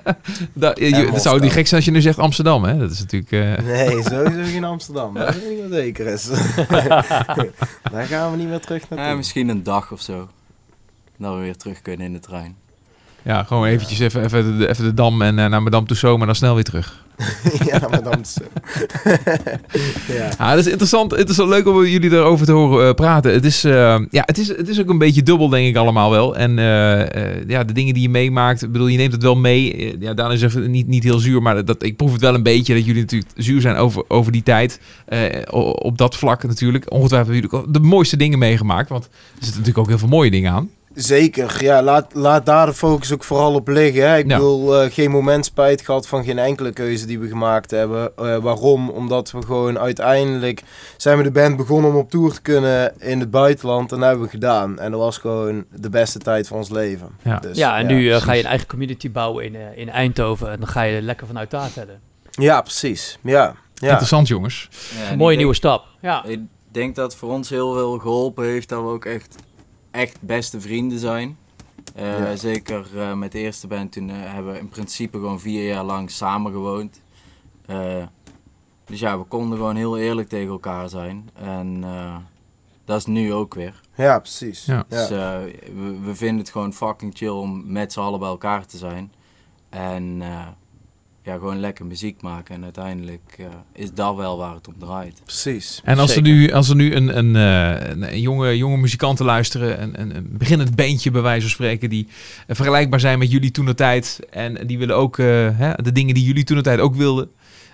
[0.52, 2.78] dat, je, dat zou niet gek zijn als je nu zegt Amsterdam, hè?
[2.78, 3.32] Dat is natuurlijk...
[3.32, 5.14] eh, Nee, sowieso geen Amsterdam.
[5.14, 6.24] Dat is niet wat zeker is.
[7.92, 9.16] daar gaan we niet meer terug Ja, naartoe.
[9.16, 10.28] misschien een dag of zo.
[11.18, 12.56] Dat we weer terug kunnen in de trein.
[13.22, 16.26] ja, gewoon eventjes even, even, de, even de Dam en eh, naar Madame Tussauds, maar
[16.26, 17.04] dan snel weer terug.
[17.70, 18.24] ja, maar dan
[20.18, 20.30] ja.
[20.38, 21.10] Ja, dat is interessant.
[21.10, 23.32] Het is wel leuk om jullie erover te horen eh, praten.
[23.32, 26.10] Het is, eh, ja, het, is, het is ook een beetje dubbel, denk ik allemaal
[26.10, 26.36] wel.
[26.36, 29.36] En eh, eh, ja, de dingen die je meemaakt, ik bedoel, je neemt het wel
[29.36, 29.96] mee.
[30.00, 32.42] Ja, Daan is even niet, niet heel zuur, maar dat, ik proef het wel een
[32.42, 34.80] beetje dat jullie natuurlijk zuur zijn over, over die tijd.
[35.06, 35.26] Eh,
[35.74, 36.92] op dat vlak natuurlijk.
[36.92, 40.08] Ongetwijfeld hebben jullie ook de mooiste dingen meegemaakt, want er zitten natuurlijk ook heel veel
[40.08, 40.70] mooie dingen aan.
[40.94, 44.08] Zeker, ja, laat, laat daar de focus ook vooral op liggen.
[44.10, 44.16] Hè.
[44.18, 44.36] Ik Ja.
[44.36, 48.12] bedoel, eh, geen moment spijt gehad van geen enkele keuze die we gemaakt hebben.
[48.16, 48.90] Eh, waarom?
[48.90, 50.62] Omdat we gewoon uiteindelijk
[50.96, 53.92] zijn we de band begonnen om op tour te kunnen in het buitenland.
[53.92, 54.78] En dat hebben we gedaan.
[54.78, 57.08] En dat was gewoon de beste tijd van ons leven.
[57.22, 57.38] Ja.
[57.38, 60.50] Dus, ja, en nu eh, ga je een eigen community bouwen in, in Eindhoven.
[60.50, 61.98] En dan ga je er lekker vanuit daar verder.
[62.30, 63.18] Ja, precies.
[63.22, 63.88] Ja, ja.
[63.88, 64.68] Interessant, jongens.
[64.70, 65.84] Een mooie denk- nieuwe stap.
[66.00, 66.24] Ja.
[66.24, 66.40] Ik
[66.72, 69.36] denk dat voor ons heel veel geholpen heeft dat we ook echt,
[69.90, 71.36] echt beste vrienden zijn.
[71.94, 72.36] Eh, Ja.
[72.36, 75.84] Zeker eh, met de eerste band, toen eh, hebben we in principe gewoon vier jaar
[75.84, 77.00] lang samen gewoond.
[77.66, 78.02] Eh,
[78.84, 81.30] dus ja, we konden gewoon heel eerlijk tegen elkaar zijn.
[81.34, 82.16] En eh,
[82.84, 83.80] dat is nu ook weer.
[83.96, 84.64] ja, precies.
[84.64, 84.84] Ja.
[84.88, 85.38] Dus eh,
[85.74, 89.12] we, we vinden het gewoon fucking chill om met z'n allen bij elkaar te zijn.
[89.68, 90.46] En eh,
[91.22, 92.54] ja, gewoon lekker muziek maken.
[92.54, 95.20] En uiteindelijk eh, is dat wel waar het om draait.
[95.24, 95.80] Precies.
[95.84, 99.24] En als er nu, als er nu een, een, eh, een, een jonge, jonge muzikanten
[99.24, 102.06] luisteren, een, een, een beginnend bandje bij wijze van spreken, die
[102.46, 104.20] eh, vergelijkbaar zijn met jullie toen de tijd.
[104.30, 105.26] En die willen ook eh,
[105.58, 107.30] hè, de dingen die jullie toen de tijd ook wilden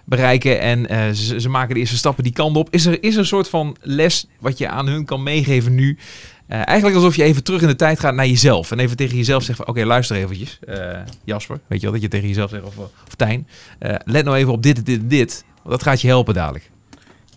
[0.06, 0.60] bereiken.
[0.60, 2.68] En eh, ze, ze maken de eerste stappen die kant op.
[2.70, 5.98] Is er, is er een soort van les wat je aan hun kan meegeven nu?
[6.47, 8.70] Eh, eigenlijk alsof je even terug in de tijd gaat naar jezelf.
[8.70, 10.59] En even tegen jezelf zegt van, oké, luister eventjes.
[10.66, 13.48] eh, Jasper, weet je wel, dat je tegen jezelf zegt, of, of Tijn.
[13.78, 15.44] eh, let nou even op dit, dit, dit, dit.
[15.56, 16.70] Want dat gaat je helpen dadelijk.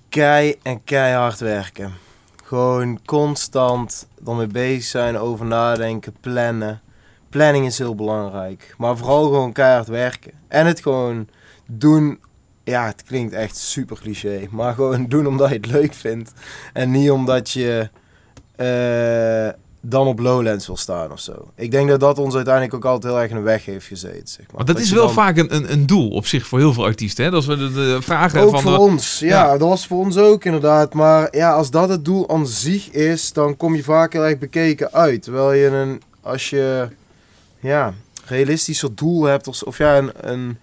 [0.09, 1.91] Kei en keihard werken.
[2.43, 6.81] Gewoon constant ermee bezig zijn, over nadenken, plannen.
[7.29, 8.73] Planning is heel belangrijk.
[8.77, 10.31] Maar vooral gewoon keihard werken.
[10.47, 11.27] En het gewoon
[11.67, 12.19] doen.
[12.63, 14.47] Ja, het klinkt echt super cliché.
[14.49, 16.31] Maar gewoon doen omdat je het leuk vindt.
[16.73, 17.98] En niet omdat je eh,
[19.81, 21.47] dan op Lowlands wil staan of zo.
[21.55, 24.27] Ik denk dat dat ons uiteindelijk ook altijd heel erg in de weg heeft gezeten.
[24.27, 24.55] Zeg maar.
[24.55, 26.83] Want dat, is wel dan- vaak een, een, een doel op zich voor heel veel
[26.85, 27.25] artiesten.
[27.25, 27.31] Hè?
[27.31, 28.61] Dat we de, de vragen Ook van...
[28.61, 29.57] voor de- ons, ja, Ja.
[29.57, 30.93] dat was voor ons ook inderdaad.
[30.93, 34.37] Maar ja, als dat het doel aan zich is, dan kom je vaak heel erg
[34.37, 35.23] bekeken uit.
[35.23, 36.87] Terwijl je een, als je
[37.59, 37.93] ja,
[38.25, 40.57] realistischer doel hebt, of, of ja, een, een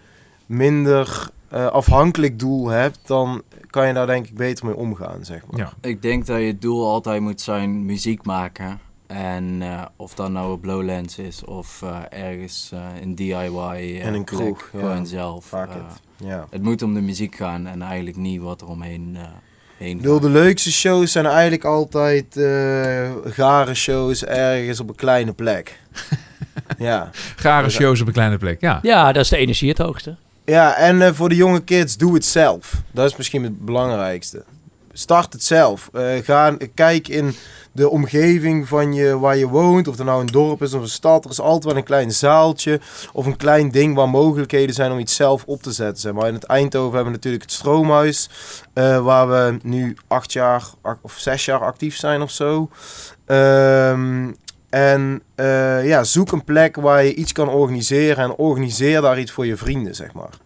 [0.47, 5.43] minder eh, afhankelijk doel hebt, dan kan je daar denk ik beter mee omgaan, zeg
[5.51, 5.61] maar.
[5.61, 5.73] Ja.
[5.81, 8.79] Ik denk dat je het doel altijd moet zijn muziek maken.
[9.07, 11.99] En eh, of dat nou op Lowlands is of eh,
[12.29, 13.37] ergens eh, in DIY.
[13.57, 14.79] eh, En een plek, kroeg, ja.
[14.79, 15.45] Gewoon zelf.
[15.45, 16.27] Fuck eh, it.
[16.27, 16.47] Ja.
[16.51, 19.23] het moet om de muziek gaan en eigenlijk niet wat er omheen eh
[19.77, 20.23] heen gaat.
[20.23, 25.81] de leukste shows zijn eigenlijk altijd eh gare shows ergens op een kleine plek.
[26.79, 27.11] ja.
[27.37, 28.61] Gare shows op een kleine plek.
[28.61, 28.79] Ja.
[28.83, 30.17] ja, dat is de energie het hoogste.
[30.47, 32.73] Ja, en eh, voor de jonge kids, doe het zelf.
[32.93, 34.45] Dat is misschien het belangrijkste.
[34.93, 35.89] Start het zelf.
[35.93, 37.35] Eh, ga, kijk in
[37.73, 39.89] de omgeving van je, waar je woont.
[39.89, 41.25] Of er nou een dorp is of een stad.
[41.25, 42.81] Er is altijd wel een klein zaaltje
[43.13, 46.01] of een klein ding waar mogelijkheden zijn om iets zelf op te zetten.
[46.01, 46.29] Zeg maar.
[46.29, 48.29] In het Eindhoven hebben we natuurlijk het Stroomhuis.
[48.73, 50.63] eh, waar we nu acht jaar
[51.01, 52.71] of zes jaar actief zijn of zo.
[53.27, 54.31] Ehm,
[54.77, 59.31] en eh, ja, zoek een plek waar je iets kan organiseren en organiseer daar iets
[59.33, 60.39] voor je vrienden, zeg maar.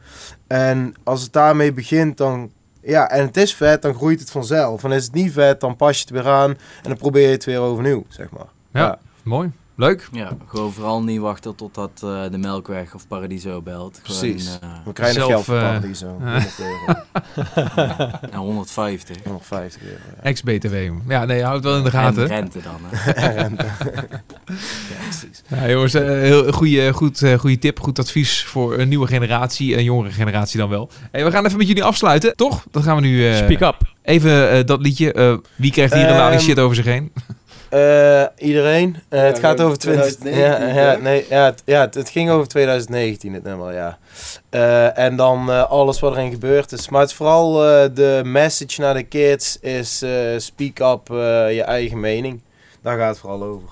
[0.46, 2.50] En als het daarmee begint, dan
[2.82, 4.84] ja, en het is vet, dan groeit het vanzelf.
[4.84, 7.32] En is het niet vet, dan pas je het weer aan en dan probeer je
[7.32, 8.48] het weer overnieuw, zeg maar.
[8.72, 8.98] Ja.
[9.22, 9.50] Mooi.
[9.80, 10.08] Leuk.
[10.12, 14.00] Ja, gewoon vooral niet wachten totdat eh, de Melkweg of Paradiso belt.
[14.02, 14.58] Gewoon, Precies.
[14.60, 16.06] eh, We krijgen Zelf, geld voor eh, Paradiso.
[16.06, 19.16] 100 euro, en 150.
[19.24, 19.96] 150 euro.
[20.16, 20.22] ja.
[20.22, 20.74] Ex-BTW.
[21.08, 22.22] Ja, nee, houd het wel in de gaten.
[22.22, 22.76] En rente dan.
[22.82, 23.10] Hè.
[23.28, 23.64] En rente.
[23.84, 25.42] ja, precies.
[25.48, 29.84] Ja, jongens, heel goede, goed, eh, goede tip, goed advies voor een nieuwe generatie, een
[29.84, 30.90] jongere generatie dan wel.
[31.10, 32.64] Hey, we gaan even met jullie afsluiten, toch?
[32.70, 33.76] Dan gaan we nu eh, Speak up.
[34.02, 35.12] even eh, dat liedje.
[35.12, 37.12] eh, wie krijgt hier een lading Ehm, shit over zich heen?
[37.70, 38.96] Eh, iedereen.
[39.08, 40.04] Eh, het gaat over 20...
[40.04, 43.98] 2019, ja, ja, nee, ja, het, ja het, het ging over 2019, het nummer, ja.
[44.50, 46.88] Eh, en dan eh, alles wat erin gebeurd is.
[46.88, 51.16] Maar het is vooral eh, de message naar de kids is eh, speak up eh,
[51.54, 52.40] je eigen mening.
[52.82, 53.68] Daar gaat het vooral over.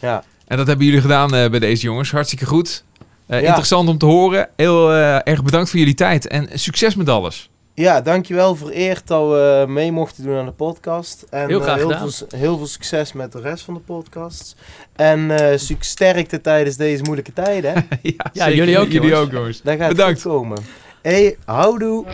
[0.00, 2.10] Ja, En dat hebben jullie gedaan eh, bij deze jongens.
[2.10, 2.84] Hartstikke goed.
[3.26, 3.46] Eh, Ja.
[3.46, 4.48] Interessant om te horen.
[4.56, 6.26] Heel eh, erg bedankt voor jullie tijd.
[6.26, 7.50] En succes met alles.
[7.82, 11.24] Ja dankjewel vereerd dat we mee mochten doen aan de podcast.
[11.30, 12.10] En Heel graag eh, heel, gedaan.
[12.12, 14.56] veel, heel veel succes met de rest van de podcasts.
[14.96, 17.88] En eh sterkte tijdens deze moeilijke tijden.
[18.32, 19.26] ja, jullie ook, Jullie jongens.
[19.26, 19.62] ook, jongens.
[19.62, 20.12] Daar gaat Bedankt.
[20.22, 20.58] het goed komen.
[21.02, 22.04] Hey, houdoe.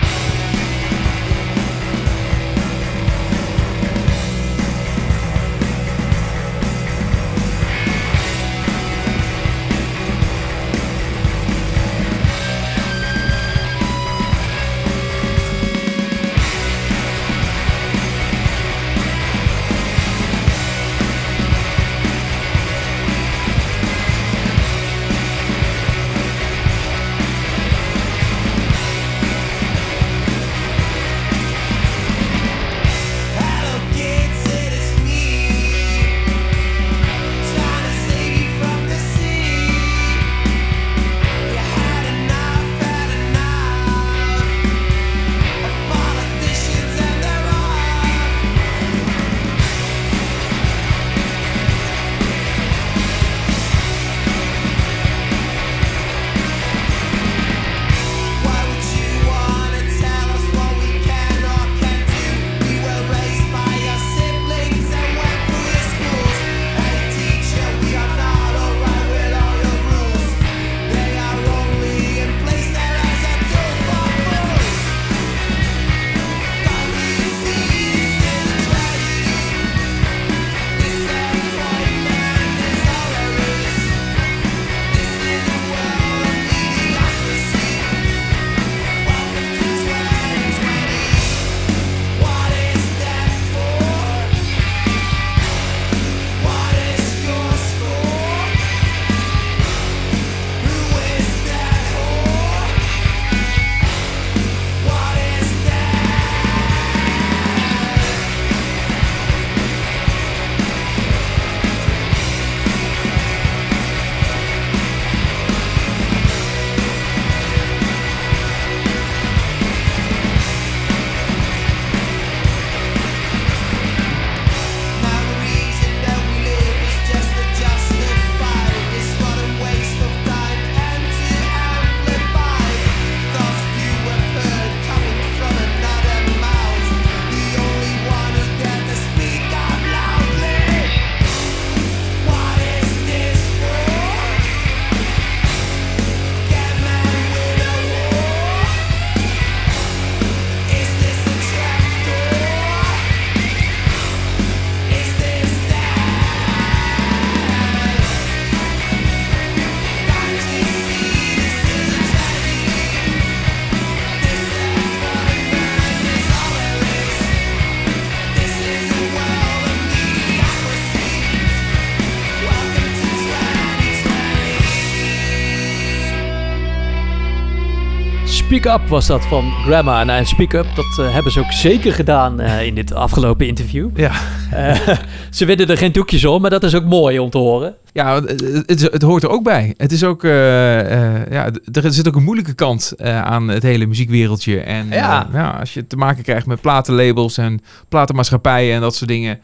[178.65, 180.05] Speak Up was dat van Grandma.
[180.05, 183.47] Nou, en Speak Up, dat eh, hebben ze ook zeker gedaan eh, in dit afgelopen
[183.47, 183.89] interview.
[183.95, 184.13] Ja.
[184.51, 184.89] Eh,
[185.31, 187.75] ze winnen er geen doekjes om, maar dat is ook mooi om te horen.
[187.93, 188.23] Ja,
[188.67, 189.75] het, hoort er ook bij.
[189.77, 194.61] Het is ook, ja, er zit ook een moeilijke kant aan het hele muziekwereldje.
[194.61, 195.57] En Ja.
[195.61, 199.41] als je te maken krijgt met platenlabels en platenmaatschappijen en dat soort dingen.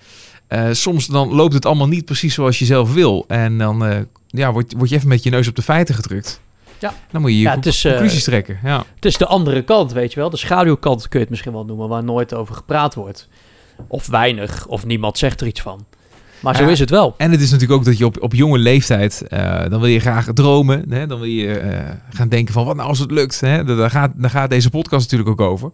[0.70, 3.24] soms dan loopt het allemaal niet precies zoals je zelf wil.
[3.28, 6.40] En dan ja, word, word je even met je neus op de feiten gedrukt.
[6.81, 6.94] Ja.
[7.11, 8.59] Dan moet je je Ja, is, eh, conclusies trekken.
[8.65, 8.85] Ja.
[8.94, 10.31] Het is de andere kant, weet je wel.
[10.31, 13.28] De schaduwkant kun je het misschien wel noemen, waar nooit over gepraat wordt.
[13.89, 15.85] Of weinig, of niemand zegt er iets van.
[16.40, 16.69] Maar zo Ja.
[16.69, 17.15] is het wel.
[17.16, 20.01] En het is natuurlijk ook dat je op, op jonge leeftijd, eh, dan wil je
[20.01, 20.85] graag dromen.
[20.89, 21.07] Hè?
[21.07, 23.40] Dan wil je eh, gaan denken van, wat nou als het lukt?
[23.40, 23.65] Hè?
[23.65, 25.73] Daar, gaat, daar gaat deze podcast natuurlijk ook over.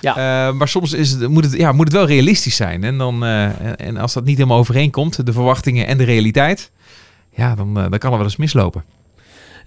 [0.00, 0.52] Ja.
[0.52, 2.84] Maar soms is het, moet, het, ja, moet het wel realistisch zijn.
[2.84, 6.70] En, dan, en, als dat niet helemaal overeenkomt, de verwachtingen en de realiteit,
[7.34, 8.84] ja, dan, dan kan er wel eens mislopen.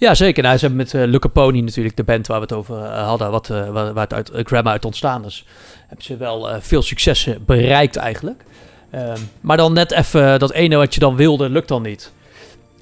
[0.02, 0.44] Ja, zeker.
[0.44, 3.08] Nou, ze hebben met uh, Luca Pony natuurlijk, de band waar we het over eh,
[3.08, 5.46] hadden, wat, eh, waar, waar het uit uh, Grandma uit ontstaan is,
[5.88, 8.44] hebben ze wel eh, veel successen bereikt eigenlijk.
[8.92, 12.12] Ehm, maar dan net even dat ene wat je dan wilde, lukt dan niet.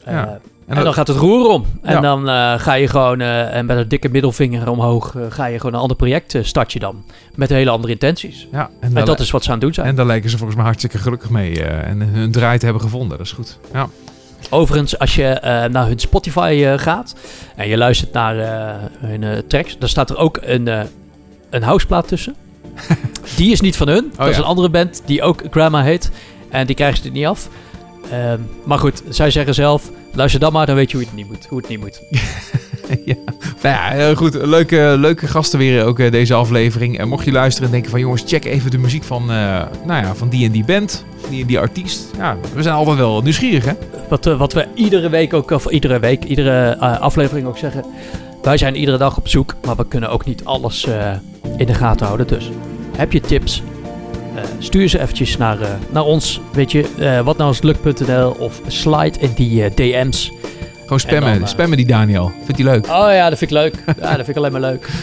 [0.03, 0.27] Eh, Ja.
[0.27, 1.65] en, En dat- dan gaat het roer om.
[1.81, 2.01] En Ja.
[2.01, 5.57] dan eh, ga je gewoon, eh, en met een dikke middelvinger omhoog, eh, ga je
[5.57, 7.03] gewoon een ander project eh, start je dan.
[7.35, 8.47] Met hele andere intenties.
[8.51, 9.87] Ja, en, dat is wat ze aan het doen zijn.
[9.87, 11.63] en daar lijken ze volgens mij hartstikke gelukkig mee.
[11.63, 13.17] eh, en hun draai te hebben gevonden.
[13.17, 13.59] Dat is goed.
[13.73, 13.89] Ja.
[14.49, 17.15] Overigens, als je eh, naar hun Spotify eh, gaat
[17.55, 20.67] en je luistert naar eh, hun tracks, dan staat er ook een,
[21.49, 22.35] een houseplaat tussen.
[23.38, 24.11] die is niet van hun.
[24.15, 26.11] dat is Oh, een andere band die ook Grandma heet.
[26.49, 27.49] En die krijgen ze er niet af.
[28.11, 31.27] Ehm, maar goed, zij zeggen zelf, luister dan maar, dan weet je hoe het niet
[31.27, 31.45] moet.
[31.45, 32.01] Hoe het niet moet.
[33.05, 33.15] ja.
[33.61, 34.33] Nou ja, heel goed.
[34.33, 36.97] Leuke, leuke gasten weer ook eh, deze aflevering.
[36.97, 40.03] En mocht je luisteren en denken van jongens, check even de muziek van, eh, nou
[40.05, 42.11] ja, van die en die band, die en die artiest.
[42.17, 43.73] Ja, we zijn altijd wel nieuwsgierig hè.
[44.09, 47.85] Wat, eh, wat we iedere week ook, of iedere week, iedere eh, aflevering ook zeggen.
[48.41, 51.11] Wij zijn iedere dag op zoek, maar we kunnen ook niet alles eh,
[51.57, 52.27] in de gaten houden.
[52.27, 52.49] Dus
[52.97, 53.63] heb je tips?
[54.35, 56.41] eh, stuur ze eventjes naar, eh, naar ons.
[56.53, 60.31] Weet je, eh, wat nou is luk.nl of slide in die eh, DM's.
[60.89, 62.31] Gewoon spammen, dan, eh, spammen die Daniel.
[62.43, 62.85] Vindt hij leuk?
[62.85, 63.73] Oh ja, dat vind ik leuk.
[63.85, 64.87] Ja, dat vind ik alleen maar leuk.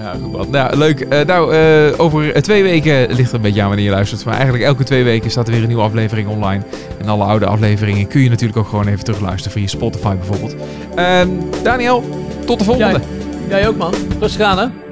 [0.00, 0.50] Ja, goed.
[0.50, 1.00] Nou, leuk.
[1.00, 4.24] Eh, nou, eh, over twee weken ligt er een beetje aan wanneer je luistert.
[4.24, 6.62] Maar eigenlijk elke twee weken staat er weer een nieuwe aflevering online.
[7.00, 10.54] En alle oude afleveringen kun je natuurlijk ook gewoon even terugluisteren via Spotify bijvoorbeeld.
[10.94, 11.28] Ehm,
[11.62, 12.04] Daniel,
[12.46, 13.00] tot de volgende.
[13.48, 13.94] Jij ook man.
[14.20, 14.87] Rustig aan hè.